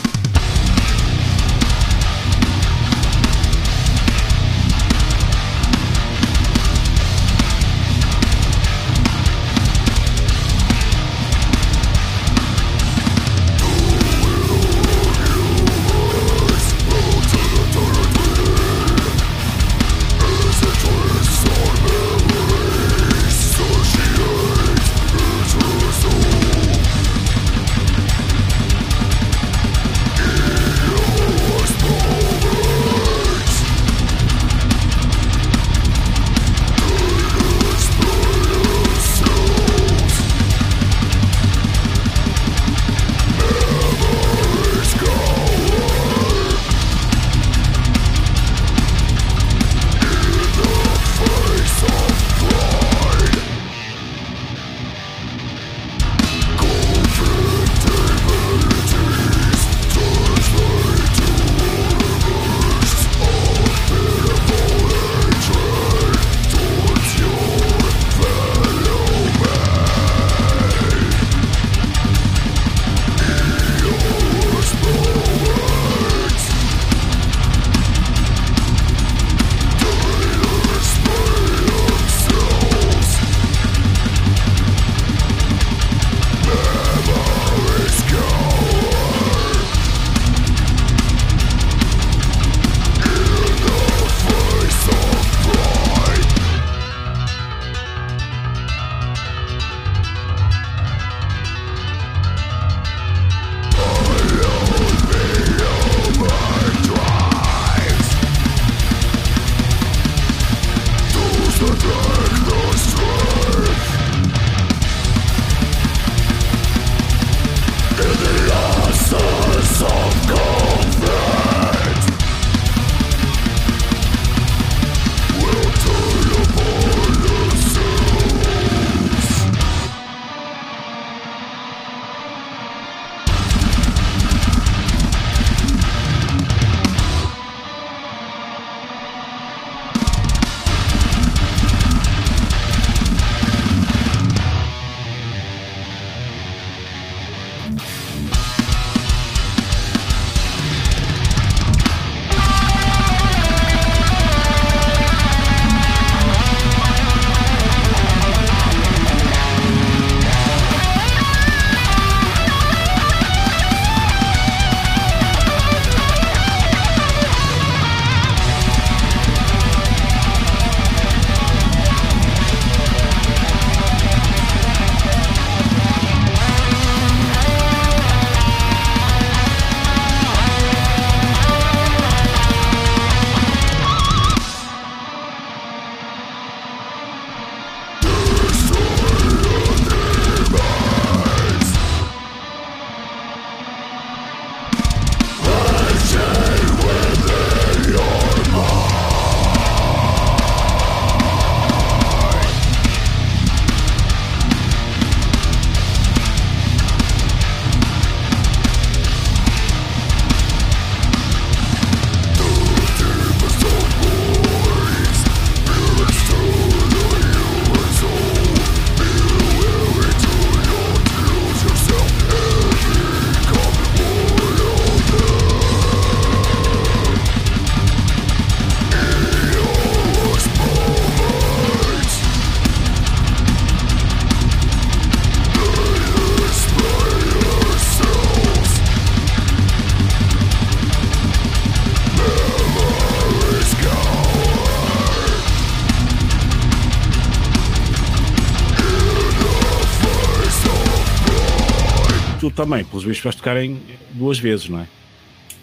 Também, 252.72 252.86
pelos 252.86 253.04
vistos, 253.04 253.24
vais 253.24 253.36
tocar 253.36 253.62
em 253.62 253.78
duas 254.14 254.40
vezes, 254.40 254.70
não 254.70 254.80
é? 254.80 254.88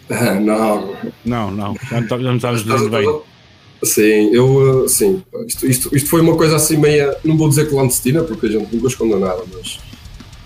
Não. 0.41 0.95
Não, 1.25 1.51
não, 1.51 1.75
já 1.91 2.01
não, 2.01 2.09
já 2.09 2.17
não 2.19 2.37
estavas 2.37 2.65
dizendo 2.65 2.89
bem. 2.89 3.21
Sim, 3.83 4.31
eu, 4.33 4.83
uh, 4.83 4.89
sim, 4.89 5.23
isto, 5.47 5.67
isto, 5.67 5.97
isto 5.97 6.09
foi 6.09 6.21
uma 6.21 6.35
coisa 6.35 6.57
assim 6.57 6.77
meia, 6.77 7.17
não 7.23 7.37
vou 7.37 7.49
dizer 7.49 7.69
clandestina, 7.69 8.25
porque 8.25 8.47
a 8.47 8.49
gente 8.49 8.75
nunca 8.75 8.89
esconde 8.89 9.15
nada, 9.15 9.45
mas 9.53 9.79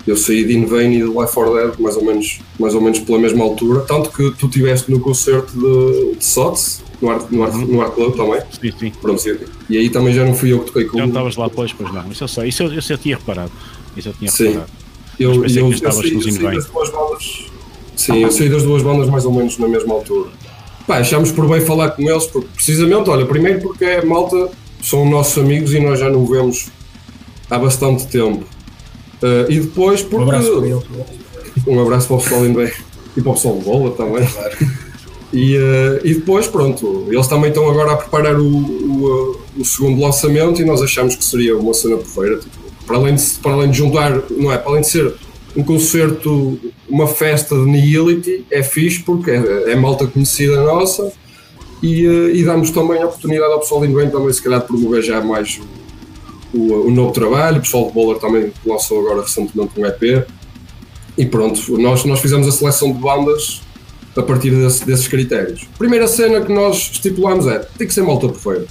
eu 0.07 0.17
saí 0.17 0.45
de 0.45 0.55
Invane 0.55 0.97
e 0.97 1.03
de 1.03 1.09
Life 1.09 1.33
for 1.33 1.57
Dead 1.57 1.79
mais 1.79 1.97
ou 1.97 2.05
menos, 2.05 2.41
mais 2.59 2.75
ou 2.75 2.81
menos 2.83 2.99
pela 2.99 3.19
mesma 3.19 3.43
altura, 3.43 3.81
tanto 3.83 4.11
que 4.11 4.33
tu 4.33 4.47
estiveste 4.47 4.91
no 4.91 5.01
concerto 5.01 5.53
de, 5.53 6.17
de 6.17 6.25
Sots, 6.25 6.83
no 7.01 7.09
Art, 7.09 7.31
no, 7.31 7.43
Art, 7.43 7.55
no 7.55 7.81
Art 7.81 7.95
Club 7.95 8.17
também. 8.17 8.43
Sim, 8.61 8.73
sim. 8.79 8.93
Pronto, 9.01 9.23
e 9.71 9.79
aí 9.79 9.89
também 9.89 10.13
já 10.13 10.25
não 10.27 10.35
fui 10.35 10.53
eu 10.53 10.59
que 10.59 10.67
toquei 10.67 10.85
com 10.85 10.99
Já 10.99 11.05
não 11.05 11.09
estavas 11.09 11.37
lá, 11.37 11.49
pois, 11.49 11.73
pois 11.73 11.95
não. 11.95 12.13
Isso 12.13 12.25
eu 12.25 12.29
sei, 12.29 12.49
isso 12.49 12.63
eu, 12.65 12.75
isso 12.75 12.93
eu 12.93 12.99
tinha 12.99 13.17
reparado. 13.17 13.53
Isso 13.97 14.09
eu 14.11 14.13
tinha 14.13 14.31
Sim. 14.31 14.61
Eu, 15.19 15.37
Mas 15.37 15.57
eu, 15.57 15.69
que 15.69 15.73
eu 15.73 15.91
estavas 15.91 16.11
bandas. 16.91 17.47
Sim, 17.97 18.23
eu 18.23 18.33
saí 18.33 18.49
das 18.49 18.63
duas 18.63 18.83
bandas 18.83 19.09
mais 19.09 19.25
ou 19.25 19.33
menos 19.33 19.59
na 19.59 19.69
mesma 19.69 19.95
altura. 19.95 20.31
Pá, 20.87 20.99
achámos 20.99 21.31
por 21.31 21.49
bem 21.49 21.61
falar 21.61 21.91
com 21.91 22.03
eles, 22.03 22.27
porque, 22.27 22.49
precisamente, 22.55 23.09
olha, 23.09 23.25
primeiro 23.25 23.61
porque 23.61 23.85
é 23.85 24.05
malta, 24.05 24.51
são 24.83 25.09
nossos 25.09 25.39
amigos 25.39 25.73
e 25.73 25.81
nós 25.81 26.01
já 26.01 26.11
não 26.11 26.27
vemos 26.27 26.69
há 27.49 27.59
bastante 27.59 28.07
tempo. 28.07 28.45
Uh, 29.23 29.51
e 29.51 29.61
depois 29.61 30.03
porque. 30.03 30.17
Um 30.17 30.29
abraço 30.29 30.59
para 30.59 30.67
eles. 30.67 30.85
Um 31.67 31.81
abraço 31.81 32.07
para 32.09 32.17
o 32.17 32.21
pessoal 32.21 32.41
bem 32.41 32.73
e 33.17 33.21
para 33.21 33.31
o 33.31 33.35
pessoal 33.35 33.59
de 33.59 33.65
bola 33.65 33.91
também. 33.93 34.27
E, 35.33 35.57
uh, 35.57 36.01
e 36.05 36.15
depois, 36.15 36.47
pronto, 36.47 37.07
eles 37.11 37.27
também 37.27 37.49
estão 37.49 37.69
agora 37.71 37.93
a 37.93 37.97
preparar 37.97 38.39
o, 38.39 38.45
o, 38.45 39.33
uh, 39.33 39.41
o 39.57 39.65
segundo 39.65 40.03
lançamento 40.03 40.61
e 40.61 40.65
nós 40.65 40.83
achamos 40.83 41.17
que 41.17 41.25
seria 41.25 41.57
uma 41.57 41.73
cena 41.73 41.97
perfeita. 41.97 42.41
Tipo, 42.41 42.62
para, 42.87 42.97
além 42.97 43.15
de, 43.15 43.23
para 43.43 43.53
além 43.53 43.71
de 43.71 43.79
juntar, 43.79 44.23
não 44.31 44.53
é? 44.53 44.59
Para 44.59 44.71
além 44.71 44.83
de 44.83 44.89
ser 44.89 45.15
um 45.57 45.63
concerto, 45.63 46.59
uma 46.89 47.07
festa 47.07 47.55
de 47.55 47.63
Nihility, 47.67 48.45
é 48.51 48.63
fixe 48.63 49.01
porque 49.03 49.31
é, 49.31 49.73
é 49.73 49.77
malta 49.77 50.07
conhecida 50.07 50.63
nossa 50.63 51.13
e, 51.83 52.07
uh, 52.07 52.31
e 52.35 52.43
damos 52.45 52.71
também 52.71 53.03
a 53.03 53.07
oportunidade 53.07 53.53
ao 53.53 53.61
pessoal 53.61 53.81
de 53.83 53.89
Inguém 53.89 54.09
também, 54.11 54.33
se 54.33 54.41
calhar, 54.43 54.61
de 54.61 54.67
promover 54.67 55.03
já 55.03 55.21
mais 55.21 55.61
o, 56.55 56.59
o, 56.59 56.87
o 56.87 56.91
novo 56.91 57.13
trabalho. 57.13 57.59
O 57.59 57.61
pessoal 57.61 57.87
de 57.89 57.93
Bowler 57.93 58.19
também 58.19 58.53
lançou 58.65 59.01
agora 59.01 59.23
recentemente 59.23 59.79
um 59.79 59.85
EP. 59.87 60.27
E 61.19 61.27
pronto, 61.27 61.77
nós, 61.79 62.05
nós 62.05 62.21
fizemos 62.21 62.49
a 62.49 62.53
seleção 62.53 62.91
de 62.93 62.99
bandas 62.99 63.61
a 64.17 64.23
partir 64.23 64.51
desse- 64.51 64.85
desses 64.87 65.07
critérios. 65.09 65.67
Primeira 65.77 66.07
cena 66.09 66.41
que 66.41 66.53
nós 66.53 66.91
estipulamos 66.93 67.47
é: 67.47 67.59
tem 67.77 67.87
que 67.87 67.93
ser 67.93 68.03
malta 68.03 68.29
perfeita. 68.29 68.69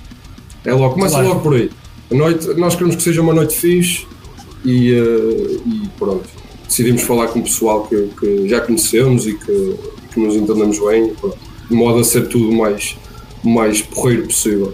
É 0.66 0.74
logo, 0.74 0.96
começa 0.96 1.16
Claro. 1.16 1.28
logo 1.30 1.40
por 1.42 1.54
aí. 1.56 1.70
A 2.12 2.16
noite, 2.16 2.48
nós 2.56 2.76
queremos 2.76 2.98
que 2.98 3.04
seja 3.04 3.22
uma 3.22 3.34
noite 3.34 3.56
fixe 3.56 4.06
e, 4.66 4.94
eh, 4.94 5.60
e 5.66 5.90
pronto. 5.98 6.28
Decidimos 6.68 7.04
falar 7.04 7.28
com 7.28 7.40
o 7.40 7.44
pessoal 7.44 7.88
que, 7.88 8.10
que 8.20 8.50
já 8.50 8.60
conhecemos 8.62 9.26
e 9.26 9.34
que, 9.34 9.76
que 10.14 10.20
nos 10.20 10.36
entendemos 10.36 10.78
bem, 10.80 11.14
pronto. 11.16 11.38
de 11.70 11.76
modo 11.76 12.00
a 12.00 12.04
ser 12.04 12.28
tudo 12.28 12.50
o 12.50 12.58
mais, 12.58 12.98
mais 13.44 13.82
porreiro 13.82 14.24
possível. 14.24 14.74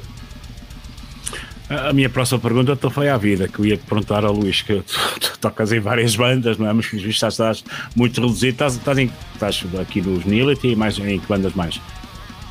A 1.70 1.92
minha 1.92 2.10
próxima 2.10 2.40
pergunta 2.40 2.72
então 2.72 2.90
foi 2.90 3.10
à 3.10 3.18
vida, 3.18 3.48
que 3.48 3.60
eu 3.60 3.66
ia 3.66 3.78
te 3.78 3.84
perguntar 3.84 4.24
ao 4.24 4.34
Luís, 4.34 4.62
que 4.62 4.82
tu, 4.82 5.20
tu 5.20 5.40
tocas 5.40 5.72
em 5.72 5.80
várias 5.80 6.16
bandas, 6.16 6.58
não 6.58 6.68
é? 6.68 6.74
Mas 6.74 6.86
vistos 6.86 7.14
estás, 7.14 7.34
estás 7.34 7.64
muito 7.96 8.22
reduzido, 8.22 8.54
estás, 8.54 8.76
estás, 8.76 8.98
em, 8.98 9.12
estás 9.34 9.66
aqui 9.80 10.02
nos 10.02 10.26
Nihility 10.26 10.70
e 10.70 10.76
mais 10.76 10.98
em 10.98 11.20
que 11.20 11.28
bandas 11.28 11.54
mais? 11.54 11.80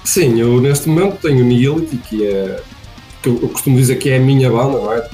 Sim, 0.05 0.39
eu 0.39 0.61
neste 0.61 0.89
momento 0.89 1.19
tenho 1.23 1.41
o 1.41 1.45
Nihility, 1.45 1.97
que 1.97 2.25
é. 2.27 2.63
Eu, 3.29 3.39
eu 3.43 3.49
costumo 3.49 3.77
dizer 3.77 3.97
que 3.97 4.11
é 4.11 4.17
a 4.17 4.21
minha 4.21 4.51
banda, 4.51 4.79
não 4.79 4.93
é? 4.93 5.09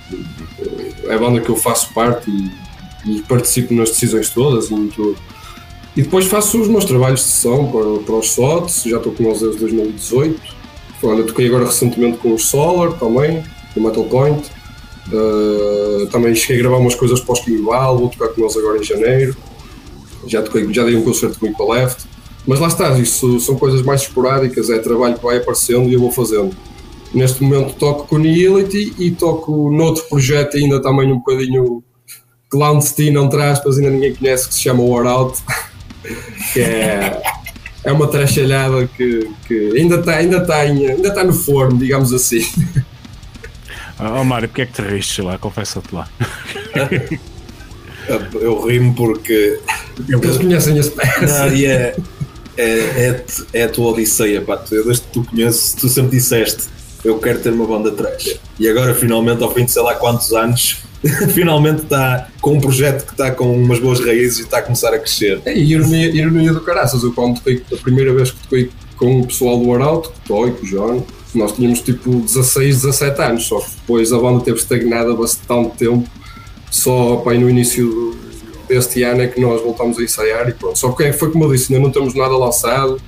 É 1.07 1.15
a 1.15 1.19
banda 1.19 1.41
que 1.41 1.49
eu 1.49 1.57
faço 1.57 1.93
parte 1.93 2.31
e, 2.31 3.17
e 3.17 3.23
participo 3.23 3.75
nas 3.75 3.91
decisões 3.91 4.31
todas 4.31 4.71
e 4.71 4.89
tudo. 4.89 5.17
E 5.97 6.03
depois 6.03 6.27
faço 6.27 6.61
os 6.61 6.69
meus 6.69 6.85
trabalhos 6.85 7.21
de 7.21 7.27
sessão 7.27 7.71
para, 7.71 8.05
para 8.05 8.15
os 8.15 8.31
SOTs, 8.31 8.85
já 8.85 8.97
estou 8.97 9.13
com 9.13 9.25
eles 9.25 9.41
desde 9.41 9.59
2018. 9.59 10.41
Olha, 11.03 11.25
toquei 11.25 11.49
agora 11.49 11.67
recentemente 11.67 12.19
com 12.19 12.33
os 12.33 12.47
Solar 12.47 12.93
também, 12.93 13.43
do 13.75 13.81
Metal 13.81 14.05
Point. 14.05 14.51
Uh, 15.09 16.07
também 16.07 16.35
cheguei 16.35 16.59
a 16.59 16.61
gravar 16.61 16.77
umas 16.79 16.95
coisas 16.95 17.21
para 17.21 17.33
os 17.33 17.41
Kimbal, 17.41 17.99
vou 17.99 18.09
tocar 18.09 18.29
com 18.29 18.43
eles 18.43 18.57
agora 18.57 18.79
em 18.79 18.85
janeiro. 18.85 19.37
Já, 20.27 20.43
toquei, 20.43 20.73
já 20.73 20.85
dei 20.85 20.97
um 20.97 21.03
concerto 21.03 21.39
com 21.39 21.47
o 21.47 21.49
Equal 21.51 21.71
Left. 21.71 22.05
Mas 22.47 22.59
lá 22.59 22.69
está, 22.69 22.99
isso 22.99 23.39
são 23.41 23.57
coisas 23.57 23.83
mais 23.83 24.03
esporádicas, 24.03 24.71
é 24.71 24.79
trabalho 24.79 25.17
que 25.17 25.25
vai 25.25 25.37
aparecendo 25.37 25.89
e 25.89 25.95
eu 25.95 26.01
vou 26.01 26.11
fazendo. 26.11 26.55
Neste 27.15 27.43
momento 27.43 27.75
toco 27.75 28.07
com 28.07 28.17
o 28.17 28.19
Nihility 28.19 28.95
e 28.99 29.11
toco 29.11 29.71
noutro 29.71 30.05
projeto 30.09 30.57
ainda 30.57 30.81
também 30.81 31.13
um 31.13 31.17
bocadinho 31.19 31.83
clandestino, 32.49 33.25
entre 33.25 33.43
aspas, 33.43 33.77
ainda 33.79 33.91
ninguém 33.91 34.15
conhece, 34.15 34.49
que 34.49 34.55
se 34.55 34.61
chama 34.61 34.83
War 34.83 35.07
Out, 35.07 35.39
que 36.55 36.61
é, 36.61 37.23
é 37.85 37.93
uma 37.93 38.07
trachalhada 38.09 38.87
que, 38.97 39.31
que 39.47 39.77
ainda 39.79 39.97
está 39.97 40.13
ainda 40.17 40.41
tá 40.45 40.65
em- 40.67 40.87
ainda 40.87 41.13
tá 41.13 41.23
no 41.25 41.33
forno, 41.35 41.79
digamos 41.79 42.13
assim. 42.15 42.45
Ah, 43.99 44.19
oh, 44.21 44.25
Mário, 44.25 44.49
porque 44.49 44.63
é 44.63 44.67
que 44.67 44.73
te 44.73 44.83
riste 44.83 45.21
lá? 45.23 45.37
Confessa-te 45.39 45.95
lá. 45.95 46.09
Eu 48.41 48.67
rimo 48.67 48.95
porque. 48.95 49.59
Eles 50.09 50.37
conhecem 50.37 50.79
as 50.79 50.89
peças. 50.89 51.31
Não, 51.31 51.53
e 51.55 51.67
é, 51.67 51.95
é, 52.57 52.65
é, 52.69 53.25
é 53.53 53.63
a 53.65 53.69
tua 53.69 53.93
odisseia, 53.93 54.41
pá. 54.43 54.57
Tu- 54.57 54.75
Eu 54.75 54.85
desde 54.85 55.03
que 55.05 55.09
tu 55.13 55.25
conheces, 55.25 55.73
tu 55.75 55.89
sempre 55.89 56.11
disseste 56.19 56.65
eu 57.05 57.19
quero 57.19 57.41
ter 57.41 57.53
uma 57.53 57.67
banda 57.67 57.91
trash. 57.91 58.39
E 58.59 58.69
agora, 58.69 58.95
finalmente, 58.95 59.43
ao 59.43 59.53
fim 59.53 59.65
de 59.65 59.71
sei 59.73 59.83
lá 59.83 59.95
quantos 59.95 60.33
anos, 60.33 60.79
finalmente 61.35 61.83
está 61.83 62.29
com 62.41 62.55
um 62.55 62.61
projeto 62.61 63.05
que 63.07 63.13
está 63.13 63.31
com 63.31 63.53
umas 63.53 63.79
boas 63.79 64.01
raízes 64.01 64.39
e 64.39 64.43
está 64.43 64.59
a 64.59 64.63
começar 64.63 64.95
a 64.95 64.99
crescer. 64.99 65.41
É, 65.45 65.57
e 65.57 65.73
ironia, 65.73 66.07
ironia 66.09 66.53
do 66.53 66.61
caraças, 66.61 67.03
eu 67.03 67.13
quando 67.13 67.37
toquei, 67.37 67.63
a 67.73 67.77
primeira 67.77 68.13
vez 68.15 68.31
que 68.31 68.39
toquei 68.43 68.71
com 68.97 69.21
o 69.21 69.27
pessoal 69.27 69.59
do 69.59 69.67
War 69.69 69.83
Out, 69.83 70.09
com 70.09 70.15
o 70.15 70.21
Toy, 70.27 70.53
com 70.53 70.65
o 70.65 70.69
John, 70.69 71.07
nós 71.35 71.53
tínhamos 71.53 71.81
tipo 71.81 72.21
16, 72.21 72.83
17 72.83 73.23
anos, 73.23 73.45
só 73.47 73.59
que 73.59 73.71
depois 73.81 74.13
a 74.13 74.19
banda 74.19 74.45
teve 74.45 74.59
estagnada 74.59 75.15
bastante 75.15 75.77
tempo, 75.77 76.09
só 76.71 77.17
pá, 77.17 77.33
aí 77.33 77.39
no 77.39 77.51
início 77.51 78.15
deste 78.69 79.03
ano 79.03 79.23
é 79.23 79.27
que 79.27 79.41
nós 79.41 79.61
voltámos 79.61 79.99
a 79.99 80.03
ensaiar 80.03 80.49
e 80.49 80.53
pronto. 80.53 80.79
Só 80.79 80.93
que 80.93 81.03
é- 81.05 81.13
foi 81.13 81.31
como 81.31 81.45
eu 81.45 81.53
disse, 81.53 81.73
ainda 81.75 81.85
não 81.85 81.93
temos 81.93 82.15
nada 82.15 82.37
lançado, 82.37 83.01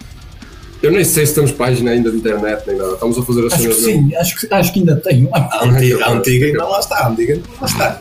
eu 0.87 0.93
nem 0.93 1.05
sei 1.05 1.27
se 1.27 1.35
temos 1.35 1.53
página 1.53 1.91
ainda 1.91 2.11
de 2.11 2.17
internet 2.19 2.63
nem 2.67 2.77
nada, 2.77 2.93
estamos 2.95 3.19
a 3.19 3.23
fazer 3.23 3.47
as 3.47 3.53
Acho 3.55 3.69
que 3.69 3.75
cenas 3.75 3.85
sim, 4.09 4.15
acho 4.17 4.37
que, 4.41 4.55
acho 4.55 4.73
que 4.73 4.79
ainda 4.81 4.97
tenho. 4.97 5.29
A 5.33 5.65
antiga, 5.65 6.05
a 6.05 6.11
antiga 6.13 6.47
ainda 6.47 6.65
lá 6.65 6.81
está, 6.81 6.97
a 6.99 7.09
antiga 7.09 7.35
ainda 7.35 7.49
lá 7.61 7.67
está. 7.67 8.01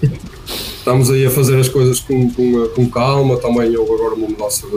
Estamos 0.77 1.09
aí 1.09 1.25
a 1.25 1.29
fazer 1.29 1.57
as 1.59 1.69
coisas 1.69 1.99
com, 1.99 2.29
com, 2.31 2.67
com 2.69 2.89
calma, 2.89 3.37
também 3.37 3.75
houve 3.77 3.93
agora 3.93 4.15
uma 4.15 4.27
mudança 4.27 4.67
de, 4.67 4.73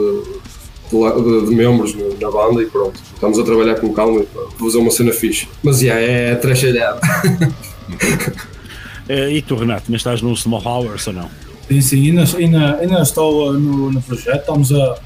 de 0.89 0.97
de- 1.41 1.49
de 1.49 1.53
membros 1.55 1.93
na 2.21 2.31
banda 2.31 2.63
e 2.63 2.65
pronto. 2.65 2.97
Estamos 3.13 3.37
a 3.37 3.43
trabalhar 3.43 3.75
com 3.75 3.91
calma 3.93 4.21
e 4.21 4.25
pronto, 4.25 4.53
vou 4.57 4.69
fazer 4.69 4.81
uma 4.81 4.89
cena 4.91 5.11
fixe. 5.11 5.47
Mas 5.61 5.79
já 5.79 5.95
é 5.95 6.33
trachalhado. 6.35 6.99
Eh, 9.09 9.31
e 9.37 9.41
tu, 9.41 9.55
Renato, 9.55 9.83
ainda 9.87 9.95
estás 9.97 10.21
no 10.21 10.35
Small 10.35 10.61
Hours 10.65 11.07
ou 11.07 11.13
não? 11.13 11.29
Sim, 11.69 11.81
sim, 11.81 12.09
ainda, 12.09 12.23
ainda, 12.37 12.75
ainda 12.81 13.01
estou 13.01 13.51
uh, 13.51 13.53
no, 13.53 13.89
no 13.91 14.01
projeto. 14.01 14.39
Estamos 14.41 14.69
a, 14.73 14.97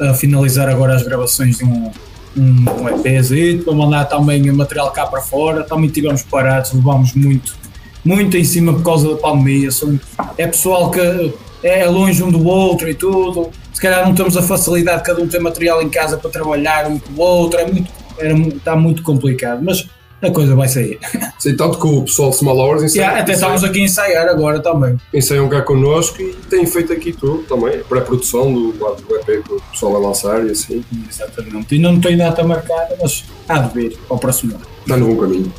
a 0.00 0.14
finalizar 0.14 0.68
agora 0.68 0.94
as 0.94 1.02
gravações 1.02 1.58
de 1.58 1.64
um, 1.64 1.90
um, 2.38 2.64
um 2.82 2.88
EPzinho 2.88 3.62
para 3.64 3.72
mandar 3.74 4.04
também 4.04 4.48
o 4.50 4.54
material 4.56 4.90
cá 4.92 5.06
para 5.06 5.20
fora. 5.20 5.64
Também 5.64 5.90
tivemos 5.90 6.22
parados, 6.22 6.72
levámos 6.72 7.12
muito, 7.14 7.56
muito 8.04 8.36
em 8.36 8.44
cima 8.44 8.72
por 8.72 8.82
causa 8.82 9.08
da 9.10 9.16
pandemia. 9.16 9.70
São, 9.70 9.98
é 10.36 10.46
pessoal 10.46 10.90
que 10.90 11.32
é 11.62 11.84
longe 11.86 12.22
um 12.22 12.30
do 12.30 12.44
outro 12.46 12.88
e 12.88 12.94
tudo. 12.94 13.50
Se 13.72 13.80
calhar 13.80 14.04
não 14.06 14.14
temos 14.14 14.36
a 14.36 14.42
facilidade 14.42 14.98
de 14.98 15.04
cada 15.04 15.20
um 15.22 15.28
ter 15.28 15.38
material 15.40 15.82
em 15.82 15.88
casa 15.88 16.16
para 16.16 16.30
trabalhar 16.30 16.86
um 16.88 16.98
com 16.98 17.12
o 17.12 17.20
outro. 17.20 17.60
É 17.60 17.66
muito, 17.66 17.90
era, 18.18 18.34
mu- 18.34 18.48
está 18.48 18.74
muito 18.76 19.02
complicado, 19.02 19.60
mas 19.62 19.86
a 20.20 20.30
coisa 20.30 20.54
vai 20.54 20.68
sair. 20.68 20.98
Sim, 21.38 21.56
tanto 21.56 21.78
que 21.78 21.86
o 21.86 22.02
pessoal 22.02 22.30
de 22.30 22.36
Small 22.36 22.58
Hours 22.58 22.82
ensaia, 22.82 23.02
Yeah, 23.02 23.22
até 23.22 23.32
estamos 23.32 23.62
aqui 23.62 23.80
a 23.80 23.84
ensaiar 23.84 24.28
agora 24.28 24.60
também. 24.60 24.96
ensaiam 25.14 25.48
cá 25.48 25.62
connosco 25.62 26.20
e 26.20 26.34
têm 26.50 26.66
feito 26.66 26.92
aqui 26.92 27.12
tudo 27.12 27.44
também, 27.44 27.80
pré-produção 27.84 28.52
do, 28.52 28.76
lado 28.82 29.02
do 29.02 29.16
EP 29.16 29.44
que 29.44 29.52
o 29.52 29.60
pessoal 29.72 29.92
vai 29.92 30.02
lançar 30.02 30.46
e 30.46 30.50
assim. 30.50 30.84
Exatamente. 31.08 31.74
Ainda 31.74 31.92
não 31.92 32.00
tenho 32.00 32.18
data 32.18 32.42
marcada, 32.42 32.96
mas 33.00 33.24
há 33.48 33.58
de 33.58 33.74
vir 33.74 33.98
ao 34.08 34.18
próximo 34.18 34.54
ano. 34.54 34.66
Está 34.80 34.96
no 34.96 35.14
bom 35.14 35.20
caminho. 35.20 35.52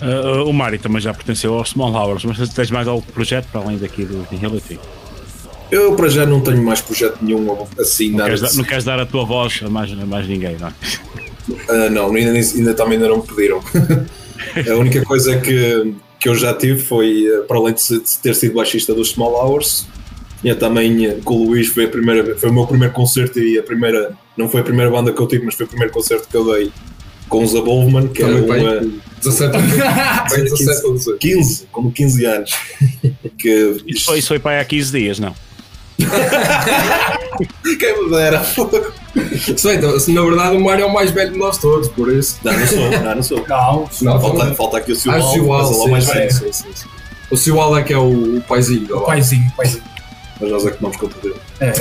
Eh, 0.00 0.42
o 0.46 0.52
Mário 0.52 0.78
também 0.78 1.00
já 1.00 1.12
pertenceu 1.12 1.54
ao 1.54 1.64
Small 1.64 1.92
Hours, 1.92 2.24
mas 2.24 2.48
tens 2.50 2.70
mais 2.70 2.86
algum 2.86 3.02
projeto 3.02 3.46
para 3.50 3.60
além 3.60 3.78
daqui 3.78 4.04
do 4.04 4.26
Nihility? 4.30 4.78
Eu 5.70 5.94
para 5.94 6.08
já 6.08 6.24
não 6.24 6.40
tenho 6.40 6.62
mais 6.62 6.80
projeto 6.80 7.18
nenhum 7.20 7.66
assim, 7.78 8.10
Não 8.10 8.18
nada 8.18 8.30
queres, 8.30 8.40
dar, 8.40 8.54
não 8.54 8.64
queres 8.64 8.84
dar 8.84 8.98
a 9.00 9.04
tua 9.04 9.24
voz 9.24 9.60
a 9.62 9.68
mais, 9.68 9.92
a 9.92 10.06
mais 10.06 10.26
ninguém, 10.26 10.56
não 10.58 10.72
Ah, 11.68 11.90
não, 11.90 12.14
ainda, 12.14 12.32
ainda 12.32 12.74
também 12.74 12.94
ainda 12.94 13.08
não 13.08 13.18
me 13.18 13.26
pediram. 13.26 13.62
a 14.70 14.74
única 14.76 15.02
coisa 15.04 15.38
que, 15.38 15.94
que 16.18 16.28
eu 16.28 16.34
já 16.34 16.54
tive 16.54 16.80
foi, 16.80 17.26
eh, 17.26 17.40
para 17.46 17.58
além 17.58 17.74
de, 17.74 18.00
ter 18.22 18.34
sido 18.34 18.54
baixista 18.54 18.94
dos 18.94 19.10
Small 19.10 19.34
Hours, 19.34 19.86
tinha 20.40 20.54
também 20.54 21.20
com 21.20 21.34
o 21.34 21.46
Luís, 21.46 21.68
foi, 21.68 21.84
a 21.84 21.88
primeira, 21.88 22.36
foi 22.36 22.50
o 22.50 22.52
meu 22.52 22.66
primeiro 22.66 22.94
concerto 22.94 23.40
e 23.40 23.58
a 23.58 23.62
primeira, 23.62 24.16
não 24.36 24.48
foi 24.48 24.60
a 24.60 24.64
primeira 24.64 24.90
banda 24.90 25.12
que 25.12 25.20
eu 25.20 25.26
tive, 25.26 25.44
mas 25.44 25.54
foi 25.54 25.66
o 25.66 25.68
primeiro 25.68 25.92
concerto 25.92 26.28
que 26.28 26.36
eu 26.36 26.44
dei 26.52 26.72
com 27.28 27.44
os 27.44 27.54
Abovman, 27.54 28.08
que 28.08 28.22
Também 28.22 28.66
era 28.66 28.80
uma. 28.80 29.08
17 29.20 29.52
Bem, 30.30 30.44
17 30.44 30.86
ou 30.86 30.94
18? 30.94 31.18
15, 31.18 31.68
como 31.72 31.92
15 31.92 32.24
anos. 32.24 32.50
Que 33.36 33.82
Isso 33.86 34.04
foi, 34.06 34.18
isso 34.18 34.28
foi 34.28 34.38
para 34.38 34.52
aí 34.52 34.60
há 34.60 34.64
15 34.64 34.92
dias, 34.98 35.18
não? 35.18 35.34
Quem 37.78 38.04
me 38.04 38.10
dera. 38.10 38.42
Sei, 39.56 39.76
então, 39.76 39.98
se 39.98 40.12
na 40.12 40.22
verdade 40.22 40.56
o 40.56 40.60
Mário 40.64 40.82
é 40.84 40.86
o 40.86 40.92
mais 40.92 41.10
velho 41.10 41.32
de 41.32 41.38
nós 41.38 41.58
todos, 41.58 41.88
por 41.88 42.12
isso. 42.12 42.38
Não, 42.44 42.52
não 42.58 42.66
sou, 42.66 42.78
não, 42.90 43.14
não 43.14 43.22
sou. 43.22 43.44
Não, 43.48 43.88
Não, 44.02 44.20
falta, 44.20 44.54
falta 44.54 44.76
aqui 44.78 44.92
o 44.92 44.94
Ah, 44.94 44.98
Silval, 44.98 45.20
o 45.20 45.32
Siwal, 45.32 45.58
mas 45.68 45.70
ele 45.70 45.80
é 45.80 45.84
o 45.86 45.90
mais 45.90 46.06
velho. 46.06 46.32
sim, 46.32 46.52
sim, 46.52 46.68
sim. 46.74 46.88
O 47.30 47.36
Siwal 47.36 47.76
é 47.76 47.82
que 47.82 47.92
é 47.92 47.98
o, 47.98 48.36
o 48.38 48.40
paizinho. 48.48 48.96
O 48.96 49.00
paizinho, 49.02 49.46
o 49.48 49.56
paizinho. 49.56 49.82
Mas 50.40 50.50
nós 50.50 50.66
é 50.66 50.70
que 50.70 50.76
tomamos 50.78 50.96
conta 50.96 51.16
dele. 51.20 51.34
É. 51.60 51.72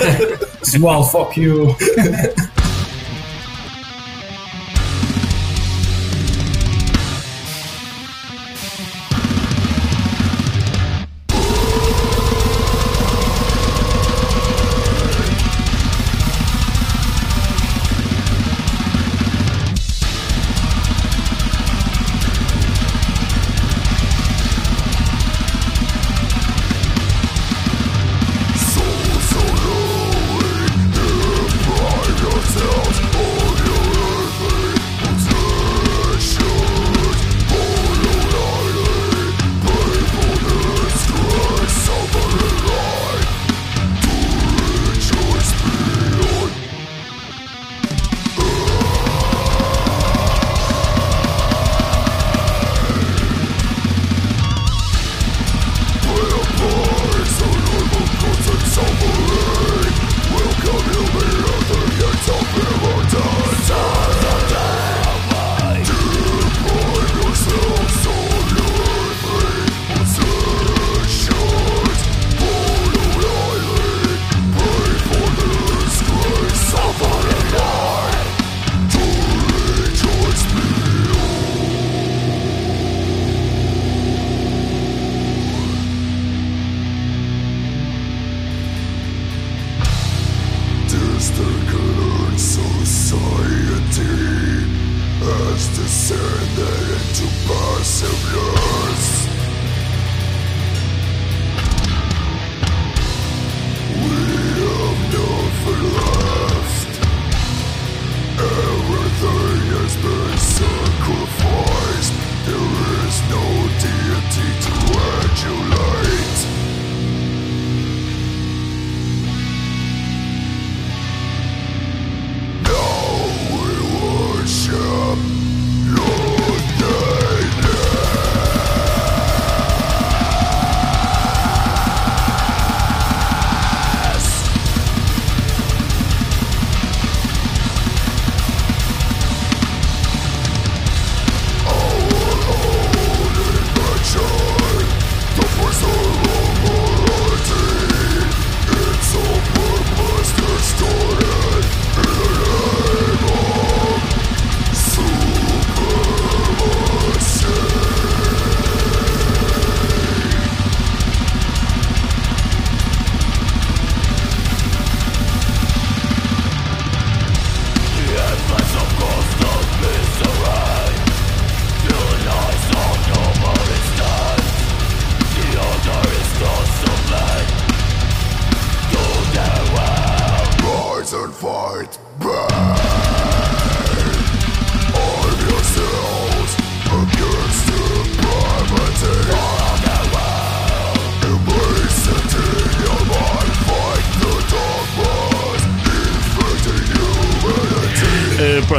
Swal, 0.64 1.04
fuck 1.10 1.40
you. 1.40 1.76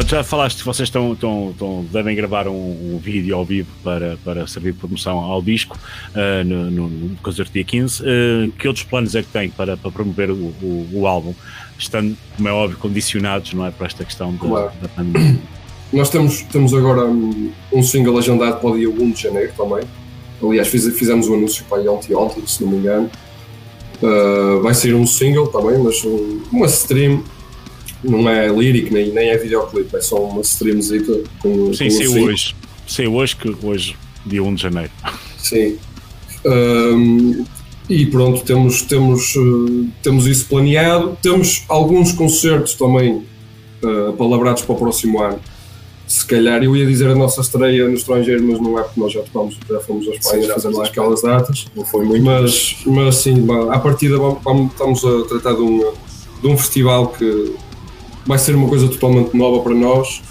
já 0.07 0.23
falaste 0.23 0.59
que 0.59 0.65
vocês 0.65 0.87
estão, 0.87 1.13
estão, 1.13 1.49
estão- 1.51 1.85
devem 1.91 2.15
gravar 2.15 2.47
um, 2.47 2.53
um 2.95 2.97
vídeo 2.97 3.35
ao 3.35 3.43
vivo 3.43 3.67
para, 3.83 4.17
para 4.23 4.47
servir 4.47 4.71
de 4.71 4.79
promoção 4.79 5.17
ao 5.19 5.41
disco 5.41 5.77
eh, 6.15 6.43
no, 6.45 6.71
no, 6.71 6.87
no 6.87 7.15
concerto 7.17 7.51
dia 7.51 7.63
15. 7.65 8.03
Eh, 8.05 8.49
que 8.57 8.67
outros 8.67 8.85
planos 8.85 9.15
é 9.15 9.21
que 9.21 9.27
têm 9.27 9.49
para, 9.49 9.75
para 9.75 9.91
promover 9.91 10.31
o, 10.31 10.35
o, 10.35 10.89
o 10.93 11.07
álbum? 11.07 11.33
Estando, 11.77 12.15
como 12.37 12.47
é 12.47 12.51
óbvio, 12.53 12.77
condicionados 12.79 13.53
não 13.53 13.65
é, 13.65 13.71
para 13.71 13.85
esta 13.87 14.05
questão 14.05 14.31
da, 14.33 14.39
Claro. 14.39 14.71
da 14.81 14.87
pandemia. 14.87 15.39
Nós 15.91 16.09
temos, 16.09 16.41
temos 16.43 16.73
agora 16.73 17.05
um, 17.05 17.51
um 17.73 17.83
single 17.83 18.17
agendado 18.17 18.59
para 18.61 18.69
o 18.69 18.77
dia 18.77 18.89
1 18.89 19.11
de 19.11 19.21
janeiro 19.23 19.51
também. 19.57 19.83
Aliás, 20.41 20.67
fiz- 20.69 20.97
fizemos 20.97 21.27
o 21.27 21.33
anúncio 21.33 21.65
para 21.69 21.81
ontem, 21.91 22.13
ontem, 22.15 22.45
se 22.47 22.63
não 22.63 22.71
me 22.71 22.77
engano. 22.77 23.09
Uh, 24.01 24.61
vai 24.61 24.73
ser 24.73 24.93
um 24.95 25.05
single 25.07 25.47
também, 25.47 25.77
mas 25.79 26.03
um- 26.05 26.41
uma 26.51 26.65
stream. 26.67 27.23
Não 28.03 28.29
é 28.29 28.47
lírico 28.47 28.93
nem, 28.93 29.11
nem 29.11 29.29
é 29.29 29.37
videoclipe, 29.37 29.95
é 29.95 30.01
só 30.01 30.23
uma 30.23 30.41
streamzita 30.41 31.23
com, 31.39 31.73
Sim, 31.73 31.85
com 31.85 31.87
um 31.87 31.91
saiu 31.91 31.91
single. 32.11 32.23
hoje. 32.25 32.55
Saiu 32.87 33.15
hoje, 33.15 33.35
que 33.35 33.55
hoje, 33.65 33.95
dia 34.25 34.43
1 34.43 34.55
de 34.55 34.61
janeiro. 34.61 34.91
Sim. 35.37 35.77
Ahm, 36.45 37.43
e 37.89 38.05
pronto, 38.05 38.43
temos, 38.43 38.81
temos, 38.83 39.33
eh, 39.35 39.87
temos 40.03 40.27
isso 40.27 40.45
planeado. 40.47 41.17
Temos 41.21 41.63
alguns 41.69 42.11
concertos 42.11 42.73
também 42.75 43.23
uh, 43.83 44.13
palavrados 44.17 44.61
para 44.63 44.75
o 44.75 44.77
próximo 44.77 45.21
ano. 45.21 45.39
Se 46.05 46.25
calhar 46.25 46.63
eu 46.63 46.75
ia 46.75 46.85
dizer 46.85 47.09
a 47.09 47.15
nossa 47.15 47.41
estreia 47.41 47.85
no 47.87 47.93
estrangeiro, 47.95 48.43
mas 48.45 48.59
não 48.61 48.77
é 48.79 48.83
porque 48.83 48.99
nós 48.99 49.11
já 49.11 49.21
tocamos, 49.21 49.57
já 49.69 49.79
fomos 49.81 50.07
a 50.07 50.11
Espanha 50.11 50.53
fazer 50.53 50.69
lá 50.69 50.85
aquelas 50.85 51.21
datas. 51.21 51.65
Não 51.75 51.83
foi 51.85 52.05
muito. 52.05 52.23
Mas, 52.23 52.77
mas 52.85 53.15
sim, 53.17 53.45
à 53.71 53.79
partida 53.79 54.17
vamos, 54.17 54.41
vamos- 54.43 54.71
estamos 54.71 55.03
a 55.05 55.23
tratar 55.27 55.53
de 55.55 55.61
um, 55.61 55.91
de 56.41 56.47
um 56.47 56.57
festival 56.57 57.07
que 57.07 57.53
vai 58.27 58.37
ser 58.37 58.55
uma 58.55 58.67
coisa 58.67 58.87
totalmente 58.87 59.35
nova 59.35 59.61
para 59.63 59.73
nós. 59.73 60.21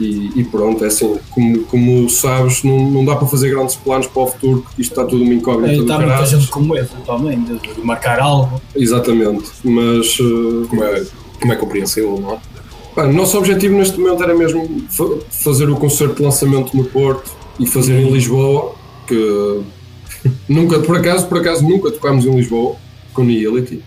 E, 0.00 0.30
e 0.36 0.44
pronto, 0.44 0.84
é 0.84 0.86
assim, 0.86 1.18
como, 1.30 1.58
como 1.64 2.08
sabes, 2.08 2.62
não, 2.62 2.88
não 2.88 3.04
dá 3.04 3.16
para 3.16 3.26
fazer 3.26 3.50
grandes 3.50 3.74
planos 3.74 4.06
para 4.06 4.22
o 4.22 4.26
futuro, 4.28 4.60
porque 4.62 4.80
isto 4.82 4.92
está 4.92 5.04
tudo 5.04 5.24
uma 5.24 5.34
incógnita 5.34 5.74
do 5.74 5.82
está 5.82 5.94
muita 5.96 6.12
caralho. 6.12 6.26
gente 6.26 6.46
com 6.48 6.60
medo 6.60 6.88
também 7.04 7.42
de, 7.42 7.58
de 7.58 7.80
marcar 7.82 8.20
algo. 8.20 8.60
Exatamente, 8.76 9.50
mas 9.64 10.18
eh, 10.20 10.66
Como 10.68 10.84
é, 10.84 11.04
como 11.40 11.52
é 11.52 11.56
compreensível, 11.56 12.16
não 12.20 12.34
é? 12.34 13.06
o 13.08 13.12
nosso 13.12 13.36
objetivo 13.38 13.74
neste 13.76 13.98
momento 13.98 14.22
era 14.22 14.34
mesmo 14.36 14.82
fa- 14.88 15.18
fazer 15.30 15.68
o 15.68 15.74
concerto 15.76 16.14
de 16.16 16.22
lançamento 16.22 16.76
no 16.76 16.84
Porto 16.84 17.32
e 17.58 17.66
fazer 17.66 18.00
em 18.00 18.08
Lisboa, 18.08 18.74
que 19.08 19.60
nunca, 20.48 20.78
por 20.78 20.96
acaso, 20.96 21.26
por 21.26 21.38
acaso 21.38 21.66
nunca 21.68 21.90
tocámos 21.90 22.24
em 22.24 22.30
Lisboa 22.36 22.76
com 23.12 23.24
Nihility. 23.24 23.82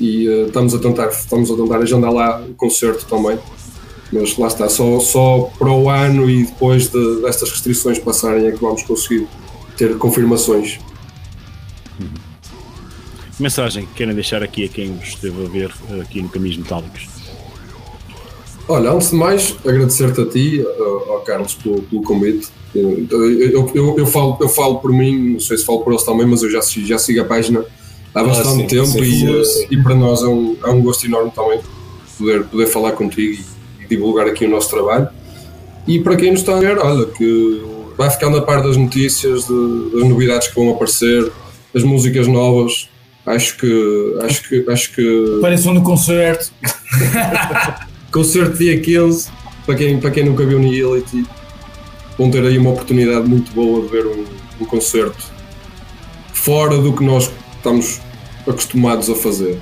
E 0.00 0.28
uh, 0.28 0.46
estamos, 0.46 0.74
a 0.74 0.78
tentar, 0.78 1.08
estamos 1.08 1.50
a 1.50 1.56
tentar 1.56 1.78
agendar 1.78 2.12
lá 2.12 2.40
o 2.40 2.54
concerto 2.54 3.04
também. 3.06 3.38
Mas 4.12 4.36
lá 4.36 4.46
está, 4.46 4.68
só, 4.68 5.00
só 5.00 5.50
para 5.58 5.70
o 5.70 5.90
ano 5.90 6.30
e 6.30 6.44
depois 6.44 6.88
de, 6.88 7.22
destas 7.22 7.50
restrições 7.50 7.98
passarem 7.98 8.46
é 8.46 8.52
que 8.52 8.60
vamos 8.60 8.82
conseguir 8.82 9.26
ter 9.76 9.96
confirmações. 9.98 10.78
Mensagem 13.38 13.84
que 13.86 13.94
querem 13.94 14.14
deixar 14.14 14.42
aqui 14.42 14.64
a 14.64 14.68
quem 14.68 14.96
vos 14.96 15.08
esteve 15.08 15.44
a 15.44 15.48
ver 15.48 15.74
uh, 15.90 16.00
aqui 16.00 16.22
no 16.22 16.28
Caminhos 16.28 16.56
Metálicos? 16.56 17.08
Olha, 18.68 18.90
antes 18.90 19.10
de 19.10 19.16
mais, 19.16 19.56
agradecer-te 19.64 20.20
a 20.20 20.26
ti, 20.26 20.64
ao 21.08 21.20
Carlos, 21.20 21.54
pelo, 21.54 21.82
pelo 21.82 22.02
convite. 22.02 22.48
Eu, 22.74 23.06
eu, 23.10 23.70
eu, 23.74 23.98
eu, 23.98 24.06
falo, 24.06 24.36
eu 24.40 24.48
falo 24.48 24.80
por 24.80 24.92
mim, 24.92 25.34
não 25.34 25.40
sei 25.40 25.56
se 25.56 25.64
falo 25.64 25.80
por 25.80 25.92
eles 25.92 26.02
também, 26.02 26.26
mas 26.26 26.42
eu 26.42 26.50
já, 26.50 26.60
já 26.60 26.98
sigo 26.98 27.20
a 27.20 27.24
página 27.24 27.64
há 28.16 28.24
bastante 28.24 28.48
ah, 28.48 28.52
sim, 28.52 28.66
tempo 28.66 28.86
sim, 28.86 29.00
e, 29.02 29.44
sim. 29.44 29.66
e 29.70 29.82
para 29.82 29.94
nós 29.94 30.22
é 30.22 30.26
um, 30.26 30.56
é 30.64 30.70
um 30.70 30.80
gosto 30.80 31.04
enorme 31.06 31.30
também 31.30 31.60
poder, 32.18 32.44
poder 32.44 32.66
falar 32.66 32.92
contigo 32.92 33.42
e, 33.78 33.84
e 33.84 33.86
divulgar 33.86 34.26
aqui 34.26 34.46
o 34.46 34.50
nosso 34.50 34.70
trabalho. 34.70 35.08
E 35.86 36.00
para 36.00 36.16
quem 36.16 36.30
nos 36.30 36.40
está 36.40 36.56
a 36.56 36.60
ver, 36.60 36.78
olha, 36.78 37.04
que 37.06 37.62
vai 37.96 38.10
ficando 38.10 38.38
a 38.38 38.42
par 38.42 38.62
das 38.62 38.76
notícias, 38.76 39.44
de, 39.44 39.90
das 39.92 40.08
novidades 40.08 40.48
que 40.48 40.54
vão 40.54 40.70
aparecer, 40.70 41.30
as 41.74 41.82
músicas 41.82 42.26
novas. 42.26 42.88
Acho 43.26 43.56
que. 43.58 44.18
Acho 44.22 44.48
que. 44.48 44.64
Acho 44.68 44.92
que... 44.94 45.36
Apareçam 45.38 45.74
no 45.74 45.82
concerto. 45.82 46.50
concerto 48.10 48.56
dia 48.56 48.80
15, 48.80 49.28
para 49.66 49.74
quem, 49.74 50.00
para 50.00 50.10
quem 50.10 50.24
nunca 50.24 50.46
viu 50.46 50.58
Nihility, 50.58 51.26
vão 52.16 52.30
ter 52.30 52.42
aí 52.44 52.56
uma 52.56 52.70
oportunidade 52.70 53.28
muito 53.28 53.52
boa 53.52 53.82
de 53.82 53.88
ver 53.88 54.06
um, 54.06 54.24
um 54.60 54.64
concerto 54.64 55.22
fora 56.32 56.78
do 56.78 56.94
que 56.94 57.04
nós 57.04 57.30
estamos 57.56 58.00
acostumados 58.46 59.08
a 59.10 59.14
fazer. 59.14 59.58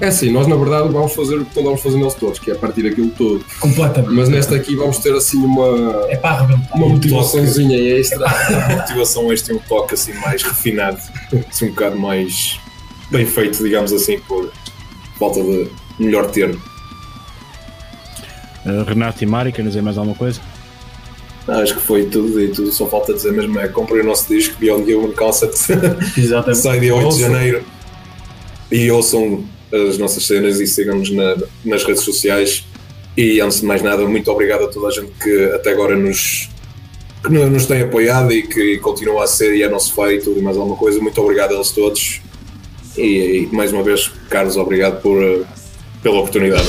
É 0.00 0.08
assim, 0.08 0.30
nós 0.30 0.46
na 0.46 0.56
verdade 0.56 0.88
vamos 0.88 1.14
fazer 1.14 1.36
o 1.36 1.44
que 1.44 1.62
vamos 1.62 1.80
fazer 1.80 1.96
neles 1.96 2.14
todos, 2.14 2.38
que 2.40 2.50
é 2.50 2.54
partir 2.54 2.86
aquilo 2.86 3.10
todo. 3.10 3.44
Completamente. 3.60 4.12
Mas 4.12 4.28
nesta 4.28 4.56
aqui 4.56 4.74
vamos 4.74 4.98
ter 4.98 5.14
assim 5.14 5.38
uma. 5.38 6.06
É 6.08 6.16
para. 6.16 6.42
Uma 6.74 6.88
motivaçãozinha 6.88 7.78
extra. 7.78 8.26
É 8.26 8.72
a 8.72 8.76
motivação 8.76 9.32
este 9.32 9.46
tem 9.46 9.56
um 9.56 9.60
toque 9.60 9.94
assim 9.94 10.12
mais 10.14 10.42
refinado, 10.42 10.98
assim 11.48 11.66
um 11.66 11.68
bocado 11.70 11.96
mais 11.96 12.58
bem 13.10 13.24
feito, 13.24 13.62
digamos 13.62 13.92
assim, 13.92 14.18
por 14.18 14.50
falta 15.18 15.40
de 15.42 15.70
melhor 15.98 16.30
termo. 16.30 16.60
Uh, 18.66 18.82
Renato 18.82 19.22
e 19.22 19.26
Mari, 19.26 19.52
querem 19.52 19.68
dizer 19.68 19.82
mais 19.82 19.96
alguma 19.96 20.16
coisa? 20.16 20.40
Não, 21.46 21.60
acho 21.60 21.74
que 21.74 21.80
foi 21.80 22.06
tudo 22.06 22.40
e 22.40 22.48
tudo. 22.48 22.72
Só 22.72 22.86
falta 22.86 23.12
dizer 23.12 23.32
mesmo 23.32 23.58
é 23.58 23.68
comprem 23.68 24.00
o 24.00 24.04
nosso 24.04 24.28
disco 24.28 24.56
Beyond 24.58 24.94
Human 24.94 25.12
Concept. 25.12 25.56
Exatamente. 26.16 26.62
Sai 26.62 26.80
dia 26.80 26.94
8 26.94 27.14
de 27.14 27.20
janeiro. 27.20 27.64
E 28.70 28.90
ouçam 28.90 29.44
as 29.72 29.98
nossas 29.98 30.26
cenas 30.26 30.60
e 30.60 30.66
sigam-nos 30.66 31.10
na, 31.10 31.36
nas 31.64 31.84
redes 31.84 32.02
sociais. 32.02 32.64
E 33.16 33.40
antes 33.40 33.60
de 33.60 33.66
mais 33.66 33.82
nada, 33.82 34.04
muito 34.06 34.30
obrigado 34.30 34.64
a 34.64 34.68
toda 34.68 34.88
a 34.88 34.90
gente 34.90 35.12
que 35.22 35.44
até 35.54 35.70
agora 35.70 35.96
nos, 35.96 36.48
que 37.22 37.28
nos 37.30 37.66
tem 37.66 37.82
apoiado 37.82 38.32
e 38.32 38.42
que 38.42 38.78
continua 38.78 39.24
a 39.24 39.26
ser 39.26 39.54
e 39.54 39.62
é 39.62 39.68
nosso 39.68 39.94
feito 39.94 40.34
e 40.36 40.40
mais 40.40 40.56
alguma 40.56 40.76
coisa. 40.76 40.98
Muito 41.00 41.20
obrigado 41.20 41.52
a 41.52 41.54
eles 41.54 41.70
todos. 41.70 42.20
E, 42.96 43.48
e 43.52 43.54
mais 43.54 43.72
uma 43.72 43.82
vez, 43.82 44.10
Carlos, 44.30 44.56
obrigado 44.56 45.00
por, 45.02 45.18
pela 46.02 46.18
oportunidade. 46.18 46.66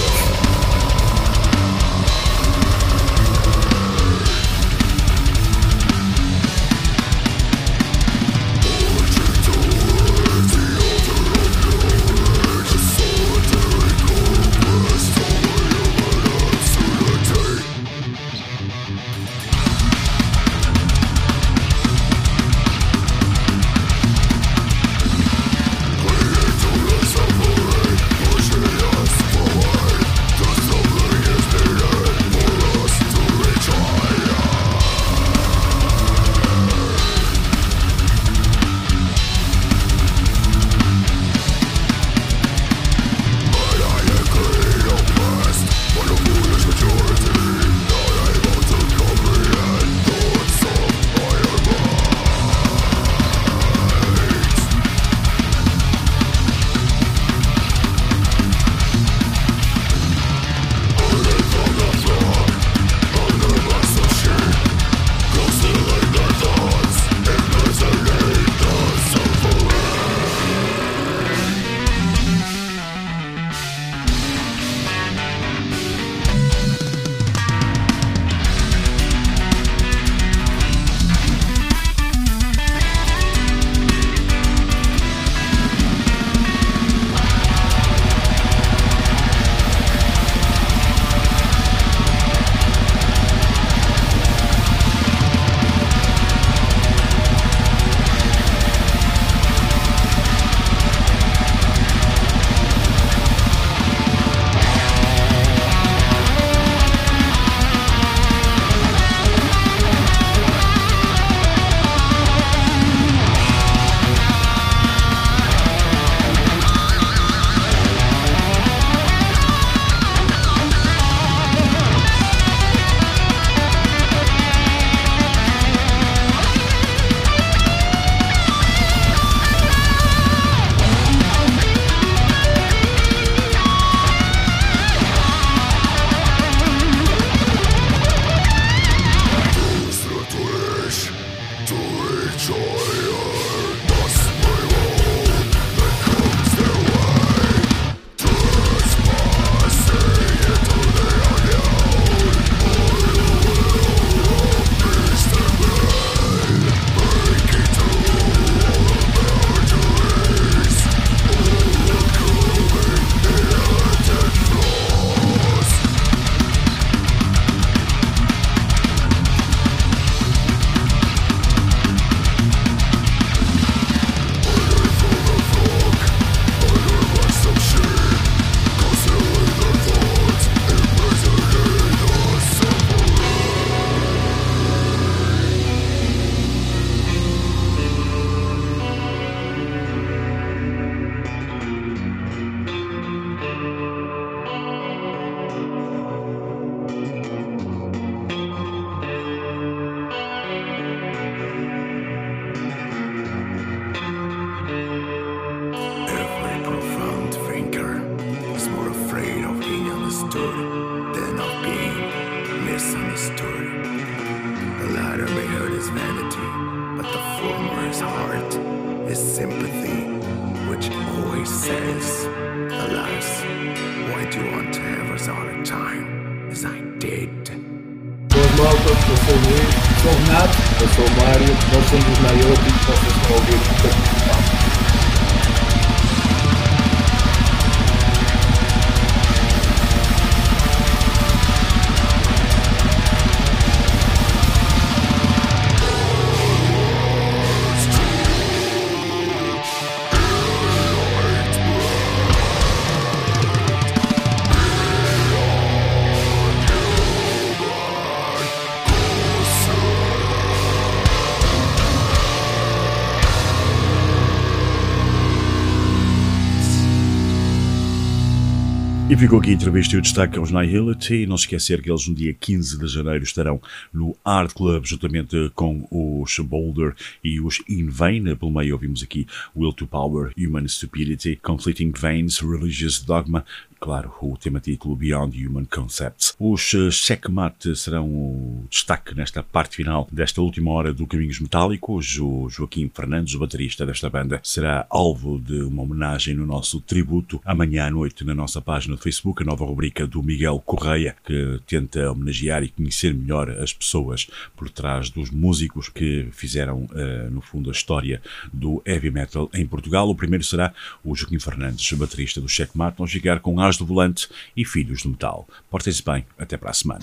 E 269.15 269.17
ficou 269.17 269.39
aqui 269.39 269.51
a 269.51 269.53
entrevista 269.53 269.95
e 269.95 269.97
o 269.97 270.01
destaque 270.01 270.37
aos 270.37 270.51
Nihility. 270.51 271.25
Não 271.25 271.37
se 271.37 271.45
esquecer 271.45 271.81
que 271.81 271.89
eles 271.89 272.05
no 272.05 272.13
dia 272.13 272.33
15 272.33 272.77
de 272.77 272.85
janeiro 272.85 273.23
estarão 273.23 273.61
no 273.93 274.13
Art 274.25 274.51
Club, 274.53 274.83
juntamente 274.83 275.49
com 275.55 275.87
os 275.89 276.37
Boulder 276.39 276.93
e 277.23 277.39
os 277.39 277.61
In 277.69 277.87
Vain. 277.87 278.35
Pelo 278.35 278.51
meio 278.51 278.73
ouvimos 278.73 279.01
aqui 279.01 279.25
Will 279.55 279.71
to 279.71 279.87
Power, 279.87 280.33
Human 280.37 280.67
Stupidity, 280.67 281.37
Conflicting 281.41 281.93
Veins, 281.95 282.39
Religious 282.39 282.99
Dogma 282.99 283.45
claro, 283.85 284.11
o 284.19 284.35
tema 284.35 284.59
título 284.59 284.95
Beyond 284.95 285.45
Human 285.45 285.65
Concepts. 285.65 286.35
Os 286.39 286.73
Checkmate 286.91 287.75
serão 287.75 288.07
o 288.07 288.65
destaque 288.67 289.13
nesta 289.13 289.43
parte 289.43 289.75
final 289.75 290.07
desta 290.11 290.41
última 290.41 290.71
hora 290.71 290.91
do 290.91 291.05
Caminhos 291.05 291.39
Metálicos. 291.39 292.17
O 292.17 292.49
Joaquim 292.49 292.89
Fernandes, 292.91 293.35
o 293.35 293.39
baterista 293.39 293.85
desta 293.85 294.09
banda, 294.09 294.39
será 294.41 294.87
alvo 294.89 295.39
de 295.39 295.61
uma 295.61 295.83
homenagem 295.83 296.33
no 296.33 296.47
nosso 296.47 296.81
tributo 296.81 297.39
amanhã 297.45 297.85
à 297.85 297.91
noite 297.91 298.23
na 298.23 298.33
nossa 298.33 298.59
página 298.59 298.95
do 298.95 299.01
Facebook, 299.01 299.14
a 299.23 299.43
nova 299.43 299.65
rubrica 299.65 300.05
do 300.07 300.21
Miguel 300.21 300.61
Correia, 300.65 301.15
que 301.25 301.59
tenta 301.67 302.11
homenagear 302.11 302.63
e 302.63 302.69
conhecer 302.69 303.13
melhor 303.13 303.49
as 303.49 303.73
pessoas 303.73 304.27
por 304.55 304.69
trás 304.69 305.09
dos 305.09 305.29
músicos 305.29 305.89
que 305.89 306.27
fizeram, 306.31 306.83
uh, 306.85 307.31
no 307.31 307.41
fundo, 307.41 307.69
a 307.69 307.73
história 307.73 308.21
do 308.51 308.81
heavy 308.85 309.11
metal 309.11 309.49
em 309.53 309.65
Portugal. 309.65 310.09
O 310.09 310.15
primeiro 310.15 310.43
será 310.43 310.73
o 311.03 311.15
Joaquim 311.15 311.39
Fernandes, 311.39 311.91
baterista 311.93 312.41
do 312.41 312.49
Checkmate. 312.49 312.97
Vamos 312.97 313.11
ficar 313.11 313.39
com 313.39 313.59
As 313.59 313.77
do 313.77 313.85
Volante 313.85 314.27
e 314.55 314.65
Filhos 314.65 315.03
do 315.03 315.09
Metal. 315.09 315.47
Portem-se 315.69 316.03
bem, 316.03 316.25
até 316.37 316.57
para 316.57 316.71
a 316.71 316.73
semana. 316.73 317.01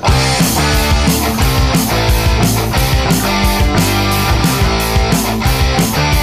Porque 5.92 6.21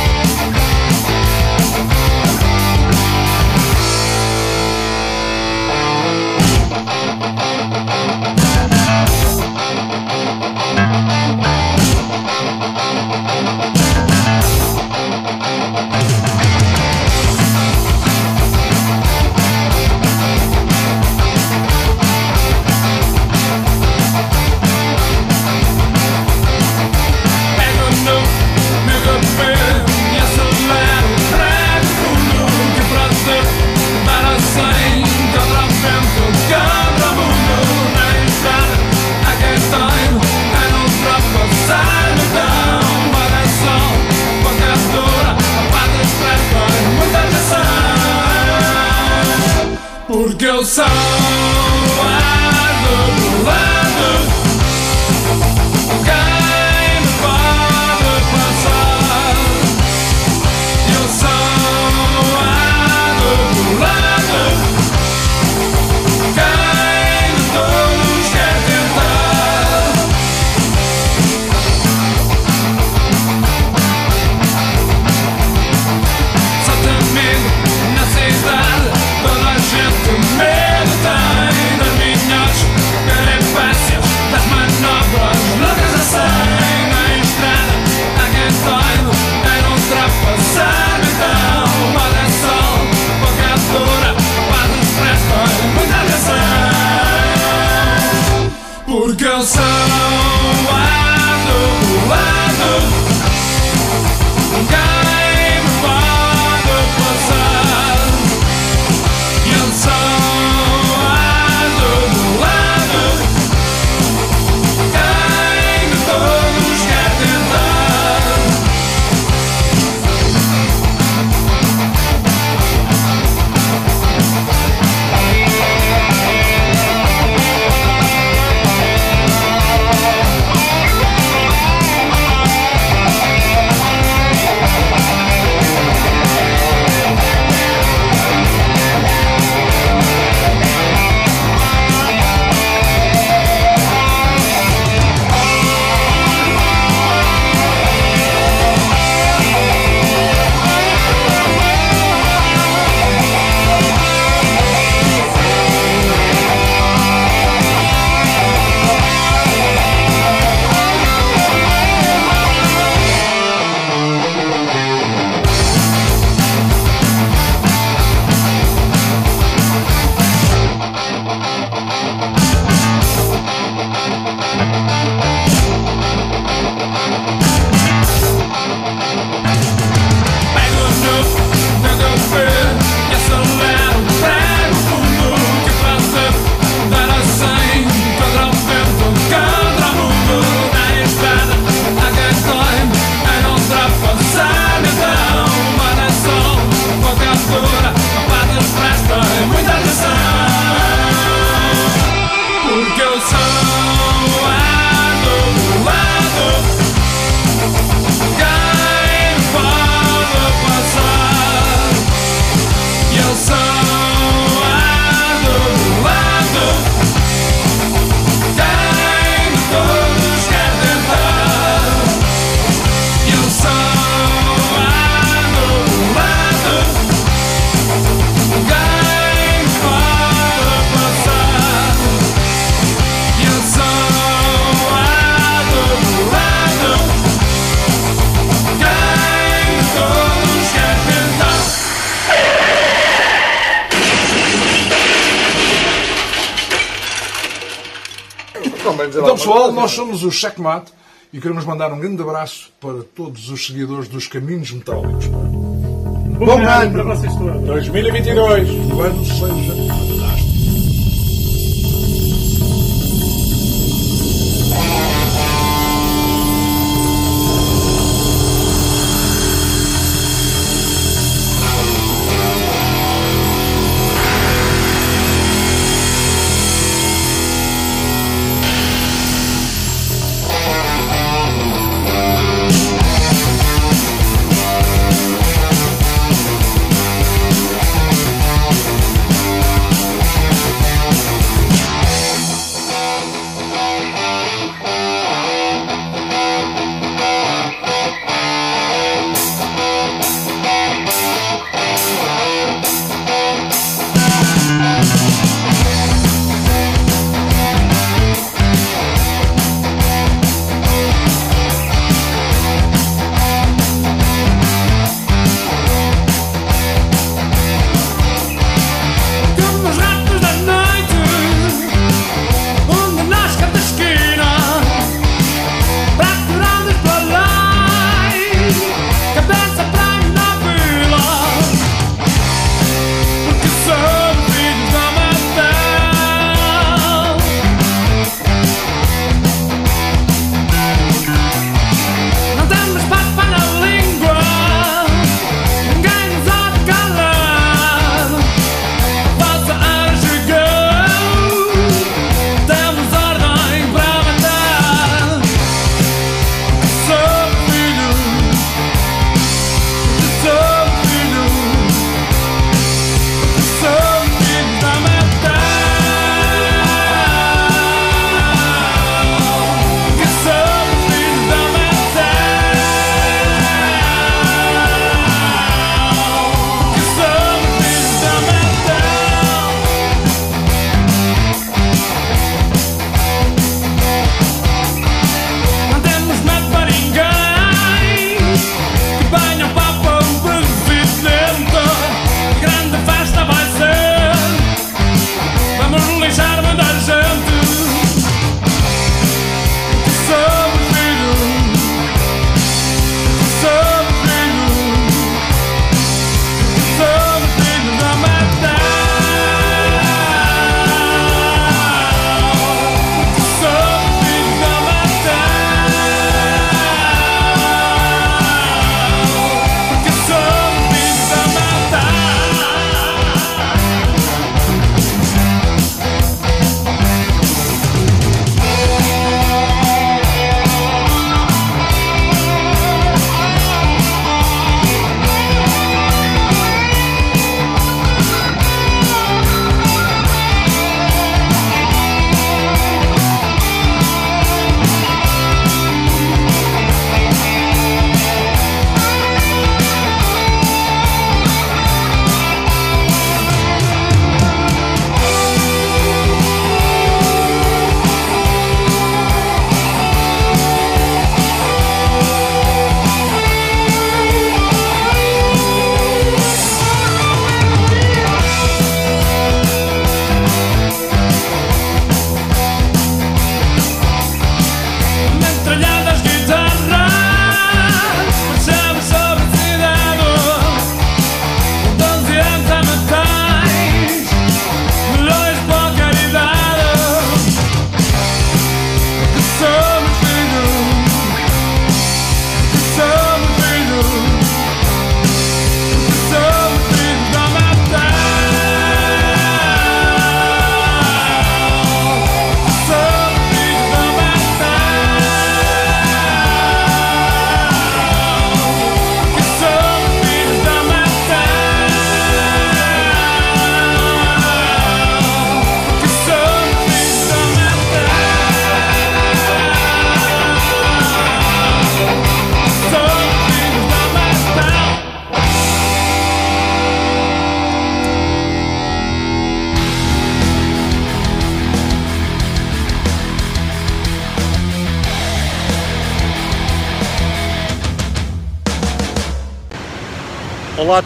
nós 249.89 249.95
somos 249.95 250.23
o 250.23 250.29
Checkmate 250.29 250.91
e 251.33 251.41
queremos 251.41 251.65
mandar 251.65 251.91
um 251.91 251.99
grande 251.99 252.21
abraço 252.21 252.71
para 252.79 253.01
todos 253.15 253.49
os 253.49 253.65
seguidores 253.65 254.07
dos 254.07 254.27
Caminhos 254.27 254.71
Metálicos. 254.71 255.25
Bom, 255.25 256.59
ano 256.59 256.91
para 256.91 257.03
vocês 257.03 257.35
todos. 257.35 257.63
2022. 257.63 258.69
O 258.93 259.01
ano 259.01 259.25
seja 259.25 260.08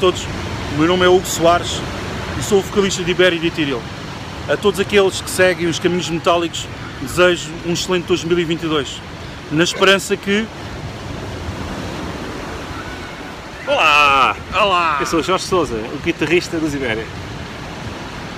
todos, 0.03 0.25
o 0.75 0.79
meu 0.79 0.87
nome 0.89 1.05
é 1.05 1.07
Hugo 1.07 1.25
Soares 1.25 1.79
e 2.37 2.43
sou 2.43 2.59
o 2.59 2.61
vocalista 2.61 3.01
de 3.05 3.11
Ibéria 3.11 3.37
e 3.37 3.39
de 3.39 3.47
Ethereal. 3.47 3.81
A 4.49 4.57
todos 4.57 4.77
aqueles 4.77 5.21
que 5.21 5.29
seguem 5.29 5.65
os 5.65 5.79
caminhos 5.79 6.09
metálicos, 6.09 6.67
desejo 7.01 7.49
um 7.65 7.71
excelente 7.71 8.07
2022, 8.07 8.99
na 9.49 9.63
esperança 9.63 10.17
que. 10.17 10.45
Olá! 13.65 14.35
Olá! 14.53 14.97
Eu 14.99 15.05
sou 15.05 15.21
o 15.21 15.23
Jorge 15.23 15.45
Souza, 15.45 15.75
o 15.75 15.97
guitarrista 16.03 16.59
dos 16.59 16.75
Ibéria. 16.75 17.05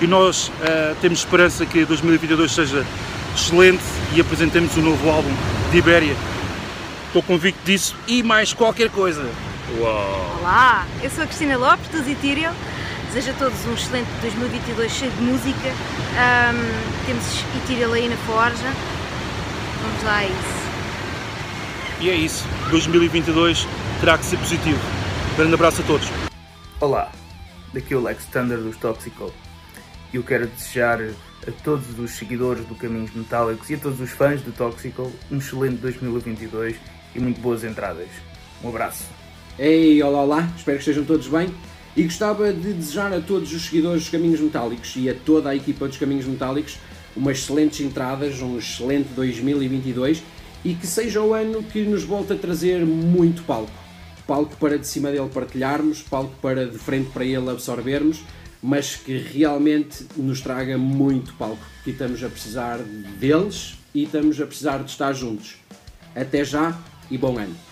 E 0.00 0.06
nós 0.06 0.46
uh, 0.46 0.94
temos 1.00 1.18
esperança 1.18 1.66
que 1.66 1.84
2022 1.84 2.52
seja 2.52 2.86
excelente 3.34 3.82
e 4.14 4.20
apresentemos 4.20 4.76
um 4.76 4.82
novo 4.82 5.10
álbum 5.10 5.34
de 5.72 5.78
Ibéria. 5.78 6.14
Estou 7.08 7.24
convicto 7.24 7.58
disso 7.64 7.96
e 8.06 8.22
mais 8.22 8.52
qualquer 8.52 8.88
coisa. 8.88 9.28
Uau! 9.78 10.38
Olá, 10.38 10.86
eu 11.02 11.10
sou 11.10 11.24
a 11.24 11.26
Cristina 11.26 11.58
Lopes, 11.58 11.88
do 11.88 12.10
Ethereal. 12.10 12.54
Desejo 13.06 13.32
a 13.32 13.34
todos 13.34 13.66
um 13.66 13.74
excelente 13.74 14.08
2022 14.22 14.90
cheio 14.90 15.10
de 15.10 15.20
música. 15.20 15.68
Um, 15.68 17.04
temos 17.04 17.44
Ethereal 17.62 17.92
aí 17.92 18.08
na 18.08 18.16
Forja. 18.16 18.72
Vamos 19.82 20.02
lá 20.02 20.16
a 20.16 20.24
isso. 20.24 22.00
E 22.00 22.08
é 22.08 22.14
isso. 22.14 22.44
2022 22.70 23.68
terá 24.00 24.16
que 24.16 24.24
ser 24.24 24.38
positivo. 24.38 24.80
Grande 25.36 25.52
abraço 25.52 25.82
a 25.82 25.84
todos. 25.84 26.08
Olá, 26.80 27.12
daqui 27.74 27.92
é 27.92 27.96
o 27.98 28.02
Lex 28.02 28.24
Thunder 28.26 28.58
dos 28.58 28.78
Toxical. 28.78 29.30
Eu 30.14 30.22
quero 30.22 30.46
desejar 30.46 31.02
a 31.02 31.50
todos 31.62 31.98
os 31.98 32.12
seguidores 32.12 32.64
do 32.64 32.74
Caminhos 32.76 33.12
Metálicos 33.14 33.68
e 33.68 33.74
a 33.74 33.78
todos 33.78 34.00
os 34.00 34.10
fãs 34.10 34.40
do 34.40 34.52
Toxical 34.52 35.12
um 35.30 35.36
excelente 35.36 35.76
2022 35.76 36.76
e 37.14 37.20
muito 37.20 37.42
boas 37.42 37.62
entradas. 37.62 38.08
Um 38.64 38.70
abraço. 38.70 39.15
Ei, 39.58 40.02
olá, 40.02 40.22
olá, 40.22 40.52
espero 40.54 40.76
que 40.76 40.82
estejam 40.82 41.06
todos 41.06 41.28
bem. 41.28 41.48
E 41.96 42.02
gostava 42.02 42.52
de 42.52 42.74
desejar 42.74 43.10
a 43.14 43.22
todos 43.22 43.54
os 43.54 43.62
seguidores 43.62 44.02
dos 44.02 44.10
Caminhos 44.10 44.38
Metálicos 44.38 44.92
e 44.96 45.08
a 45.08 45.14
toda 45.14 45.48
a 45.48 45.56
equipa 45.56 45.88
dos 45.88 45.96
Caminhos 45.96 46.26
Metálicos 46.26 46.76
umas 47.16 47.38
excelentes 47.38 47.80
entradas, 47.80 48.42
um 48.42 48.58
excelente 48.58 49.08
2022 49.16 50.22
e 50.62 50.74
que 50.74 50.86
seja 50.86 51.22
o 51.22 51.32
ano 51.32 51.62
que 51.62 51.80
nos 51.86 52.04
volte 52.04 52.34
a 52.34 52.36
trazer 52.36 52.84
muito 52.84 53.44
palco. 53.44 53.72
Palco 54.26 54.54
para 54.58 54.78
de 54.78 54.86
cima 54.86 55.10
dele 55.10 55.30
partilharmos, 55.32 56.02
palco 56.02 56.34
para 56.42 56.66
de 56.66 56.76
frente 56.76 57.08
para 57.08 57.24
ele 57.24 57.48
absorvermos, 57.48 58.20
mas 58.62 58.94
que 58.94 59.16
realmente 59.16 60.04
nos 60.18 60.42
traga 60.42 60.76
muito 60.76 61.32
palco. 61.32 61.64
Que 61.82 61.92
estamos 61.92 62.22
a 62.22 62.28
precisar 62.28 62.78
deles 63.18 63.78
e 63.94 64.02
estamos 64.02 64.38
a 64.38 64.44
precisar 64.44 64.82
de 64.82 64.90
estar 64.90 65.14
juntos. 65.14 65.56
Até 66.14 66.44
já 66.44 66.78
e 67.10 67.16
bom 67.16 67.38
ano! 67.38 67.65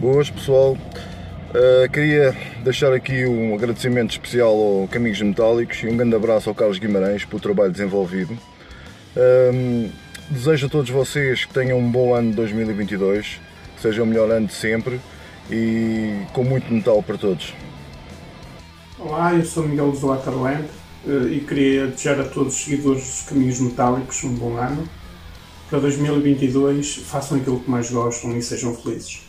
Boas 0.00 0.30
pessoal, 0.30 0.74
uh, 0.74 1.90
queria 1.92 2.32
deixar 2.62 2.92
aqui 2.92 3.26
um 3.26 3.52
agradecimento 3.52 4.12
especial 4.12 4.52
ao 4.52 4.86
Caminhos 4.86 5.20
Metálicos 5.20 5.82
e 5.82 5.88
um 5.88 5.96
grande 5.96 6.14
abraço 6.14 6.48
ao 6.48 6.54
Carlos 6.54 6.78
Guimarães 6.78 7.24
pelo 7.24 7.40
trabalho 7.40 7.72
desenvolvido. 7.72 8.38
Um, 9.52 9.90
desejo 10.30 10.66
a 10.66 10.68
todos 10.68 10.88
vocês 10.88 11.44
que 11.44 11.52
tenham 11.52 11.80
um 11.80 11.90
bom 11.90 12.14
ano 12.14 12.30
de 12.30 12.36
2022, 12.36 13.40
que 13.74 13.82
seja 13.82 14.04
o 14.04 14.06
melhor 14.06 14.30
ano 14.30 14.46
de 14.46 14.54
sempre 14.54 15.00
e 15.50 16.22
com 16.32 16.44
muito 16.44 16.72
metal 16.72 17.02
para 17.02 17.18
todos. 17.18 17.52
Olá, 19.00 19.34
eu 19.34 19.44
sou 19.44 19.66
Miguel 19.66 19.90
do 19.90 20.06
Waterland 20.06 20.68
e 21.28 21.40
queria 21.40 21.88
desejar 21.88 22.20
a 22.20 22.24
todos 22.24 22.54
os 22.54 22.64
seguidores 22.64 23.02
dos 23.02 23.22
Caminhos 23.22 23.58
Metálicos 23.58 24.22
um 24.22 24.32
bom 24.32 24.56
ano. 24.56 24.88
Para 25.68 25.80
2022 25.80 26.98
façam 26.98 27.36
aquilo 27.36 27.58
que 27.58 27.68
mais 27.68 27.90
gostam 27.90 28.38
e 28.38 28.40
sejam 28.40 28.76
felizes. 28.76 29.26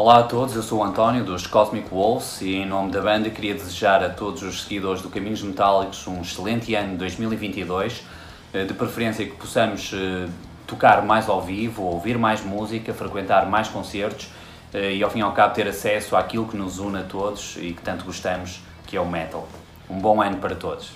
Olá 0.00 0.18
a 0.18 0.22
todos, 0.22 0.54
eu 0.54 0.62
sou 0.62 0.78
o 0.78 0.84
António 0.84 1.24
dos 1.24 1.44
Cosmic 1.44 1.90
Wolves 1.90 2.40
e 2.40 2.54
em 2.54 2.64
nome 2.64 2.92
da 2.92 3.00
banda 3.00 3.30
queria 3.30 3.52
desejar 3.52 4.00
a 4.00 4.08
todos 4.08 4.44
os 4.44 4.62
seguidores 4.62 5.02
do 5.02 5.08
Caminhos 5.08 5.42
Metálicos 5.42 6.06
um 6.06 6.20
excelente 6.20 6.72
ano 6.76 6.96
2022, 6.96 8.04
eh, 8.52 8.64
de 8.64 8.74
preferência 8.74 9.26
que 9.26 9.34
possamos 9.34 9.90
eh, 9.92 10.28
tocar 10.68 11.04
mais 11.04 11.28
ao 11.28 11.42
vivo, 11.42 11.82
ouvir 11.82 12.16
mais 12.16 12.44
música, 12.44 12.94
frequentar 12.94 13.50
mais 13.50 13.66
concertos 13.66 14.28
eh, 14.72 14.94
e 14.94 15.02
ao 15.02 15.10
fim 15.10 15.18
e 15.18 15.22
ao 15.22 15.32
cabo 15.32 15.52
ter 15.52 15.66
acesso 15.66 16.14
àquilo 16.14 16.46
que 16.46 16.56
nos 16.56 16.78
une 16.78 16.98
a 16.98 17.02
todos 17.02 17.56
e 17.56 17.72
que 17.72 17.82
tanto 17.82 18.04
gostamos, 18.04 18.60
que 18.86 18.96
é 18.96 19.00
o 19.00 19.10
metal. 19.10 19.48
Um 19.90 19.98
bom 19.98 20.22
ano 20.22 20.36
para 20.36 20.54
todos. 20.54 20.92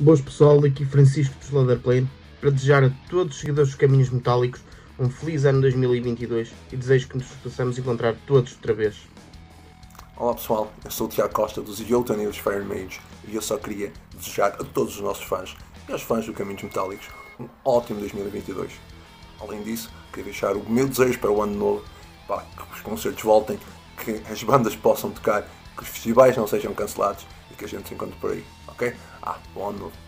Boas 0.00 0.20
pessoal, 0.20 0.60
daqui 0.60 0.84
Francisco 0.84 1.32
dos 1.38 1.50
Leatherplane 1.52 2.10
para 2.40 2.50
desejar 2.50 2.82
a 2.82 2.90
todos 3.08 3.34
os 3.34 3.40
seguidores 3.40 3.70
dos 3.70 3.78
Caminhos 3.78 4.10
Metálicos 4.10 4.60
um 4.98 5.08
feliz 5.08 5.44
ano 5.44 5.60
2022 5.60 6.52
e 6.72 6.76
desejo 6.76 7.08
que 7.08 7.16
nos 7.16 7.26
possamos 7.42 7.78
encontrar 7.78 8.16
todos 8.26 8.54
outra 8.54 8.74
vez. 8.74 8.96
Olá 10.16 10.34
pessoal, 10.34 10.72
eu 10.84 10.90
sou 10.90 11.06
o 11.06 11.10
Tiago 11.10 11.32
Costa 11.32 11.62
dos 11.62 11.80
Idiota 11.80 12.14
e 12.14 12.26
dos 12.26 12.38
Fire 12.38 12.64
Mage 12.64 13.00
e 13.28 13.36
eu 13.36 13.40
só 13.40 13.56
queria 13.56 13.92
desejar 14.16 14.48
a 14.54 14.64
todos 14.64 14.96
os 14.96 15.00
nossos 15.00 15.22
fãs 15.24 15.56
e 15.88 15.92
aos 15.92 16.02
fãs 16.02 16.26
do 16.26 16.32
Caminhos 16.32 16.64
Metálicos 16.64 17.06
um 17.38 17.48
ótimo 17.64 18.00
2022. 18.00 18.72
Além 19.40 19.62
disso, 19.62 19.88
queria 20.08 20.24
deixar 20.24 20.56
o 20.56 20.68
meu 20.68 20.88
desejo 20.88 21.20
para 21.20 21.30
o 21.30 21.40
ano 21.40 21.54
novo, 21.54 21.84
para 22.26 22.42
que 22.42 22.74
os 22.74 22.80
concertos 22.80 23.22
voltem, 23.22 23.56
que 24.04 24.20
as 24.28 24.42
bandas 24.42 24.74
possam 24.74 25.12
tocar, 25.12 25.48
que 25.76 25.82
os 25.84 25.88
festivais 25.88 26.36
não 26.36 26.48
sejam 26.48 26.74
cancelados 26.74 27.24
e 27.52 27.54
que 27.54 27.64
a 27.64 27.68
gente 27.68 27.86
se 27.86 27.94
encontre 27.94 28.18
por 28.18 28.32
aí, 28.32 28.44
ok? 28.66 28.92
Ah, 29.22 29.38
bom 29.54 29.68
ano 29.68 29.78
novo. 29.78 30.07